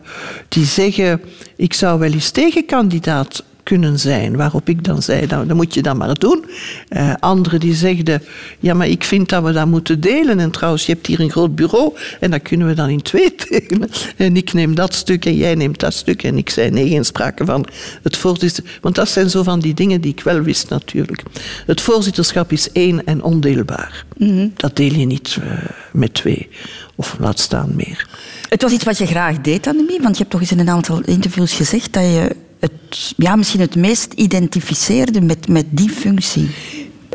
die 0.49 0.65
zeggen, 0.65 1.21
ik 1.57 1.75
zou 1.75 1.99
wel 1.99 2.13
eens 2.13 2.31
tegenkandidaat 2.31 3.45
kunnen 3.69 3.99
zijn. 3.99 4.37
Waarop 4.37 4.69
ik 4.69 4.85
dan 4.85 5.03
zei, 5.03 5.27
nou, 5.27 5.47
dan 5.47 5.57
moet 5.57 5.75
je 5.75 5.83
dat 5.83 5.97
maar 5.97 6.15
doen. 6.15 6.45
Eh 6.89 7.15
anderen 7.21 7.61
die 7.61 7.75
zegden, 7.75 8.23
ja, 8.59 8.75
maar 8.75 8.89
ik 8.89 9.05
vind 9.05 9.29
dat 9.29 9.43
we 9.43 9.53
dat 9.53 9.67
moeten 9.67 10.01
delen. 10.01 10.41
En 10.41 10.51
trouwens, 10.51 10.87
je 10.87 10.93
hebt 10.93 11.07
hier 11.07 11.21
een 11.21 11.31
groot 11.31 11.55
bureau 11.55 11.97
en 12.21 12.31
dat 12.31 12.43
kunnen 12.43 12.67
we 12.67 12.75
dan 12.75 12.89
in 12.89 13.03
twee 13.03 13.35
delen. 13.49 13.91
En 14.17 14.37
ik 14.37 14.53
neem 14.53 14.75
dat 14.75 14.95
stuk 14.95 15.25
en 15.25 15.37
jij 15.37 15.55
neemt 15.55 15.81
dat 15.81 15.93
stuk. 15.95 16.23
En 16.23 16.39
ik 16.39 16.51
zei, 16.51 16.71
nee, 16.71 16.89
geen 16.89 17.05
sprake 17.05 17.45
van 17.45 17.67
het 18.03 18.17
voorzitterschap. 18.17 18.83
Want 18.83 18.95
dat 18.95 19.09
zijn 19.09 19.31
zo 19.31 19.43
van 19.43 19.61
die 19.61 19.75
dingen 19.75 20.01
die 20.01 20.13
ik 20.13 20.23
wel 20.23 20.41
wist 20.41 20.69
natuurlijk. 20.69 21.23
Het 21.67 21.81
voorzitterschap 21.81 22.53
is 22.53 22.73
één 22.73 23.05
en 23.05 23.23
ondeelbaar. 23.23 24.05
Dat 24.57 24.77
deel 24.77 24.93
je 24.93 25.07
niet 25.07 25.39
eh, 25.43 25.51
met 25.93 26.15
twee. 26.15 26.49
Of 26.95 27.17
laat 27.19 27.39
staan 27.39 27.73
meer. 27.77 28.07
Het 28.49 28.63
was 28.63 28.73
iets 28.73 28.85
wat 28.85 28.99
je 28.99 29.07
graag 29.07 29.41
deed, 29.41 29.67
Annemie, 29.67 30.01
want 30.01 30.17
je 30.17 30.19
hebt 30.19 30.31
toch 30.31 30.41
eens 30.41 30.53
in 30.53 30.59
een 30.59 30.69
aantal 30.69 31.01
interviews 31.05 31.53
gezegd 31.53 31.93
dat 31.93 32.03
je 32.03 32.37
het, 32.61 33.13
ja, 33.17 33.37
misschien 33.37 33.61
het 33.61 33.75
meest 33.75 34.13
identificeerde 34.13 35.21
met, 35.21 35.49
met 35.49 35.67
die 35.71 35.91
functie. 35.91 36.51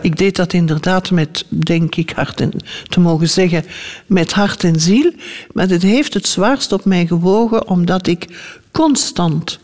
Ik 0.02 0.18
deed 0.18 0.36
dat 0.36 0.54
inderdaad 0.54 1.12
met, 1.12 1.46
denk 1.50 1.96
ik, 1.96 2.10
hart 2.10 2.42
en, 2.42 2.52
te 2.88 3.00
mogen 3.00 3.30
zeggen, 3.30 3.66
met 4.06 4.34
hart 4.34 4.64
en 4.64 4.80
ziel. 4.80 5.12
Maar 5.54 5.68
het 5.68 5.82
heeft 5.82 6.14
het 6.14 6.28
zwaarst 6.28 6.72
op 6.72 6.86
mij 6.86 7.06
gewogen, 7.06 7.68
omdat 7.68 8.08
ik 8.08 8.28
constant 8.72 9.60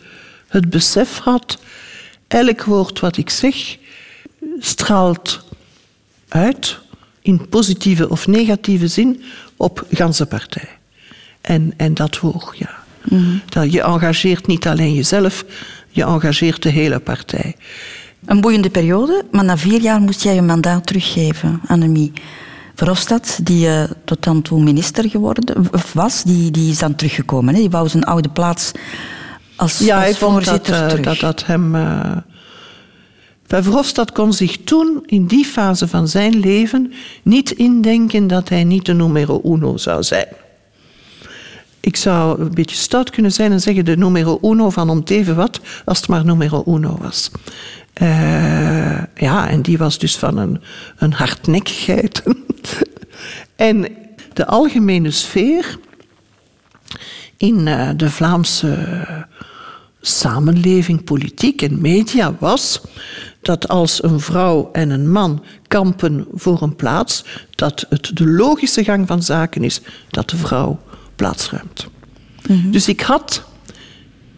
het 0.47 0.69
besef 0.69 1.17
had, 1.17 1.57
elk 2.27 2.63
woord 2.63 2.99
wat 2.99 3.17
ik 3.17 3.29
zeg 3.29 3.77
straalt 4.59 5.43
uit, 6.27 6.77
in 7.21 7.49
positieve 7.49 8.09
of 8.09 8.27
negatieve 8.27 8.87
zin, 8.87 9.23
op 9.57 9.85
ganse 9.91 10.25
partij. 10.25 10.69
En, 11.41 11.73
en 11.77 11.93
dat 11.93 12.19
woog, 12.19 12.55
ja. 12.55 12.78
Dat 13.49 13.71
je 13.73 13.81
engageert 13.81 14.47
niet 14.47 14.67
alleen 14.67 14.93
jezelf, 14.93 15.45
je 15.89 16.03
engageert 16.03 16.63
de 16.63 16.69
hele 16.69 16.99
partij. 16.99 17.55
Een 18.25 18.41
boeiende 18.41 18.69
periode, 18.69 19.23
maar 19.31 19.43
na 19.43 19.57
vier 19.57 19.81
jaar 19.81 20.01
moest 20.01 20.23
jij 20.23 20.35
je 20.35 20.41
mandaat 20.41 20.85
teruggeven, 20.87 21.61
Annemie. 21.67 22.11
Verhofstadt, 22.75 23.45
die 23.45 23.67
eh, 23.67 23.83
tot 24.05 24.23
dan 24.23 24.41
toe 24.41 24.61
minister 24.63 25.09
geworden 25.09 25.69
was, 25.93 26.23
die, 26.23 26.51
die 26.51 26.71
is 26.71 26.77
dan 26.77 26.95
teruggekomen. 26.95 27.53
Hè? 27.53 27.59
Die 27.59 27.69
wou 27.69 27.87
zijn 27.89 28.03
oude 28.03 28.29
plaats 28.29 28.71
als, 29.55 29.79
Ja, 29.79 29.95
als 29.95 30.03
hij 30.03 30.13
vond 30.15 30.35
dat, 30.35 30.43
voorzitter 30.43 30.81
eh, 30.83 30.87
terug. 30.87 31.05
dat 31.05 31.19
dat 31.19 31.45
hem. 31.45 31.75
eh 31.75 32.17
Verhofstadt 33.47 34.11
kon 34.11 34.33
zich 34.33 34.57
toen, 34.63 35.03
in 35.05 35.25
die 35.27 35.45
fase 35.45 35.87
van 35.87 36.07
zijn 36.07 36.39
leven, 36.39 36.93
niet 37.23 37.51
indenken 37.51 38.27
dat 38.27 38.49
hij 38.49 38.63
niet 38.63 38.85
de 38.85 38.93
numero 38.93 39.41
uno 39.43 39.77
zou 39.77 40.03
zijn. 40.03 40.27
Ik 41.79 41.95
zou 41.95 42.41
een 42.41 42.53
beetje 42.53 42.75
stout 42.75 43.09
kunnen 43.09 43.31
zijn 43.31 43.51
en 43.51 43.61
zeggen 43.61 43.85
de 43.85 43.97
numero 43.97 44.39
uno 44.41 44.69
van 44.69 44.89
om 44.89 44.97
het 44.97 45.09
even 45.09 45.35
wat, 45.35 45.59
als 45.85 45.97
het 45.97 46.07
maar 46.07 46.25
numero 46.25 46.63
uno 46.67 46.97
was. 47.01 47.31
Eh, 47.93 49.03
ja, 49.15 49.49
en 49.49 49.61
die 49.61 49.77
was 49.77 49.97
dus 49.97 50.17
van 50.17 50.37
een, 50.37 50.61
een 50.97 51.13
hardnekkigheid. 51.13 52.23
en 53.55 53.87
de 54.33 54.45
algemene 54.45 55.11
sfeer 55.11 55.77
in 57.37 57.67
eh, 57.67 57.89
de 57.95 58.09
Vlaamse 58.09 58.77
samenleving, 60.01 61.03
politiek 61.03 61.61
en 61.61 61.81
media 61.81 62.35
was 62.39 62.81
dat 63.41 63.67
als 63.67 64.03
een 64.03 64.19
vrouw 64.19 64.69
en 64.71 64.89
een 64.89 65.11
man 65.11 65.43
kampen 65.67 66.27
voor 66.33 66.61
een 66.61 66.75
plaats, 66.75 67.25
dat 67.55 67.85
het 67.89 68.11
de 68.13 68.27
logische 68.27 68.83
gang 68.83 69.07
van 69.07 69.23
zaken 69.23 69.63
is 69.63 69.81
dat 70.09 70.29
de 70.29 70.37
vrouw 70.37 70.79
plaatsruimt. 71.19 71.87
Dus 72.65 72.87
ik 72.87 73.01
had 73.01 73.43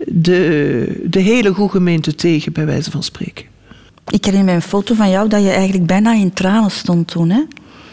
de, 0.07 1.01
de 1.05 1.19
hele 1.19 1.53
goede 1.53 1.71
gemeente 1.71 2.15
tegen, 2.15 2.53
bij 2.53 2.65
wijze 2.65 2.91
van 2.91 3.03
spreken. 3.03 3.45
Ik 4.07 4.25
herinner 4.25 4.49
me 4.49 4.55
een 4.55 4.61
foto 4.61 4.95
van 4.95 5.09
jou 5.09 5.29
dat 5.29 5.43
je 5.43 5.49
eigenlijk 5.49 5.85
bijna 5.85 6.13
in 6.13 6.33
tranen 6.33 6.71
stond 6.71 7.07
toen. 7.07 7.29
Hè? 7.29 7.41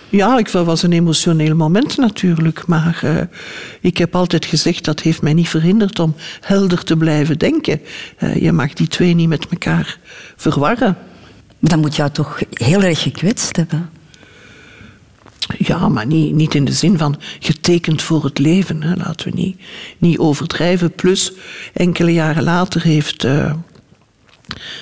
Ja, 0.09 0.39
ik, 0.39 0.53
dat 0.53 0.67
was 0.67 0.83
een 0.83 0.93
emotioneel 0.93 1.55
moment 1.55 1.97
natuurlijk. 1.97 2.67
Maar 2.67 3.01
eh, 3.03 3.17
ik 3.81 3.99
heb 3.99 4.15
altijd 4.15 4.45
gezegd 4.45 4.85
dat 4.85 5.01
heeft 5.01 5.23
mij 5.23 5.35
niet 5.35 5.49
verhinderd 5.49 5.99
om 5.99 6.15
helder 6.41 6.85
te 6.85 6.97
blijven 6.97 7.39
denken. 7.39 7.81
Eh, 8.17 8.37
je 8.37 8.53
mag 8.53 8.73
die 8.73 8.89
twee 8.89 9.15
niet 9.15 9.29
met 9.29 9.47
elkaar 9.51 9.99
verwarren. 10.37 10.97
Maar 11.59 11.71
dat 11.71 11.81
moet 11.81 11.97
jou 11.97 12.11
toch 12.11 12.41
heel 12.51 12.83
erg 12.83 13.03
gekwetst 13.03 13.57
hebben. 13.57 13.91
Ja, 15.59 15.89
maar 15.89 16.07
niet, 16.07 16.35
niet 16.35 16.55
in 16.55 16.65
de 16.65 16.73
zin 16.73 16.99
van 16.99 17.17
getekend 17.39 18.03
voor 18.03 18.25
het 18.25 18.39
leven. 18.39 18.83
Hè. 18.83 18.95
Laten 18.95 19.31
we 19.31 19.37
niet, 19.37 19.61
niet 19.99 20.19
overdrijven. 20.19 20.93
Plus, 20.93 21.33
enkele 21.73 22.13
jaren 22.13 22.43
later 22.43 22.83
heeft 22.83 23.25
uh, 23.25 23.53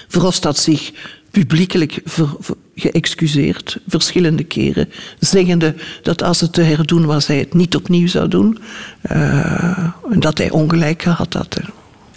Verhofstadt 0.09 0.59
zich 0.59 0.93
publiekelijk 1.31 2.01
ver, 2.05 2.29
geëxcuseerd, 2.75 3.79
verschillende 3.89 4.45
keren, 4.45 4.89
zeggende 5.19 5.75
dat 6.03 6.23
als 6.23 6.41
het 6.41 6.53
te 6.53 6.62
herdoen 6.62 7.07
was, 7.07 7.27
hij 7.27 7.39
het 7.39 7.55
niet 7.55 7.77
opnieuw 7.77 8.07
zou 8.07 8.29
doen. 8.29 8.59
Uh, 9.11 9.79
en 10.11 10.21
dat 10.21 10.39
hij 10.39 10.51
ongelijk 10.51 11.05
had. 11.05 11.61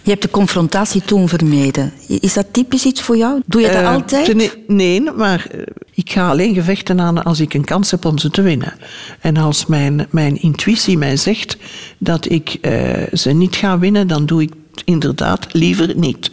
Je 0.04 0.10
hebt 0.10 0.22
de 0.22 0.30
confrontatie 0.30 1.02
toen 1.06 1.28
vermeden. 1.28 1.93
Is 2.08 2.34
dat 2.34 2.45
typisch 2.52 2.86
iets 2.86 3.02
voor 3.02 3.18
jou? 3.18 3.41
Doe 3.45 3.62
je 3.62 3.68
dat 3.68 3.82
uh, 3.82 3.91
altijd? 3.93 4.34
Nee, 4.34 4.52
nee, 4.68 5.02
maar 5.02 5.47
ik 5.93 6.12
ga 6.12 6.30
alleen 6.30 6.54
gevechten 6.54 7.00
aan 7.02 7.24
als 7.24 7.39
ik 7.39 7.54
een 7.54 7.64
kans 7.64 7.91
heb 7.91 8.06
om 8.06 8.18
ze 8.18 8.30
te 8.30 8.41
winnen. 8.41 8.74
En 9.20 9.38
als 9.38 9.66
mijn, 9.66 10.08
mijn 10.10 10.41
intuïtie 10.41 10.97
mij 10.97 11.18
zegt 11.18 11.58
dat 11.97 12.30
ik 12.30 12.58
uh, 12.62 12.93
ze 13.14 13.32
niet 13.32 13.56
ga 13.56 13.80
winnen, 13.80 14.08
dan 14.08 14.26
doe 14.26 14.41
ik 14.41 14.52
inderdaad 14.86 15.54
liever 15.54 15.95
niet. 15.95 16.32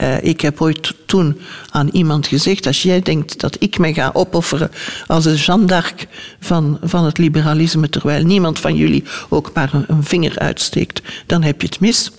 Uh, 0.00 0.22
ik 0.22 0.40
heb 0.40 0.60
ooit 0.60 0.94
toen 1.06 1.38
aan 1.70 1.88
iemand 1.92 2.26
gezegd: 2.26 2.66
als 2.66 2.82
jij 2.82 3.00
denkt 3.00 3.40
dat 3.40 3.56
ik 3.58 3.78
mij 3.78 3.94
ga 3.94 4.10
opofferen 4.12 4.70
als 5.06 5.24
een 5.24 5.34
Jeanne 5.34 5.66
d'Arc 5.66 6.06
van, 6.40 6.78
van 6.82 7.04
het 7.04 7.18
liberalisme, 7.18 7.88
terwijl 7.88 8.24
niemand 8.24 8.58
van 8.58 8.76
jullie 8.76 9.04
ook 9.28 9.50
maar 9.54 9.74
een, 9.74 9.84
een 9.86 10.04
vinger 10.04 10.38
uitsteekt, 10.38 11.02
dan 11.26 11.42
heb 11.42 11.60
je 11.60 11.66
het 11.66 11.80
mis. 11.80 12.10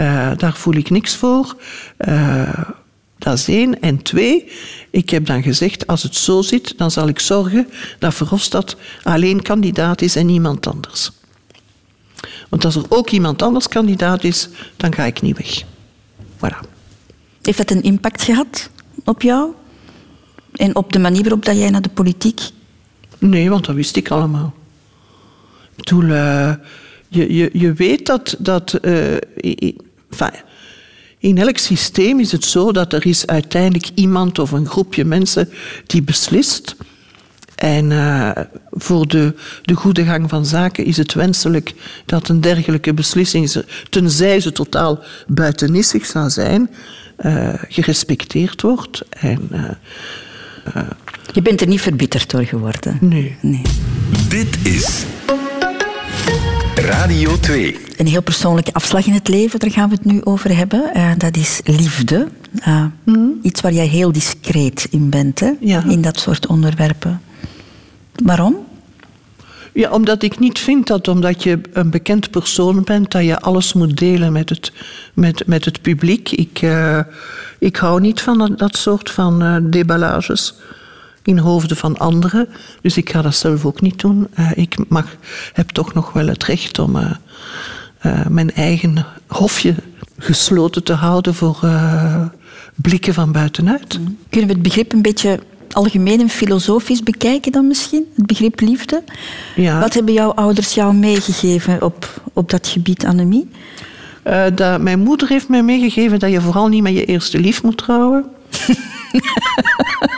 Uh, 0.00 0.30
daar 0.36 0.54
voel 0.54 0.74
ik 0.74 0.90
niks 0.90 1.16
voor. 1.16 1.56
Uh, 1.98 2.58
dat 3.18 3.34
is 3.34 3.48
één. 3.48 3.80
En 3.80 4.02
twee, 4.02 4.52
ik 4.90 5.10
heb 5.10 5.26
dan 5.26 5.42
gezegd, 5.42 5.86
als 5.86 6.02
het 6.02 6.16
zo 6.16 6.42
zit, 6.42 6.78
dan 6.78 6.90
zal 6.90 7.08
ik 7.08 7.18
zorgen 7.18 7.68
dat 7.98 8.14
Verhofstadt 8.14 8.76
alleen 9.02 9.42
kandidaat 9.42 10.02
is 10.02 10.16
en 10.16 10.26
niemand 10.26 10.66
anders. 10.66 11.10
Want 12.48 12.64
als 12.64 12.74
er 12.74 12.84
ook 12.88 13.10
iemand 13.10 13.42
anders 13.42 13.68
kandidaat 13.68 14.24
is, 14.24 14.48
dan 14.76 14.94
ga 14.94 15.04
ik 15.04 15.22
niet 15.22 15.36
weg. 15.36 15.62
Voilà. 16.36 16.68
Heeft 17.42 17.58
dat 17.58 17.70
een 17.70 17.82
impact 17.82 18.22
gehad 18.22 18.70
op 19.04 19.22
jou? 19.22 19.52
En 20.52 20.76
op 20.76 20.92
de 20.92 20.98
manier 20.98 21.22
waarop 21.22 21.44
dat 21.44 21.56
jij 21.56 21.70
naar 21.70 21.82
de 21.82 21.88
politiek... 21.88 22.40
Nee, 23.18 23.50
want 23.50 23.66
dat 23.66 23.74
wist 23.74 23.96
ik 23.96 24.10
allemaal. 24.10 24.54
Ik 25.76 25.84
bedoel, 25.84 26.02
uh, 26.02 26.52
je, 27.10 27.34
je, 27.34 27.50
je 27.52 27.72
weet 27.72 28.06
dat... 28.06 28.36
dat 28.38 28.78
uh, 28.82 29.12
enfin, 30.10 30.40
in 31.18 31.38
elk 31.38 31.58
systeem 31.58 32.20
is 32.20 32.32
het 32.32 32.44
zo 32.44 32.72
dat 32.72 32.92
er 32.92 33.06
is 33.06 33.26
uiteindelijk 33.26 33.90
iemand 33.94 34.38
of 34.38 34.50
een 34.50 34.66
groepje 34.66 35.04
mensen 35.04 35.48
die 35.86 36.02
beslist. 36.02 36.76
En 37.54 37.90
uh, 37.90 38.30
voor 38.70 39.08
de, 39.08 39.34
de 39.62 39.74
goede 39.74 40.04
gang 40.04 40.28
van 40.28 40.46
zaken 40.46 40.84
is 40.84 40.96
het 40.96 41.14
wenselijk 41.14 41.74
dat 42.06 42.28
een 42.28 42.40
dergelijke 42.40 42.94
beslissing, 42.94 43.64
tenzij 43.90 44.40
ze 44.40 44.52
totaal 44.52 44.98
buitenissig 45.26 46.06
zou 46.06 46.30
zijn, 46.30 46.70
uh, 47.20 47.54
gerespecteerd 47.68 48.62
wordt. 48.62 49.02
En, 49.08 49.48
uh, 49.52 50.82
Je 51.32 51.42
bent 51.42 51.60
er 51.60 51.66
niet 51.66 51.80
verbitterd 51.80 52.30
door 52.30 52.44
geworden? 52.44 52.98
Nee. 53.00 53.36
nee. 53.40 53.62
Dit 54.28 54.58
is 54.62 55.04
Radio 56.80 57.38
2. 57.40 57.76
Een 57.96 58.06
heel 58.06 58.22
persoonlijke 58.22 58.72
afslag 58.72 59.06
in 59.06 59.12
het 59.12 59.28
leven, 59.28 59.58
daar 59.58 59.70
gaan 59.70 59.88
we 59.88 59.94
het 59.94 60.04
nu 60.04 60.24
over 60.24 60.56
hebben. 60.56 60.90
Uh, 60.96 61.10
dat 61.16 61.36
is 61.36 61.60
liefde. 61.64 62.28
Uh, 62.68 62.84
mm. 63.04 63.38
Iets 63.42 63.60
waar 63.60 63.72
jij 63.72 63.86
heel 63.86 64.12
discreet 64.12 64.86
in 64.90 65.10
bent, 65.10 65.40
hè? 65.40 65.50
Ja. 65.60 65.84
in 65.84 66.00
dat 66.00 66.20
soort 66.20 66.46
onderwerpen. 66.46 67.22
Waarom? 68.24 68.56
Ja, 69.72 69.90
omdat 69.90 70.22
ik 70.22 70.38
niet 70.38 70.58
vind 70.58 70.86
dat 70.86 71.08
omdat 71.08 71.42
je 71.42 71.60
een 71.72 71.90
bekend 71.90 72.30
persoon 72.30 72.84
bent, 72.84 73.10
dat 73.10 73.24
je 73.24 73.40
alles 73.40 73.72
moet 73.72 73.98
delen 73.98 74.32
met 74.32 74.48
het, 74.48 74.72
met, 75.14 75.46
met 75.46 75.64
het 75.64 75.82
publiek. 75.82 76.30
Ik, 76.30 76.62
uh, 76.62 77.00
ik 77.58 77.76
hou 77.76 78.00
niet 78.00 78.20
van 78.20 78.38
dat, 78.38 78.58
dat 78.58 78.76
soort 78.76 79.10
van 79.10 79.42
uh, 79.42 79.56
deballages 79.62 80.54
in 81.22 81.38
hoofden 81.38 81.76
van 81.76 81.98
anderen. 81.98 82.48
Dus 82.82 82.96
ik 82.96 83.10
ga 83.10 83.22
dat 83.22 83.34
zelf 83.34 83.64
ook 83.64 83.80
niet 83.80 84.00
doen. 84.00 84.26
Uh, 84.38 84.50
ik 84.54 84.76
mag, 84.88 85.16
heb 85.52 85.68
toch 85.68 85.94
nog 85.94 86.12
wel 86.12 86.26
het 86.26 86.44
recht 86.44 86.78
om 86.78 86.96
uh, 86.96 87.10
uh, 88.06 88.26
mijn 88.26 88.54
eigen 88.54 89.06
hofje 89.26 89.74
gesloten 90.18 90.84
te 90.84 90.92
houden 90.92 91.34
voor 91.34 91.58
blikken 92.74 93.14
van 93.14 93.32
buitenuit. 93.32 93.98
Mm. 93.98 94.18
Kunnen 94.28 94.48
we 94.48 94.54
het 94.54 94.62
begrip 94.62 94.92
een 94.92 95.02
beetje 95.02 95.40
algemeen 95.70 96.20
en 96.20 96.28
filosofisch 96.28 97.02
bekijken 97.02 97.52
dan 97.52 97.66
misschien? 97.66 98.06
Het 98.16 98.26
begrip 98.26 98.60
liefde? 98.60 99.02
Ja. 99.56 99.80
Wat 99.80 99.94
hebben 99.94 100.14
jouw 100.14 100.30
ouders 100.30 100.74
jou 100.74 100.94
meegegeven 100.94 101.82
op, 101.82 102.22
op 102.32 102.50
dat 102.50 102.66
gebied, 102.66 103.04
Annemie? 103.04 103.50
dat, 104.54 104.80
mijn 104.80 104.98
moeder 104.98 105.28
heeft 105.28 105.48
mij 105.48 105.62
meegegeven 105.62 106.18
dat 106.18 106.30
je 106.30 106.40
vooral 106.40 106.68
niet 106.68 106.82
met 106.82 106.92
je 106.92 107.04
eerste 107.04 107.38
lief 107.38 107.62
moet 107.62 107.78
trouwen. 107.78 108.24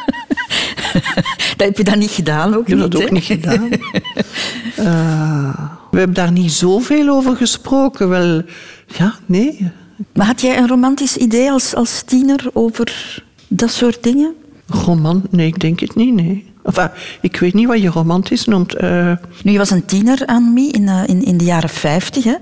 dat 1.56 1.66
heb 1.66 1.76
je 1.76 1.84
dan 1.84 1.98
niet 1.98 2.10
gedaan 2.10 2.54
ook 2.54 2.60
Ik 2.60 2.68
heb 2.68 2.78
niet, 2.78 2.92
dat 2.92 3.02
ook 3.02 3.10
niet 3.10 3.24
gedaan. 3.24 3.68
uh, 4.78 5.54
we 5.90 5.98
hebben 5.98 6.14
daar 6.14 6.32
niet 6.32 6.52
zoveel 6.52 7.08
over 7.08 7.36
gesproken. 7.36 8.08
Wel, 8.08 8.42
ja, 8.86 9.14
nee. 9.26 9.70
Maar 10.14 10.26
had 10.26 10.40
jij 10.40 10.58
een 10.58 10.68
romantisch 10.68 11.16
idee 11.16 11.50
als, 11.50 11.74
als 11.74 12.02
tiener 12.02 12.50
over 12.52 13.22
dat 13.48 13.70
soort 13.70 14.02
dingen? 14.02 14.34
Roman? 14.66 15.22
Nee, 15.30 15.46
ik 15.46 15.60
denk 15.60 15.80
het 15.80 15.94
niet, 15.94 16.14
nee. 16.14 16.50
Enfin, 16.64 16.90
ik 17.20 17.36
weet 17.36 17.54
niet 17.54 17.66
wat 17.66 17.80
je 17.80 17.88
romantisch 17.88 18.44
noemt. 18.44 18.82
Uh... 18.82 19.12
Nu, 19.44 19.52
je 19.52 19.58
was 19.58 19.70
een 19.70 19.84
tiener, 19.84 20.26
Annemie, 20.26 20.72
in, 20.72 20.82
uh, 20.82 21.02
in, 21.06 21.24
in 21.24 21.36
de 21.36 21.44
jaren 21.44 21.68
50. 21.68 22.24
Hè? 22.24 22.34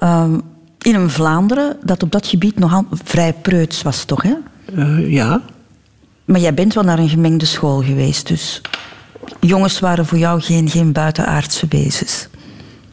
Uh, 0.00 0.32
in 0.78 0.94
een 0.94 1.10
Vlaanderen 1.10 1.76
dat 1.82 2.02
op 2.02 2.12
dat 2.12 2.26
gebied 2.26 2.58
nogal 2.58 2.86
vrij 2.90 3.32
preuts 3.32 3.82
was, 3.82 4.04
toch? 4.04 4.22
Hè? 4.22 4.34
Ja. 4.98 5.42
Maar 6.24 6.40
jij 6.40 6.54
bent 6.54 6.74
wel 6.74 6.84
naar 6.84 6.98
een 6.98 7.08
gemengde 7.08 7.44
school 7.44 7.82
geweest, 7.82 8.28
dus 8.28 8.60
jongens 9.40 9.78
waren 9.78 10.06
voor 10.06 10.18
jou 10.18 10.40
geen, 10.40 10.68
geen 10.68 10.92
buitenaardse 10.92 11.66
wezens. 11.68 12.28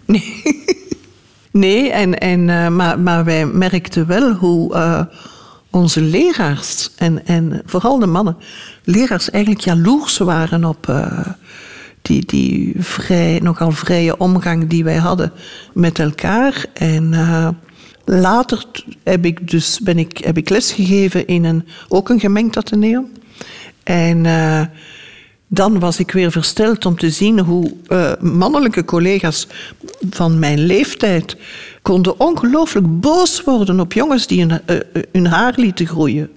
Nee, 0.06 0.44
nee 1.52 1.92
en, 1.92 2.18
en, 2.20 2.48
uh, 2.48 2.68
maar, 2.68 3.00
maar 3.00 3.24
wij 3.24 3.46
merkten 3.46 4.08
wel 4.08 4.34
hoe 4.34 4.76
uh, 4.76 5.02
onze 5.70 6.02
leraars, 6.02 6.90
en, 6.98 7.26
en 7.26 7.62
vooral 7.66 8.00
de 8.00 8.06
mannen, 8.06 8.38
leraars 8.84 9.30
eigenlijk 9.30 9.64
jaloers 9.64 10.18
waren 10.18 10.66
op 10.66 10.88
uh, 10.90 11.26
die, 12.02 12.26
die 12.26 12.74
vrij, 12.78 13.40
nogal 13.44 13.72
vrije 13.72 14.18
omgang 14.18 14.68
die 14.68 14.84
wij 14.84 14.98
hadden 14.98 15.32
met 15.74 16.00
elkaar. 16.00 16.66
En 16.74 17.14
later 18.06 18.66
heb 19.04 19.26
ik 19.26 19.50
dus, 19.52 19.80
ben 19.80 19.98
ik, 19.98 20.18
heb 20.18 20.38
ik 20.38 20.50
lesgegeven 20.50 21.28
in 21.28 21.44
een, 21.44 21.68
ook 21.88 22.10
een 22.10 22.20
gemengd 22.20 22.58
ateneum. 22.58 23.12
En 23.92 24.26
uh, 24.26 24.62
dan 25.48 25.80
was 25.80 26.00
ik 26.00 26.12
weer 26.12 26.32
versteld 26.32 26.86
om 26.86 26.98
te 26.98 27.10
zien 27.10 27.40
hoe 27.40 27.74
uh, 27.88 28.12
mannelijke 28.20 28.86
collega's 28.86 29.48
van 30.10 30.40
mijn 30.40 30.60
leeftijd 30.66 31.38
konden 31.82 32.20
ongelooflijk 32.20 33.00
boos 33.00 33.44
worden 33.44 33.80
op 33.80 33.94
jongens 33.94 34.28
die 34.28 34.46
hun, 34.46 34.62
uh, 34.70 35.02
hun 35.12 35.26
haar 35.26 35.54
lieten 35.56 35.88
groeien. 35.88 36.30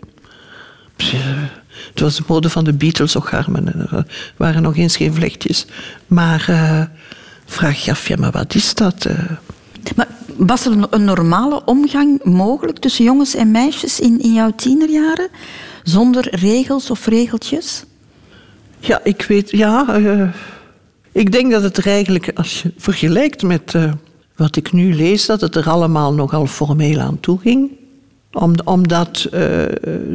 Het 0.96 2.00
was 2.00 2.16
de 2.16 2.22
mode 2.26 2.50
van 2.50 2.64
de 2.64 2.72
Beatles 2.72 3.16
ook 3.16 3.32
armen. 3.32 3.66
Er 3.90 4.06
waren 4.36 4.62
nog 4.62 4.76
eens 4.76 4.96
geen 4.96 5.14
vlechtjes. 5.14 5.66
Maar 6.06 6.40
vraag 7.46 7.84
je 7.84 7.90
af, 7.90 8.16
maar 8.16 8.30
wat 8.30 8.54
is 8.54 8.74
dat? 8.74 9.06
Maar 9.96 10.08
was 10.36 10.66
er 10.66 10.86
een 10.90 11.04
normale 11.04 11.64
omgang 11.64 12.24
mogelijk 12.24 12.78
tussen 12.78 13.04
jongens 13.04 13.34
en 13.34 13.50
meisjes 13.50 14.00
in, 14.00 14.20
in 14.20 14.32
jouw 14.32 14.52
tienerjaren? 14.56 15.28
Zonder 15.84 16.36
regels 16.36 16.90
of 16.90 17.06
regeltjes? 17.06 17.84
Ja, 18.78 19.00
ik 19.02 19.22
weet, 19.22 19.50
ja. 19.50 19.98
Uh, 19.98 20.28
ik 21.12 21.32
denk 21.32 21.50
dat 21.50 21.62
het 21.62 21.76
er 21.76 21.86
eigenlijk, 21.86 22.30
als 22.34 22.62
je 22.62 22.72
vergelijkt 22.76 23.42
met 23.42 23.72
uh, 23.74 23.92
wat 24.36 24.56
ik 24.56 24.72
nu 24.72 24.94
lees, 24.94 25.26
dat 25.26 25.40
het 25.40 25.56
er 25.56 25.68
allemaal 25.68 26.14
nogal 26.14 26.46
formeel 26.46 27.00
aan 27.00 27.20
toe 27.20 27.38
ging. 27.38 27.70
Om, 28.32 28.54
omdat 28.64 29.24
uh, 29.26 29.30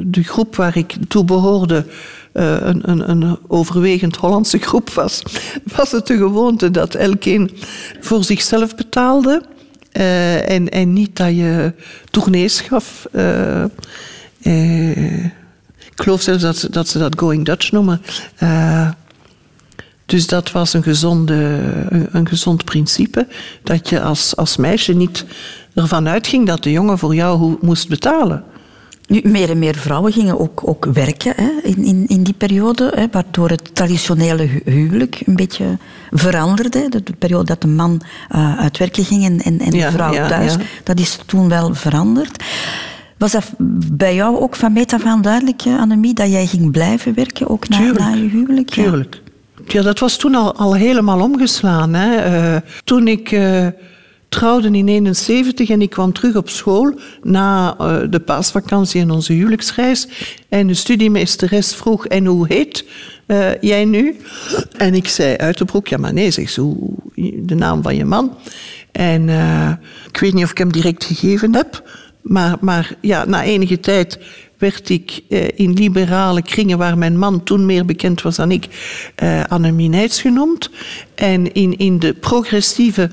de 0.04 0.24
groep 0.24 0.56
waar 0.56 0.78
ik 0.78 0.96
toe 1.08 1.24
behoorde 1.24 1.86
een, 2.34 2.90
een, 2.90 3.10
een, 3.10 3.38
overwegend 3.48 4.16
Hollandse 4.16 4.58
groep 4.68 4.90
was, 4.90 5.22
was 5.76 5.92
het 5.92 6.08
de 6.08 6.18
gewoonte 6.18 6.72
dat 6.72 6.96
elkeen 6.96 7.52
voor 8.00 8.24
zichzelf 8.24 8.76
betaalde. 8.76 9.44
en, 9.92 10.70
en 10.70 10.94
niet 10.94 11.16
dat 11.16 11.36
je 11.36 11.74
tournees 12.10 12.62
gaf. 12.62 13.08
Ik 16.00 16.06
geloof 16.06 16.22
zelfs 16.22 16.42
dat 16.42 16.58
ze 16.58 16.70
dat, 16.70 16.88
ze 16.88 17.00
dat 17.00 17.20
Going 17.20 17.46
Dutch 17.46 17.72
noemen. 17.72 18.02
Uh, 18.44 18.90
dus 20.06 20.28
dat 20.28 20.52
was 20.52 20.74
een, 20.74 20.84
gezonde, 20.84 21.34
een, 21.90 22.08
een, 22.12 22.28
gezond 22.28 22.66
principe. 22.66 23.28
Dat 23.64 23.90
je 23.90 24.02
als, 24.02 24.36
als 24.36 24.58
meisje 24.58 24.94
niet 24.94 25.26
ervan 25.74 26.08
uitging 26.08 26.48
dat 26.48 26.64
de 26.64 26.72
jongen 26.72 26.98
voor 26.98 27.16
jou 27.16 27.58
moest 27.62 27.90
betalen. 27.90 28.44
Nu, 29.08 29.22
meer 29.24 29.50
en 29.50 29.60
meer 29.60 29.76
vrouwen 29.76 30.12
gingen 30.12 30.40
ook, 30.40 30.68
ook 30.68 30.86
werken 30.86 31.34
hè, 31.36 31.50
in, 31.64 31.84
in, 31.84 32.08
in 32.08 32.24
die 32.24 32.34
periode, 32.34 32.92
hè, 32.96 33.06
waardoor 33.12 33.50
het 33.50 33.76
traditionele 33.76 34.44
hu- 34.44 34.72
huwelijk 34.72 35.22
een 35.26 35.36
beetje 35.36 35.78
veranderde. 36.12 36.90
De, 36.90 37.04
de 37.04 37.14
periode 37.14 37.46
dat 37.46 37.62
de 37.62 37.68
man 37.68 38.02
eh, 38.30 38.60
uit 38.60 38.78
werken 38.78 39.06
ging 39.06 39.26
en, 39.26 39.42
en, 39.42 39.60
en 39.60 39.72
Ja, 39.72 39.86
de 39.86 39.92
vrouw 39.92 40.14
ja, 40.14 40.28
thuis, 40.28 40.54
ja. 40.54 40.60
dat 40.84 41.00
is 41.00 41.20
toen 41.26 41.50
wel 41.50 41.74
veranderd. 41.76 42.44
Was 43.20 43.32
dat 43.32 43.52
bij 43.94 44.16
jou 44.16 44.38
ook 44.38 44.56
van 44.56 44.74
meet 44.74 44.94
af 44.94 45.04
aan 45.04 45.22
duidelijk, 45.22 45.62
eh, 45.62 45.80
Annemie, 45.80 46.14
dat 46.14 46.30
jij 46.30 46.46
ging 46.46 46.72
blijven 46.72 47.14
werken, 47.14 47.50
ook 47.50 47.70
na, 47.70 47.78
Tuurlijk. 47.78 48.00
na 48.00 48.14
je 48.14 48.30
huwelijk? 48.30 48.74
Ja. 48.74 48.84
Tuurlijk. 48.84 49.22
Ja, 49.68 49.82
dat 49.82 50.00
was 50.00 50.18
toen 50.18 50.36
al, 50.36 50.56
al 50.56 50.76
helemaal 50.76 51.22
omgeslaan. 51.22 51.94
Hè. 51.94 52.16
Eh, 52.16 52.62
toen 52.84 53.08
ik 53.08 53.32
eh, 53.32 53.68
trouwde 54.30 54.68
in 54.72 54.88
71 54.88 55.70
en 55.70 55.82
ik 55.82 55.90
kwam 55.90 56.14
terug 56.14 56.36
op 56.36 56.50
school 56.50 57.00
na 57.24 57.76
de 58.10 58.20
paasvakantie 58.20 59.02
en 59.02 59.12
onze 59.12 59.34
huwelijksreis. 59.34 60.08
En 60.50 60.68
de 60.68 60.74
studiemeesteres 60.74 61.76
vroeg, 61.76 62.06
en 62.06 62.26
hoe 62.26 62.46
heet 62.48 62.86
jij 63.62 63.86
nu? 63.86 64.16
En 64.78 64.94
ik 64.94 65.08
zei 65.08 65.36
uit 65.36 65.58
de 65.58 65.66
broek, 65.66 65.88
ja 65.88 65.98
maar 65.98 66.14
nee, 66.14 66.32
zegt 66.32 66.54
ze, 66.54 66.62
hoe, 66.62 66.94
de 67.36 67.56
naam 67.56 67.82
van 67.82 67.96
je 67.96 68.06
man. 68.06 68.38
En 68.92 69.30
ik 70.12 70.20
weet 70.20 70.34
niet 70.34 70.44
of 70.44 70.52
ik 70.52 70.58
hem 70.58 70.72
direct 70.72 71.04
gegeven 71.04 71.56
heb. 71.56 71.84
Maar, 72.22 72.58
maar 72.62 72.96
ja, 73.02 73.26
na 73.26 73.44
enige 73.44 73.80
tijd 73.80 74.20
werd 74.58 74.90
ik 74.90 75.22
eh, 75.30 75.48
in 75.56 75.74
liberale 75.74 76.42
kringen, 76.42 76.78
waar 76.78 76.98
mijn 76.98 77.18
man 77.18 77.44
toen 77.44 77.66
meer 77.66 77.86
bekend 77.86 78.22
was 78.22 78.36
dan 78.36 78.52
ik, 78.52 78.68
eh, 79.16 79.44
Annemie 79.44 79.90
Nijts 79.90 80.22
genoemd. 80.22 80.70
En 81.16 81.54
in, 81.54 81.78
in 81.78 82.00
de 82.00 82.14
progressieve, 82.14 83.12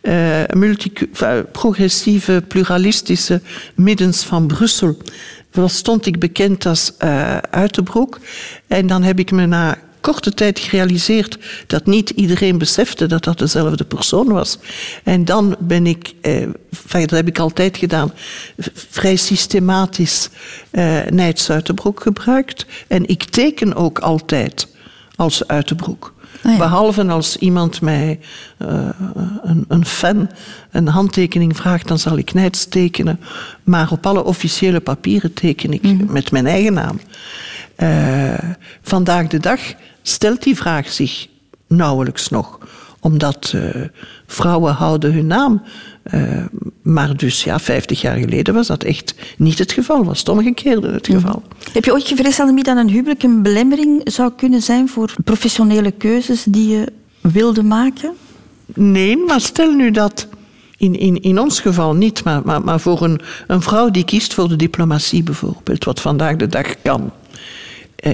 eh, 0.00 0.42
multicu- 0.52 1.08
enfin, 1.12 1.46
progressieve, 1.52 2.42
pluralistische 2.48 3.40
middens 3.74 4.24
van 4.24 4.46
Brussel 4.46 4.96
stond 5.66 6.06
ik 6.06 6.18
bekend 6.18 6.66
als 6.66 6.96
eh 6.98 7.36
Uitenbroek. 7.36 8.20
En 8.66 8.86
dan 8.86 9.02
heb 9.02 9.18
ik 9.18 9.30
me 9.30 9.46
na 9.46 9.78
korte 10.04 10.34
tijd 10.34 10.58
gerealiseerd 10.58 11.38
dat 11.66 11.86
niet 11.86 12.10
iedereen 12.10 12.58
besefte 12.58 13.06
dat 13.06 13.24
dat 13.24 13.38
dezelfde 13.38 13.84
persoon 13.84 14.28
was. 14.28 14.58
En 15.04 15.24
dan 15.24 15.56
ben 15.58 15.86
ik, 15.86 16.14
eh, 16.20 16.48
dat 16.90 17.10
heb 17.10 17.28
ik 17.28 17.38
altijd 17.38 17.76
gedaan, 17.76 18.12
vrij 18.90 19.16
systematisch 19.16 20.28
eh 20.70 21.02
Nijts 21.08 21.50
Uitenbroek 21.50 22.00
gebruikt. 22.00 22.66
En 22.86 23.08
ik 23.08 23.24
teken 23.24 23.74
ook 23.74 23.98
altijd 23.98 24.68
als 25.16 25.46
Uitenbroek. 25.48 26.12
Ah 26.42 26.52
ja. 26.52 26.58
Behalve 26.58 27.04
als 27.04 27.36
iemand 27.36 27.80
mij, 27.80 28.20
eh, 28.58 28.88
een, 29.42 29.64
een 29.68 29.84
fan, 29.86 30.30
een 30.70 30.88
handtekening 30.88 31.56
vraagt, 31.56 31.88
dan 31.88 31.98
zal 31.98 32.18
ik 32.18 32.34
Nijts 32.34 32.64
tekenen. 32.64 33.20
Maar 33.62 33.90
op 33.90 34.06
alle 34.06 34.24
officiële 34.24 34.80
papieren 34.80 35.32
teken 35.32 35.72
ik 35.72 35.82
Mhm. 35.82 36.12
met 36.12 36.30
mijn 36.30 36.46
eigen 36.46 36.72
naam. 36.72 37.00
Eh, 37.76 38.50
vandaag 38.82 39.26
de 39.26 39.38
dag 39.40 39.60
stelt 40.06 40.42
die 40.42 40.56
vraag 40.56 40.88
zich 40.88 41.26
nauwelijks 41.66 42.28
nog. 42.28 42.58
Omdat 43.00 43.52
eh, 43.54 43.82
vrouwen 44.26 44.74
houden 44.74 45.12
hun 45.12 45.26
naam. 45.26 45.62
Eh, 46.02 46.44
maar 46.82 47.16
dus 47.16 47.44
ja, 47.44 47.58
50 47.58 48.00
jaar 48.00 48.16
geleden 48.16 48.54
was 48.54 48.66
dat 48.66 48.82
echt 48.84 49.14
niet 49.36 49.58
het 49.58 49.72
geval. 49.72 50.04
Was 50.04 50.18
het 50.18 50.28
omgekeerde 50.28 50.90
het 50.90 51.06
geval. 51.06 51.42
Heb 51.72 51.84
je 51.84 51.92
ooit 51.92 52.08
gevreesd, 52.08 52.40
Annemie, 52.40 52.64
dat 52.64 52.76
een 52.76 52.88
huwelijk 52.88 53.22
een 53.22 53.42
belemmering 53.42 54.00
zou 54.04 54.32
kunnen 54.36 54.62
zijn 54.62 54.88
voor 54.88 55.14
professionele 55.24 55.90
keuzes 55.90 56.44
die 56.44 56.68
je 56.68 56.92
wilde 57.20 57.62
maken? 57.62 58.12
Nee, 58.74 59.16
maar 59.16 59.40
stel 59.40 59.72
nu 59.72 59.90
dat, 59.90 60.28
in, 60.76 60.98
in, 60.98 61.22
in 61.22 61.38
ons 61.38 61.60
geval 61.60 61.94
niet, 61.94 62.24
maar, 62.24 62.42
maar, 62.44 62.62
maar 62.62 62.80
voor 62.80 63.02
een, 63.02 63.20
een 63.46 63.62
vrouw 63.62 63.90
die 63.90 64.04
kiest 64.04 64.34
voor 64.34 64.48
de 64.48 64.56
diplomatie 64.56 65.22
bijvoorbeeld, 65.22 65.84
wat 65.84 66.00
vandaag 66.00 66.36
de 66.36 66.46
dag 66.46 66.82
kan, 66.82 67.12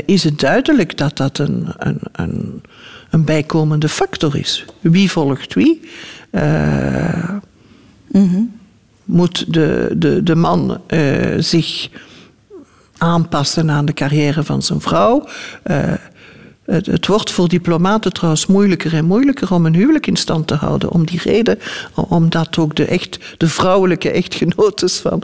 is 0.04 0.24
het 0.24 0.38
duidelijk 0.38 0.96
dat 0.96 1.16
dat 1.16 1.38
een, 1.38 1.66
een, 1.78 1.98
een, 2.12 2.62
een 3.10 3.24
bijkomende 3.24 3.88
factor 3.88 4.36
is. 4.36 4.64
Wie 4.80 5.10
volgt 5.10 5.54
wie? 5.54 5.80
Eh, 6.30 7.34
Moet 9.04 9.52
de, 9.52 9.94
de, 9.96 10.22
de 10.22 10.34
man 10.34 10.80
eh, 10.86 11.38
zich 11.38 11.88
aanpassen 12.98 13.70
aan 13.70 13.84
de 13.84 13.92
carrière 13.92 14.44
van 14.44 14.62
zijn 14.62 14.80
vrouw? 14.80 15.28
Eh, 15.62 15.92
het, 16.64 16.86
het 16.86 17.06
wordt 17.06 17.30
voor 17.30 17.48
diplomaten 17.48 18.12
trouwens 18.12 18.46
moeilijker 18.46 18.94
en 18.94 19.04
moeilijker 19.04 19.54
om 19.54 19.66
een 19.66 19.74
huwelijk 19.74 20.06
in 20.06 20.16
stand 20.16 20.46
te 20.46 20.54
houden. 20.54 20.90
Om 20.90 21.06
die 21.06 21.20
reden, 21.22 21.58
omdat 21.94 22.58
ook 22.58 22.76
de, 22.76 22.84
echt, 22.84 23.18
de 23.36 23.48
vrouwelijke 23.48 24.10
echtgenotes 24.10 24.98
van 24.98 25.22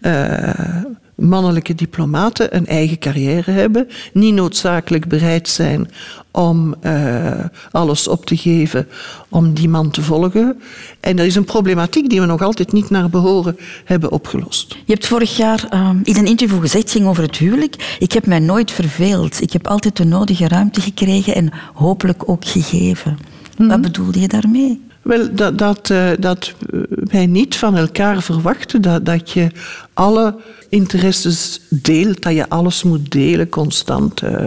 eh, 0.00 0.82
mannelijke 1.16 1.74
diplomaten 1.74 2.56
een 2.56 2.66
eigen 2.66 2.98
carrière 2.98 3.50
hebben. 3.50 3.88
Niet 4.12 4.34
noodzakelijk 4.34 5.08
bereid 5.08 5.48
zijn 5.48 5.90
om 6.30 6.74
eh, 6.80 7.44
alles 7.70 8.08
op 8.08 8.26
te 8.26 8.36
geven 8.36 8.88
om 9.28 9.54
die 9.54 9.68
man 9.68 9.90
te 9.90 10.02
volgen. 10.02 10.60
En 11.00 11.16
dat 11.16 11.26
is 11.26 11.34
een 11.34 11.44
problematiek 11.44 12.10
die 12.10 12.20
we 12.20 12.26
nog 12.26 12.42
altijd 12.42 12.72
niet 12.72 12.90
naar 12.90 13.10
behoren 13.10 13.56
hebben 13.84 14.12
opgelost. 14.12 14.76
Je 14.84 14.92
hebt 14.92 15.06
vorig 15.06 15.36
jaar 15.36 15.66
ehm, 15.68 15.96
in 16.02 16.16
een 16.16 16.26
interview 16.26 16.60
gezegd, 16.60 16.82
het 16.82 16.92
ging 16.92 17.06
over 17.06 17.22
het 17.22 17.36
huwelijk. 17.36 17.96
Ik 17.98 18.12
heb 18.12 18.26
mij 18.26 18.38
nooit 18.38 18.70
verveeld. 18.70 19.42
Ik 19.42 19.52
heb 19.52 19.66
altijd 19.66 19.96
de 19.96 20.04
nodige 20.04 20.48
ruimte 20.48 20.80
gekregen 20.80 21.34
en 21.34 21.50
hopelijk 21.74 22.28
ook 22.28 22.44
gegeven. 22.44 23.18
Wat 23.56 23.80
bedoelde 23.80 24.20
je 24.20 24.28
daarmee? 24.28 24.85
Wel, 25.06 25.34
dat, 25.34 25.58
dat, 25.58 25.90
eh, 25.90 26.10
dat 26.18 26.54
wij 26.88 27.26
niet 27.26 27.56
van 27.56 27.76
elkaar 27.76 28.22
verwachten 28.22 28.82
dat, 28.82 29.06
dat 29.06 29.30
je 29.30 29.50
alle 29.94 30.34
interesses 30.68 31.60
deelt, 31.68 32.22
dat 32.22 32.34
je 32.34 32.48
alles 32.48 32.82
moet 32.82 33.10
delen 33.10 33.48
constant, 33.48 34.22
eh, 34.22 34.46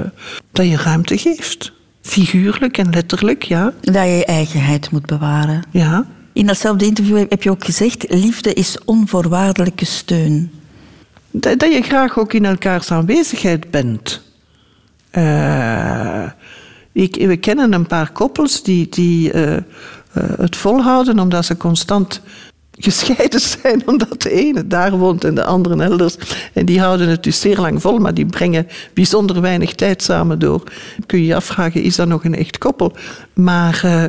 dat 0.52 0.68
je 0.68 0.78
ruimte 0.78 1.18
geeft. 1.18 1.72
Figuurlijk 2.02 2.78
en 2.78 2.90
letterlijk, 2.90 3.44
ja. 3.44 3.74
Dat 3.82 3.96
je 3.96 4.02
je 4.02 4.26
eigenheid 4.26 4.92
moet 4.92 5.06
bewaren. 5.06 5.64
ja. 5.72 6.06
In 6.34 6.46
datzelfde 6.46 6.86
interview 6.86 7.26
heb 7.30 7.44
je 7.44 7.50
ook 7.50 7.66
gezegd, 7.66 8.06
liefde 8.10 8.54
is 8.54 8.78
onvoorwaardelijke 8.86 9.86
steun. 9.86 10.52
Dat, 11.32 11.60
dat 11.60 11.74
je 11.74 11.82
graag 11.82 12.20
ook 12.20 12.34
in 12.34 12.46
elkaars 12.46 12.92
aanwezigheid 12.92 13.72
bent. 13.72 14.22
Eh, 15.10 16.26
ik, 16.92 17.16
we 17.16 17.38
kennen 17.38 17.74
een 17.74 17.88
paar 17.88 18.12
koppels 18.12 18.64
die, 18.64 18.90
die 18.90 19.32
het 20.14 20.56
volhouden 20.56 21.20
omdat 21.20 21.46
ze 21.46 21.58
constant 21.58 22.22
gescheiden 22.80 23.40
zijn, 23.62 23.88
omdat 23.88 24.22
de 24.22 24.32
ene 24.32 24.68
daar 24.68 24.98
woont 24.98 25.24
en 25.24 25.36
de 25.36 25.44
andere 25.44 25.84
elders. 25.84 26.16
En 26.54 26.66
die 26.66 26.80
houden 26.80 27.08
het 27.08 27.24
dus 27.24 27.40
zeer 27.40 27.60
lang 27.60 27.82
vol, 27.82 27.98
maar 27.98 28.14
die 28.14 28.26
brengen 28.26 28.68
bijzonder 28.94 29.42
weinig 29.42 29.74
tijd 29.74 30.04
samen 30.04 30.40
door. 30.40 30.64
Kun 31.06 31.20
je 31.20 31.26
je 31.26 31.36
afvragen, 31.36 31.82
is 31.82 31.96
dat 31.96 32.08
nog 32.08 32.24
een 32.24 32.36
echt 32.36 32.58
koppel? 32.58 32.96
Maar 33.34 33.82
eh, 33.84 34.04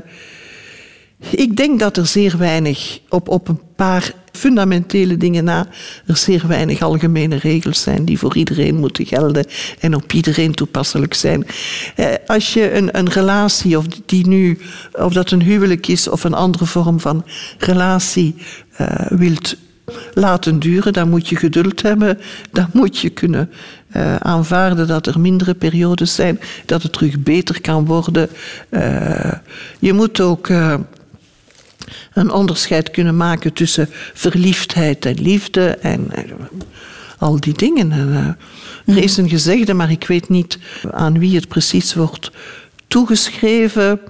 ik 1.31 1.57
denk 1.57 1.81
dat 1.81 1.97
er 1.97 2.07
zeer 2.07 2.39
weinig, 2.39 3.01
op, 3.09 3.29
op 3.29 3.49
een 3.49 3.61
paar 3.77 4.13
fundamentele 4.33 5.17
dingen 5.17 5.45
na, 5.45 5.67
er 6.07 6.17
zeer 6.17 6.45
weinig 6.47 6.83
algemene 6.83 7.37
regels 7.37 7.83
zijn 7.83 8.05
die 8.05 8.19
voor 8.19 8.37
iedereen 8.37 8.77
moeten 8.77 9.07
gelden 9.07 9.47
en 9.81 9.95
op 9.95 10.13
iedereen 10.13 10.55
toepasselijk 10.55 11.15
zijn. 11.15 11.47
Eh, 11.97 12.07
als 12.27 12.55
je 12.55 12.75
een, 12.75 12.99
een 12.99 13.09
relatie, 13.09 13.79
of, 13.79 13.87
die 14.07 14.29
nu, 14.29 14.59
of 14.93 15.13
dat 15.13 15.31
een 15.31 15.43
huwelijk 15.43 15.87
is 15.87 16.09
of 16.09 16.25
een 16.25 16.35
andere 16.35 16.67
vorm 16.67 17.01
van 17.01 17.25
relatie, 17.59 18.35
eh, 18.77 19.07
wilt 19.09 19.57
laten 20.15 20.59
duren, 20.59 20.93
dan 20.93 21.09
moet 21.09 21.29
je 21.29 21.37
geduld 21.37 21.83
hebben. 21.83 22.19
Dan 22.51 22.71
moet 22.73 22.99
je 22.99 23.11
kunnen 23.11 23.51
eh, 23.89 24.17
aanvaarden 24.17 24.87
dat 24.87 25.07
er 25.07 25.21
mindere 25.21 25.55
periodes 25.55 26.15
zijn, 26.15 26.41
dat 26.67 26.83
het 26.83 26.93
terug 26.93 27.19
beter 27.19 27.61
kan 27.61 27.87
worden. 27.87 28.29
Je 29.79 29.93
moet 29.93 30.21
ook 30.21 30.49
een 32.13 32.31
onderscheid 32.31 32.91
kunnen 32.91 33.17
maken 33.17 33.53
tussen 33.53 33.89
verliefdheid 34.15 35.07
en 35.07 35.23
liefde 35.23 35.69
en 35.69 36.11
al 37.19 37.41
die 37.41 37.55
dingen. 37.55 37.93
En, 37.93 38.37
eh, 38.87 38.95
er 38.97 39.03
is 39.03 39.17
een 39.17 39.29
gezegde, 39.29 39.75
maar 39.75 39.91
ik 39.91 40.07
weet 40.07 40.29
niet 40.29 40.59
aan 40.91 41.19
wie 41.19 41.35
het 41.35 41.49
precies 41.49 41.95
wordt 41.95 42.31
toegeschreven. 42.89 44.01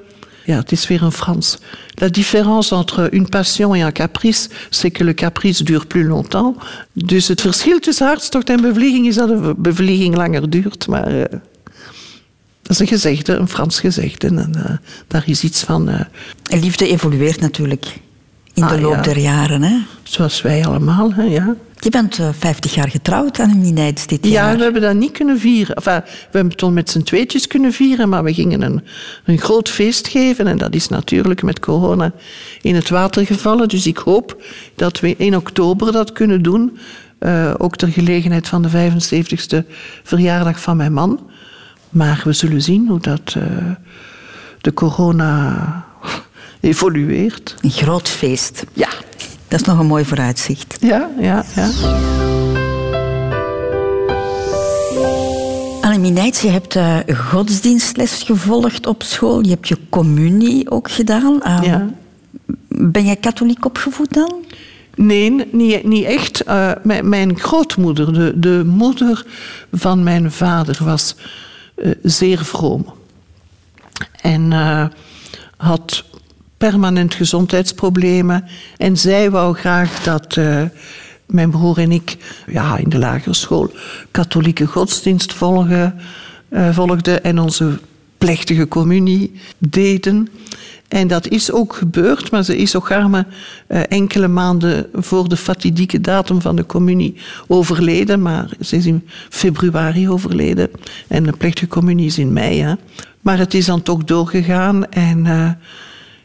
Ja, 0.45 0.57
het 0.57 0.73
is 0.73 0.87
weer 0.87 1.03
in 1.03 1.13
Frans. 1.13 1.59
La 1.95 2.09
différence 2.09 2.75
entre 2.75 3.09
une 3.13 3.29
passion 3.29 3.75
et 3.75 3.83
un 3.83 3.93
caprice, 3.93 4.49
c'est 4.71 4.93
que 4.93 5.05
le 5.05 5.15
caprice 5.15 5.65
dure 5.65 5.87
plus 5.87 6.05
longtemps. 6.05 6.57
Dus 6.93 7.29
het 7.29 7.41
verschil 7.41 7.79
tussen 7.79 8.07
hartstocht 8.07 8.51
en 8.51 8.61
bevlieging 8.61 9.07
is 9.07 9.15
dat 9.15 9.31
een 9.31 9.55
bevlieging 9.57 10.17
langer 10.17 10.51
duurt. 10.51 10.87
Maar 10.87 11.07
eh, 11.07 11.39
dat 12.71 12.81
is 12.81 12.91
een 12.91 12.99
gezegde, 12.99 13.33
een 13.35 13.49
Frans 13.49 13.81
gezegde. 13.81 14.27
En 14.27 14.55
eh, 14.55 14.77
daar 15.07 15.23
is 15.27 15.43
iets 15.45 15.63
van. 15.63 15.89
eh, 15.89 16.01
En 16.47 16.61
liefde 16.61 16.89
evolueert 16.89 17.41
natuurlijk 17.41 17.85
in 18.55 18.67
de 18.67 18.75
Ah, 18.75 18.81
loop 18.81 18.95
ja. 18.95 19.01
der 19.03 19.19
jaren. 19.19 19.63
Hè? 19.63 19.77
Zoals 20.03 20.43
wij 20.43 20.65
allemaal, 20.65 21.13
hè, 21.15 21.23
ja. 21.23 21.55
Je 21.79 21.91
bent 21.91 22.19
eh, 22.19 22.29
50 22.39 22.75
jaar 22.75 22.89
getrouwd, 22.91 23.41
Annemie 23.41 23.73
Nijts, 23.73 24.07
dit 24.07 24.27
Ja, 24.27 24.31
jaar. 24.31 24.57
we 24.57 24.63
hebben 24.63 24.83
dat 24.83 24.95
niet 24.95 25.13
kunnen 25.13 25.39
vieren. 25.39 25.75
Enfin, 25.77 25.95
we 26.05 26.11
hebben 26.23 26.49
het 26.49 26.59
toen 26.59 26.73
met 26.73 26.91
z'n 26.91 27.03
tweetjes 27.03 27.47
kunnen 27.47 27.73
vieren, 27.73 28.09
maar 28.09 28.25
we 28.25 28.35
gingen 28.35 28.63
een, 28.63 28.83
een 29.25 29.39
groot 29.39 29.69
feest 29.69 30.09
geven. 30.09 30.47
En 30.47 30.59
dat 30.59 30.75
is 30.75 30.89
natuurlijk 30.89 31.43
met 31.43 31.59
corona 31.61 32.13
in 32.63 32.75
het 32.75 32.89
water 32.89 33.27
gevallen. 33.27 33.69
Dus 33.69 33.87
ik 33.87 33.97
hoop 33.99 34.43
dat 34.75 35.01
we 35.01 35.15
in 35.17 35.37
oktober 35.37 35.93
dat 35.93 36.13
kunnen 36.13 36.43
doen. 36.43 36.79
Ook 37.59 37.77
ter 37.77 37.89
gelegenheid 37.89 38.49
van 38.49 38.63
de 38.63 38.69
75ste 38.69 39.67
verjaardag 40.03 40.61
van 40.61 40.77
mijn 40.77 40.93
man. 40.93 41.21
Maar 41.91 42.21
we 42.25 42.33
zullen 42.33 42.63
zien 42.63 42.89
hoe 42.89 43.01
dat 43.01 43.35
eh, 43.37 43.43
de 44.61 44.73
corona 44.75 45.85
evolueert. 46.61 47.55
Een 47.61 47.71
groot 47.71 48.09
feest. 48.09 48.65
Ja, 48.73 48.89
Dat 49.49 49.61
is 49.61 49.67
nog 49.67 49.79
een 49.79 49.87
mooi 49.87 50.05
vooruitzicht. 50.05 50.77
ja, 50.81 51.11
ja, 51.21 51.45
ja. 51.55 51.69
Annemie 55.81 56.11
Nijts, 56.13 56.41
je 56.41 56.49
hebt 56.49 56.77
eh, 56.77 56.97
godsdienstles 57.17 58.23
gevolgd 58.23 58.87
op 58.87 59.03
school. 59.03 59.43
Je 59.43 59.49
hebt 59.51 59.69
je 59.69 59.77
communie 59.89 60.71
ook 60.71 60.91
gedaan. 60.91 61.43
Ah, 61.43 61.65
ja. 61.65 61.89
Ben 62.69 63.05
jij 63.05 63.17
katholiek 63.17 63.65
opgevoed 63.65 64.13
dan? 64.15 64.33
Nee, 64.95 65.47
niet, 65.53 65.85
niet 65.85 66.05
echt. 66.05 66.41
Eh, 66.41 66.71
mijn, 66.83 67.09
mijn 67.09 67.39
grootmoeder, 67.39 68.13
de, 68.13 68.33
de 68.37 68.63
moeder 68.67 69.25
van 69.73 70.03
mijn 70.03 70.33
vader, 70.33 70.79
was 70.85 71.15
zeer 72.03 72.45
vroom. 72.45 72.87
En 74.21 74.53
eh, 74.53 74.85
had 75.57 76.05
permanent 76.59 77.15
gezondheidsproblemen. 77.15 78.45
En 78.77 78.97
zij 78.97 79.31
wou 79.31 79.55
graag 79.55 80.03
dat 80.03 80.37
eh, 80.37 80.63
mijn 81.27 81.51
broer 81.51 81.79
en 81.79 81.93
ik 81.93 82.17
ja, 82.47 82.77
in 82.77 82.89
de 82.89 82.99
lagere 82.99 83.35
school 83.35 83.71
katholieke 84.11 84.67
godsdienst 84.67 85.33
volgen, 85.33 86.01
eh, 86.49 86.75
volgden 86.75 87.25
en 87.25 87.39
onze 87.39 87.79
plechtige 88.19 88.69
communie 88.69 89.33
deden. 89.59 90.29
En 90.91 91.09
dat 91.09 91.29
is 91.29 91.53
ook 91.53 91.75
gebeurd, 91.75 92.31
maar 92.31 92.45
ze 92.45 92.57
is 92.57 92.77
ook 92.77 92.91
arme 92.91 93.27
eh, 93.67 93.81
enkele 93.89 94.29
maanden 94.29 94.87
voor 94.95 95.29
de 95.29 95.37
fatidieke 95.37 96.01
datum 96.01 96.41
van 96.41 96.57
de 96.57 96.67
communie 96.67 97.17
overleden. 97.47 98.23
Maar 98.23 98.49
ze 98.61 98.77
is 98.77 98.87
in 98.87 99.09
februari 99.29 100.09
overleden 100.09 100.71
en 101.09 101.23
de 101.23 101.33
plechtige 101.33 101.69
communie 101.69 102.07
is 102.07 102.19
in 102.19 102.33
mei. 102.33 102.63
Hè. 102.63 102.75
Maar 103.21 103.39
het 103.39 103.55
is 103.55 103.67
dan 103.67 103.83
toch 103.83 104.05
doorgegaan 104.05 104.91
en 104.91 105.27
eh, 105.27 105.51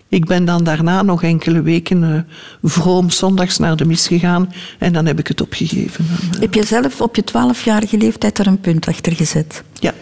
ik 0.07 0.26
ben 0.26 0.45
dan 0.45 0.63
daarna 0.63 1.01
nog 1.01 1.24
enkele 1.24 1.61
weken 1.61 2.03
eh, 2.03 2.20
vroom 2.63 3.09
zondags 3.09 3.57
naar 3.57 3.76
de 3.76 3.86
mis 3.86 4.07
gegaan 4.07 4.53
en 4.80 4.93
dan 4.93 5.05
heb 5.05 5.20
ik 5.20 5.28
het 5.28 5.41
opgegeven. 5.41 6.05
En, 6.34 6.41
Heb 6.41 6.53
je 6.53 6.63
zelf 6.66 7.01
op 7.01 7.16
je 7.16 7.24
12-jarige 7.24 7.97
leeftijd 7.97 8.38
er 8.39 8.47
een 8.47 8.59
punt 8.59 8.88
achter 8.88 9.16
gezet? 9.16 9.63
ja. 9.80 9.93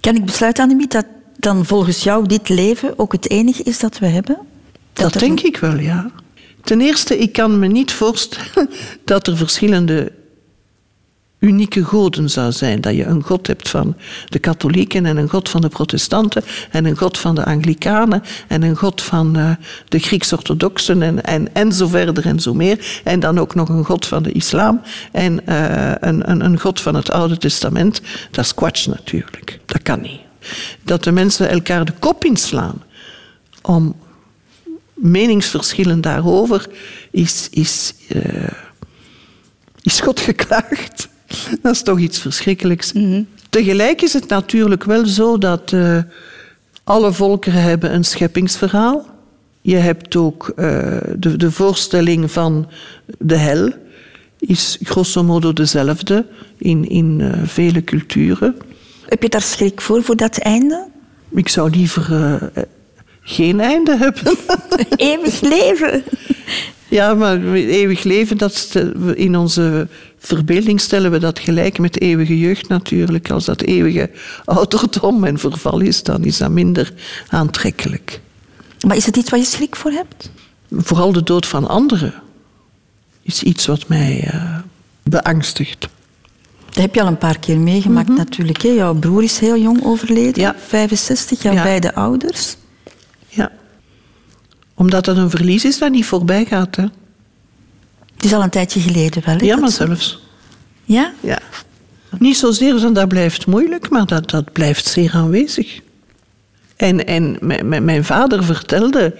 Kan 0.00 0.14
ik 0.16 0.24
besluiten, 0.24 0.62
Annemie, 0.62 0.88
dat 0.88 1.06
dan 1.40 1.66
volgens 1.66 2.02
jou 2.02 2.26
dit 2.26 2.48
leven 2.48 2.98
ook 2.98 3.12
het 3.12 3.30
enige 3.30 3.62
is 3.62 3.78
dat 3.78 3.98
we 3.98 4.06
hebben? 4.06 4.38
Dat, 4.92 5.12
denk 5.12 5.40
ik 5.40 5.56
wel, 5.56 5.78
ja. 5.78 6.10
Ten 6.62 6.80
eerste, 6.80 7.18
ik 7.18 7.32
kan 7.32 7.58
me 7.58 7.66
niet 7.66 7.92
voorstellen 7.92 8.70
dat 9.04 9.26
er 9.26 9.36
verschillende 9.36 10.12
unieke 11.38 11.84
goden 11.84 12.30
zou 12.30 12.52
zijn. 12.52 12.80
Dat 12.80 12.94
je 12.94 13.04
een 13.04 13.22
god 13.22 13.46
hebt 13.46 13.68
van 13.68 13.96
de 14.28 14.38
katholieken 14.38 15.06
en 15.06 15.16
een 15.16 15.28
god 15.28 15.48
van 15.48 15.60
de 15.60 15.68
protestanten 15.68 16.42
en 16.70 16.84
een 16.84 16.96
god 16.96 17.18
van 17.18 17.34
de 17.34 17.44
anglikanen 17.44 18.22
en 18.48 18.62
een 18.62 18.76
god 18.76 19.02
van 19.02 19.36
eh, 19.36 19.50
de 19.88 19.98
Grieks-orthodoxen 19.98 21.02
en, 21.02 21.24
en, 21.24 21.54
en 21.54 21.72
zo 21.72 21.86
verder 21.86 22.26
en 22.26 22.40
zo 22.40 22.54
meer. 22.54 23.00
En 23.04 23.20
dan 23.20 23.38
ook 23.38 23.54
nog 23.54 23.68
een 23.68 23.84
god 23.84 24.06
van 24.06 24.22
de 24.22 24.32
islam 24.32 24.80
en 25.12 25.46
eh, 25.46 25.92
een, 26.00 26.30
een, 26.30 26.44
een 26.44 26.60
god 26.60 26.80
van 26.80 26.94
het 26.94 27.10
Oude 27.10 27.36
Testament. 27.36 28.00
Dat 28.30 28.44
is 28.44 28.54
kwats 28.54 28.86
natuurlijk. 28.86 29.60
Dat 29.66 29.82
kan 29.82 30.00
niet. 30.00 30.29
Dat 30.82 31.04
de 31.04 31.12
mensen 31.12 31.48
elkaar 31.48 31.84
de 31.84 31.92
kop 31.98 32.24
inslaan 32.24 32.82
om 33.62 33.96
meningsverschillen 34.94 36.00
daarover 36.00 36.66
is, 37.10 37.48
is, 37.50 37.94
eh, 38.08 38.52
is 39.82 40.00
God 40.00 40.20
geklaagd. 40.20 41.08
Dat 41.62 41.74
is 41.74 41.82
toch 41.82 41.98
iets 41.98 42.18
verschrikkelijks. 42.18 42.92
Tegelijk 43.50 44.02
is 44.02 44.12
het 44.12 44.28
natuurlijk 44.28 44.84
wel 44.84 45.06
zo 45.06 45.38
dat 45.38 45.72
eh, 45.72 45.98
alle 46.84 47.12
volkeren 47.12 47.62
hebben 47.62 47.94
een 47.94 48.04
scheppingsverhaal. 48.04 49.06
Je 49.60 49.76
hebt 49.76 50.16
ook 50.16 50.48
eh, 50.48 50.96
de, 51.16 51.36
de 51.36 51.50
voorstelling 51.50 52.30
van 52.30 52.68
de 53.18 53.36
hel 53.36 53.72
is 54.38 54.78
grosso 54.82 55.22
modo 55.22 55.52
dezelfde 55.52 56.26
in, 56.58 56.88
in 56.88 57.32
vele 57.44 57.84
culturen. 57.84 58.56
Heb 59.10 59.22
je 59.22 59.28
daar 59.28 59.42
schrik 59.42 59.80
voor, 59.80 60.02
voor 60.02 60.16
dat 60.16 60.38
einde? 60.38 60.86
Ik 61.30 61.48
zou 61.48 61.70
liever 61.70 62.12
eh, 62.12 62.64
geen 63.22 63.60
einde 63.60 63.96
hebben. 63.96 64.36
Eeuwig 64.96 65.40
leven. 65.40 66.04
Ja, 66.88 67.14
maar 67.14 67.42
eeuwig 67.52 68.02
leven, 68.02 68.38
dat 68.38 68.74
in 69.14 69.36
onze 69.36 69.88
verbeelding 70.18 70.80
stellen 70.80 71.10
we 71.10 71.18
dat 71.18 71.38
gelijk 71.38 71.78
met 71.78 72.00
eeuwige 72.00 72.38
jeugd 72.38 72.68
natuurlijk. 72.68 73.30
Als 73.30 73.44
dat 73.44 73.60
eeuwige 73.60 74.10
ouderdom 74.44 75.24
en 75.24 75.38
verval 75.38 75.80
is, 75.80 76.02
dan 76.02 76.24
is 76.24 76.38
dat 76.38 76.50
minder 76.50 76.92
aantrekkelijk. 77.28 78.20
Maar 78.86 78.96
is 78.96 79.06
het 79.06 79.16
iets 79.16 79.30
waar 79.30 79.40
je 79.40 79.46
schrik 79.46 79.76
voor 79.76 79.90
hebt? 79.90 80.30
Vooral 80.70 81.12
de 81.12 81.22
dood 81.22 81.46
van 81.46 81.68
anderen 81.68 82.14
is 83.22 83.42
iets 83.42 83.66
wat 83.66 83.88
mij 83.88 84.24
eh, 84.24 84.58
beangstigt. 85.02 85.88
Dat 86.70 86.82
heb 86.82 86.94
je 86.94 87.00
al 87.00 87.06
een 87.06 87.18
paar 87.18 87.38
keer 87.38 87.58
meegemaakt 87.58 88.08
natuurlijk. 88.08 88.62
Hè? 88.62 88.68
Jouw 88.68 88.94
broer 88.94 89.22
is 89.22 89.38
heel 89.38 89.56
jong 89.58 89.84
overleden, 89.84 90.30
Mhm. 90.32 90.40
Ja. 90.40 90.54
65, 90.66 91.42
jouw 91.42 91.52
Ja. 91.52 91.62
beide 91.62 91.94
ouders. 91.94 92.56
Ja. 93.28 93.50
Omdat 94.74 95.04
dat 95.04 95.16
een 95.16 95.30
verlies 95.30 95.64
is 95.64 95.78
dat 95.78 95.90
niet 95.90 96.04
voorbij 96.06 96.44
gaat. 96.44 96.76
Hè? 96.76 96.82
Het 98.14 98.24
is 98.24 98.32
al 98.32 98.42
een 98.42 98.50
tijdje 98.50 98.80
geleden 98.80 99.22
wel. 99.24 99.36
Hè, 99.36 99.44
Ja, 99.44 99.56
maar 99.56 99.70
ze- 99.70 99.84
zelfs. 99.86 100.22
Ja? 100.84 101.12
Ja. 101.20 101.38
Niet 102.18 102.36
zozeer, 102.36 102.80
want 102.80 102.94
dat 102.94 103.08
blijft 103.08 103.46
moeilijk, 103.46 103.90
maar 103.90 104.06
dat, 104.06 104.30
dat 104.30 104.52
blijft 104.52 104.86
zeer 104.86 105.10
aanwezig. 105.14 105.80
En, 106.76 107.06
en 107.06 107.36
mijn 107.84 108.04
vader 108.04 108.44
vertelde, 108.44 109.14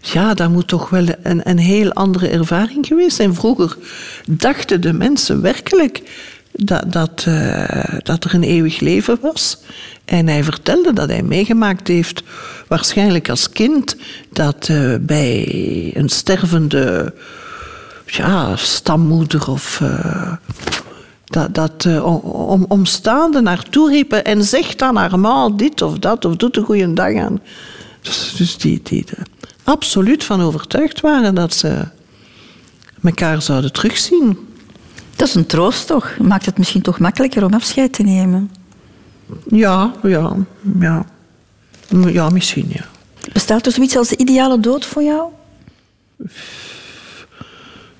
ja, 0.00 0.34
dat 0.34 0.50
moet 0.50 0.68
toch 0.68 0.88
wel 0.90 1.06
een, 1.22 1.48
een 1.50 1.58
heel 1.58 1.92
andere 1.92 2.28
ervaring 2.28 2.86
geweest 2.86 3.16
zijn. 3.16 3.34
Vroeger 3.34 3.76
dachten 4.30 4.80
de 4.80 4.92
mensen 4.92 5.40
werkelijk 5.40 6.02
dat, 6.56 6.92
dat, 6.92 7.24
eh, 7.28 7.98
dat 8.02 8.24
er 8.24 8.34
een 8.34 8.42
eeuwig 8.42 8.80
leven 8.80 9.18
was. 9.20 9.58
En 10.04 10.26
hij 10.26 10.44
vertelde 10.44 10.92
dat 10.92 11.08
hij 11.08 11.22
meegemaakt 11.22 11.88
heeft, 11.88 12.22
waarschijnlijk 12.68 13.28
als 13.28 13.50
kind, 13.50 13.96
dat 14.32 14.68
eh, 14.68 14.94
bij 15.00 15.92
een 15.94 16.08
stervende 16.08 17.14
ja, 18.06 18.56
stammoeder 18.56 19.50
of 19.50 19.80
eh, 19.80 20.32
dat, 21.24 21.54
dat 21.54 22.02
om, 22.02 22.64
omstaanden 22.68 23.42
naartoe 23.42 23.90
riepen 23.90 24.24
en 24.24 24.44
zegt 24.44 24.78
dan 24.78 24.96
haar 24.96 25.56
dit 25.56 25.82
of 25.82 25.98
dat 25.98 26.24
of 26.24 26.36
doet 26.36 26.56
een 26.56 26.64
goede 26.64 26.92
dag 26.92 27.14
aan. 27.14 27.40
Dus, 28.02 28.34
dus 28.36 28.58
die, 28.58 28.80
die 28.82 29.04
er 29.16 29.26
absoluut 29.64 30.24
van 30.24 30.40
overtuigd 30.40 31.00
waren 31.00 31.34
dat 31.34 31.54
ze 31.54 31.84
elkaar 33.02 33.42
zouden 33.42 33.72
terugzien. 33.72 34.38
Dat 35.16 35.28
is 35.28 35.34
een 35.34 35.46
troost 35.46 35.86
toch? 35.86 36.16
Maakt 36.18 36.46
het 36.46 36.58
misschien 36.58 36.82
toch 36.82 36.98
makkelijker 36.98 37.44
om 37.44 37.54
afscheid 37.54 37.92
te 37.92 38.02
nemen? 38.02 38.50
Ja, 39.48 39.92
ja, 40.02 40.36
ja. 40.78 41.06
Ja, 41.88 42.28
misschien 42.28 42.66
ja. 42.68 42.84
Bestaat 43.32 43.66
er 43.66 43.72
zoiets 43.72 43.96
als 43.96 44.08
de 44.08 44.16
ideale 44.16 44.60
dood 44.60 44.84
voor 44.84 45.02
jou? 45.02 45.28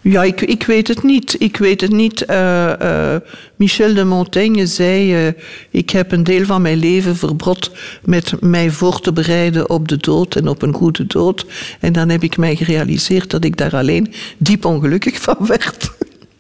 Ja, 0.01 0.23
ik, 0.23 0.41
ik 0.41 0.63
weet 0.67 0.89
het 0.89 1.03
niet. 1.03 1.37
Ik 1.39 1.57
weet 1.57 1.81
het 1.81 1.91
niet. 1.91 2.25
Eh, 2.25 3.15
eh, 3.15 3.21
Michel 3.57 3.95
de 3.95 4.05
Montaigne 4.05 4.67
zei... 4.67 5.27
eh, 5.27 5.33
ik 5.71 5.91
heb 5.91 6.13
een 6.13 6.25
deel 6.25 6.45
van 6.45 6.63
mijn 6.63 6.79
leven 6.79 7.17
verbrot 7.17 7.71
met 8.05 8.41
mij 8.41 8.71
voor 8.71 9.01
te 9.01 9.13
bereiden 9.13 9.71
op 9.71 9.89
de 9.89 9.97
dood 9.97 10.35
en 10.37 10.49
op 10.49 10.63
een 10.63 10.75
goede 10.75 11.07
dood. 11.07 11.47
En 11.81 11.93
dan 11.93 12.09
heb 12.09 12.23
ik 12.23 12.37
mij 12.37 12.57
gerealiseerd 12.57 13.31
dat 13.31 13.45
ik 13.45 13.57
daar 13.57 13.77
alleen 13.77 14.13
diep 14.39 14.65
ongelukkig 14.65 15.21
van 15.21 15.37
werd. 15.47 15.91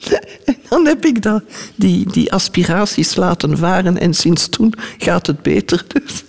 En 0.44 0.56
dan 0.68 0.86
heb 0.86 1.04
ik 1.04 1.22
die, 1.74 2.12
die 2.12 2.32
aspiraties 2.32 3.16
laten 3.16 3.58
varen 3.58 3.98
en 3.98 4.14
sinds 4.14 4.48
toen 4.48 4.72
gaat 4.98 5.26
het 5.26 5.42
beter. 5.42 5.84
Dus. 5.88 6.24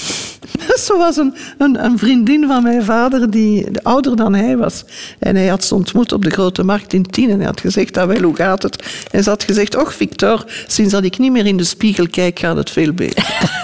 Zo 0.86 0.98
was 0.98 1.16
een, 1.16 1.34
een, 1.58 1.84
een 1.84 1.98
vriendin 1.98 2.46
van 2.46 2.62
mijn 2.62 2.84
vader, 2.84 3.30
die 3.30 3.66
ouder 3.82 4.16
dan 4.16 4.34
hij 4.34 4.56
was. 4.56 4.84
En 5.18 5.36
hij 5.36 5.46
had 5.46 5.64
ze 5.64 5.74
ontmoet 5.74 6.12
op 6.12 6.24
de 6.24 6.30
Grote 6.30 6.62
Markt 6.62 6.92
in 6.92 7.02
Tien. 7.02 7.30
En 7.30 7.36
hij 7.36 7.46
had 7.46 7.60
gezegd, 7.60 7.96
ah, 7.96 8.06
wel, 8.06 8.22
hoe 8.22 8.36
gaat 8.36 8.62
het? 8.62 8.84
En 9.10 9.22
ze 9.22 9.28
had 9.28 9.44
gezegd, 9.44 9.76
och 9.76 9.94
Victor, 9.94 10.44
sinds 10.66 10.92
dat 10.92 11.04
ik 11.04 11.18
niet 11.18 11.32
meer 11.32 11.46
in 11.46 11.56
de 11.56 11.64
spiegel 11.64 12.08
kijk, 12.08 12.38
gaat 12.38 12.56
het 12.56 12.70
veel 12.70 12.92
beter. 12.92 13.24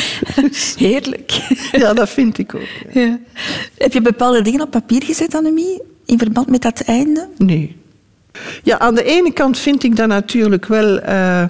is. 0.00 0.07
Heerlijk. 0.76 1.30
Ja, 1.72 1.94
dat 1.94 2.08
vind 2.10 2.38
ik 2.38 2.54
ook. 2.54 2.92
ja. 2.92 3.00
Ja. 3.00 3.18
Heb 3.78 3.92
je 3.92 4.00
bepaalde 4.00 4.42
dingen 4.42 4.60
op 4.60 4.70
papier 4.70 5.02
gezet, 5.04 5.34
Annemie, 5.34 5.82
in 6.06 6.18
verband 6.18 6.48
met 6.48 6.62
dat 6.62 6.80
einde? 6.80 7.28
Nee. 7.36 7.76
Ja, 8.62 8.78
aan 8.78 8.94
de 8.94 9.04
ene 9.04 9.32
kant 9.32 9.58
vind 9.58 9.82
ik 9.84 9.96
dat 9.96 10.08
natuurlijk 10.08 10.66
wel. 10.66 10.98
eh, 10.98 11.44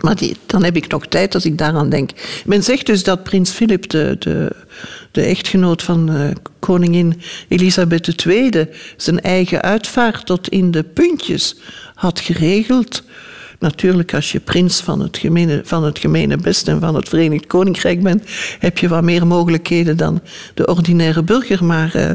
maar 0.00 0.16
die, 0.16 0.36
dan 0.46 0.64
heb 0.64 0.76
ik 0.76 0.88
nog 0.88 1.06
tijd 1.06 1.34
als 1.34 1.44
ik 1.44 1.58
daaraan 1.58 1.88
denk. 1.90 2.10
Men 2.46 2.62
zegt 2.64 2.86
dus 2.86 3.02
dat 3.02 3.22
prins 3.22 3.50
Philip, 3.50 3.88
de, 3.90 4.16
de, 4.18 4.52
de 5.12 5.22
echtgenoot 5.22 5.82
van 5.82 6.10
eh, 6.12 6.30
koningin 6.58 7.20
Elisabeth 7.48 8.24
II, 8.26 8.68
zijn 8.96 9.20
eigen 9.20 9.62
uitvaart 9.62 10.26
tot 10.26 10.48
in 10.48 10.70
de 10.70 10.82
puntjes 10.82 11.56
had 11.94 12.20
geregeld. 12.20 13.02
Natuurlijk, 13.58 14.14
als 14.14 14.32
je 14.32 14.40
prins 14.40 14.80
van 14.80 15.00
het, 15.00 15.16
gemene, 15.18 15.60
van 15.64 15.84
het 15.84 15.98
gemene 15.98 16.36
best 16.36 16.68
en 16.68 16.80
van 16.80 16.94
het 16.94 17.08
Verenigd 17.08 17.46
Koninkrijk 17.46 18.02
bent, 18.02 18.22
heb 18.58 18.78
je 18.78 18.88
wat 18.88 19.02
meer 19.02 19.26
mogelijkheden 19.26 19.96
dan 19.96 20.20
de 20.54 20.66
ordinaire 20.66 21.22
burger. 21.22 21.64
Maar 21.64 21.94
eh, 21.94 22.10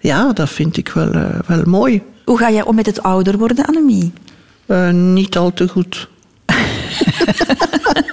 ja, 0.00 0.32
dat 0.32 0.48
vind 0.50 0.76
ik 0.76 0.88
wel, 0.88 1.12
eh, 1.12 1.38
wel 1.46 1.62
mooi. 1.64 2.02
Hoe 2.24 2.38
ga 2.38 2.50
jij 2.50 2.64
om 2.64 2.74
met 2.74 2.86
het 2.86 3.02
ouder 3.02 3.38
worden, 3.38 3.64
Annemie? 3.64 4.12
Eh, 4.66 4.90
niet 4.90 5.36
al 5.36 5.52
te 5.52 5.68
goed. 5.68 6.08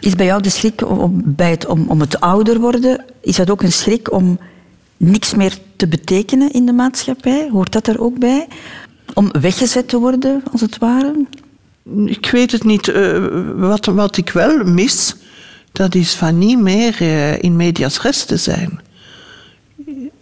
Is 0.00 0.14
bij 0.14 0.26
jou 0.26 0.42
de 0.42 0.50
schrik 0.50 0.88
om, 0.90 0.98
om- 0.98 1.22
bij 1.24 1.50
het, 1.50 1.66
om, 1.66 1.84
om 1.88 2.00
het 2.00 2.20
ouder 2.20 2.60
worden, 2.60 3.04
is 3.20 3.36
dat 3.36 3.50
ook 3.50 3.62
een 3.62 3.72
schrik 3.72 4.12
om 4.12 4.38
niks 4.96 5.34
meer 5.34 5.58
te 5.76 5.88
betekenen 5.88 6.52
in 6.52 6.66
de 6.66 6.72
maatschappij? 6.72 7.48
Hoort 7.52 7.72
dat 7.72 7.86
er 7.86 8.00
ook 8.00 8.18
bij? 8.18 8.46
Om 9.14 9.30
weggezet 9.40 9.88
te 9.88 9.98
worden, 9.98 10.42
als 10.52 10.60
het 10.60 10.78
ware? 10.78 11.14
Ik 12.06 12.30
weet 12.30 12.52
het 12.52 12.64
niet. 12.64 12.88
eh, 12.88 13.28
wat, 13.54 13.86
wat 13.86 14.16
ik 14.16 14.30
wel 14.30 14.64
mis, 14.64 15.14
dat 15.72 15.94
is 15.94 16.14
van 16.14 16.38
niet 16.38 16.60
meer 16.60 16.96
eh, 17.00 17.42
in 17.42 17.56
medias 17.56 18.00
res 18.00 18.24
te 18.24 18.36
zijn. 18.36 18.80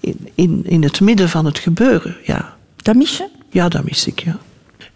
In, 0.01 0.29
in, 0.35 0.62
in 0.64 0.83
het 0.83 1.01
midden 1.01 1.29
van 1.29 1.45
het 1.45 1.59
gebeuren, 1.59 2.17
ja. 2.25 2.57
Dat 2.77 2.95
mis 2.95 3.17
je? 3.17 3.29
Ja, 3.51 3.69
dat 3.69 3.85
mis 3.85 4.07
ik, 4.07 4.23
ja. 4.25 4.39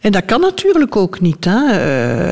En 0.00 0.12
dat 0.12 0.24
kan 0.24 0.40
natuurlijk 0.40 0.96
ook 0.96 1.20
niet. 1.20 1.44
Hè. 1.44 1.66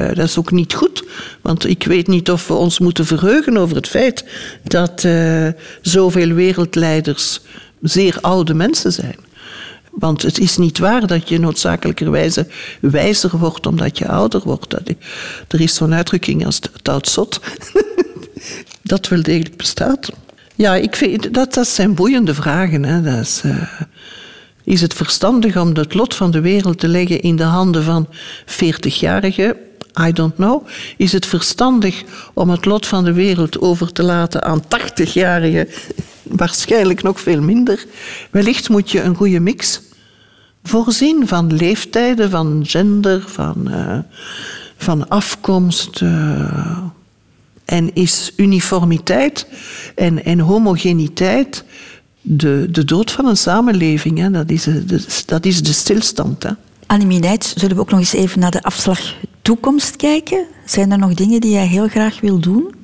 Eh, 0.09 0.17
dat 0.17 0.27
is 0.27 0.39
ook 0.39 0.51
niet 0.51 0.75
goed. 0.75 1.05
Want 1.41 1.67
ik 1.69 1.85
weet 1.85 2.07
niet 2.07 2.31
of 2.31 2.47
we 2.49 2.55
ons 2.55 2.79
moeten 2.79 3.07
verheugen 3.07 3.57
over 3.57 3.77
het 3.77 3.89
feit 3.89 4.25
dat 4.63 5.07
zoveel 5.83 6.33
wereldleiders 6.33 7.41
zeer 7.81 8.19
oude 8.21 8.55
mensen 8.55 8.93
zijn. 8.93 9.17
Want 9.99 10.23
het 10.23 10.39
is 10.39 10.57
niet 10.57 10.79
waar 10.79 11.07
dat 11.07 11.29
je 11.29 11.39
noodzakelijkerwijze 11.39 12.47
wijzer 12.81 13.39
wordt 13.39 13.67
omdat 13.67 13.99
je 13.99 14.09
ouder 14.09 14.41
wordt. 14.45 14.73
Er 15.49 15.61
is 15.61 15.75
zo'n 15.75 15.95
uitdrukking 15.95 16.47
als 16.47 16.61
het 16.83 17.09
zot. 17.09 17.41
dat 18.83 19.09
wel 19.09 19.23
degelijk 19.23 19.57
bestaat. 19.57 20.11
Ja, 20.55 20.75
ik 20.75 20.97
vind, 20.97 21.35
dat, 21.35 21.55
dat 21.55 21.69
zijn 21.69 21.95
boeiende 21.95 22.35
vragen. 22.35 22.85
Hè. 22.85 23.03
Dat 23.03 23.21
is, 23.21 23.41
eh, 23.45 23.63
is 24.65 24.81
het 24.81 24.95
verstandig 24.95 25.57
om 25.57 25.77
het 25.77 25.95
lot 25.95 26.15
van 26.15 26.31
de 26.31 26.41
wereld 26.41 26.79
te 26.79 26.89
leggen 26.89 27.21
in 27.21 27.37
de 27.37 27.43
handen 27.43 27.83
van 27.85 28.09
40-jarigen? 28.47 29.57
I 30.01 30.13
don't 30.13 30.35
know. 30.35 30.67
Is 30.97 31.13
het 31.13 31.27
verstandig 31.27 32.03
om 32.35 32.51
het 32.51 32.65
lot 32.65 32.87
van 32.87 33.05
de 33.05 33.13
wereld 33.13 33.61
over 33.61 33.93
te 33.93 34.03
laten 34.03 34.43
aan 34.43 34.63
80-jarigen? 34.63 35.69
Waarschijnlijk 36.23 37.03
nog 37.03 37.21
veel 37.21 37.41
minder. 37.41 37.85
Wellicht 38.31 38.69
moet 38.69 38.91
je 38.91 39.03
een 39.03 39.15
goede 39.15 39.41
mix 39.41 39.81
voorzien 40.69 41.29
van 41.29 41.57
leeftijden, 41.57 42.31
van 42.31 42.63
gender, 42.67 43.25
van, 43.27 43.71
eh, 43.71 43.99
van 44.77 45.09
afkomst. 45.09 46.03
eh, 46.03 46.79
en 47.65 47.95
is 47.95 48.33
uniformiteit 48.37 49.47
en, 49.95 50.25
en 50.25 50.39
homogeniteit 50.39 51.65
de, 52.21 52.69
de 52.71 52.85
dood 52.85 53.11
van 53.11 53.27
een 53.27 53.37
samenleving? 53.37 54.19
Hè? 54.19 54.31
Dat, 54.31 54.51
is, 54.51 54.67
eh, 54.67 54.75
de, 54.87 55.05
dat 55.27 55.47
is 55.47 55.63
de 55.63 55.73
stilstand. 55.73 56.43
Hè? 56.43 56.51
Annemie 56.87 57.19
Nijts, 57.19 57.55
zullen 57.55 57.77
we 57.77 57.83
ook 57.83 57.91
nog 57.91 58.01
eens 58.01 58.13
even 58.13 58.41
naar 58.41 58.51
de 58.51 58.63
afslag 58.63 59.15
toekomst 59.43 59.97
kijken? 59.97 60.47
Zijn 60.65 60.93
er 60.93 60.99
nog 60.99 61.15
dingen 61.15 61.41
die 61.41 61.53
jij 61.53 61.67
heel 61.67 61.89
graag 61.89 62.21
wil 62.21 62.39
doen? 62.39 62.75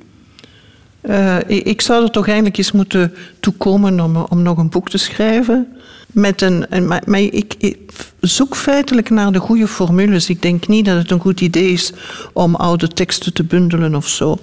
Ik 1.47 1.65
ik 1.65 1.81
zou 1.81 2.03
er 2.03 2.11
toch 2.11 2.25
eigenlijk 2.25 2.57
eens 2.57 2.71
moeten 2.71 3.13
toekomen 3.39 3.99
om, 3.99 4.15
om 4.15 4.41
nog 4.41 4.57
een 4.57 4.69
boek 4.69 4.89
te 4.89 4.97
schrijven. 4.97 5.67
Met 6.15 6.41
een, 6.41 6.65
maar 7.05 7.19
ik 7.19 7.77
zoek 8.19 8.55
feitelijk 8.55 9.09
naar 9.09 9.31
de 9.31 9.39
goede 9.39 9.67
formules. 9.67 10.29
Ik 10.29 10.41
denk 10.41 10.67
niet 10.67 10.85
dat 10.85 10.97
het 10.97 11.11
een 11.11 11.19
goed 11.19 11.41
idee 11.41 11.71
is 11.71 11.93
om 12.33 12.55
oude 12.55 12.87
teksten 12.87 13.33
te 13.33 13.43
bundelen 13.43 13.95
of 13.95 14.07
zo. 14.07 14.37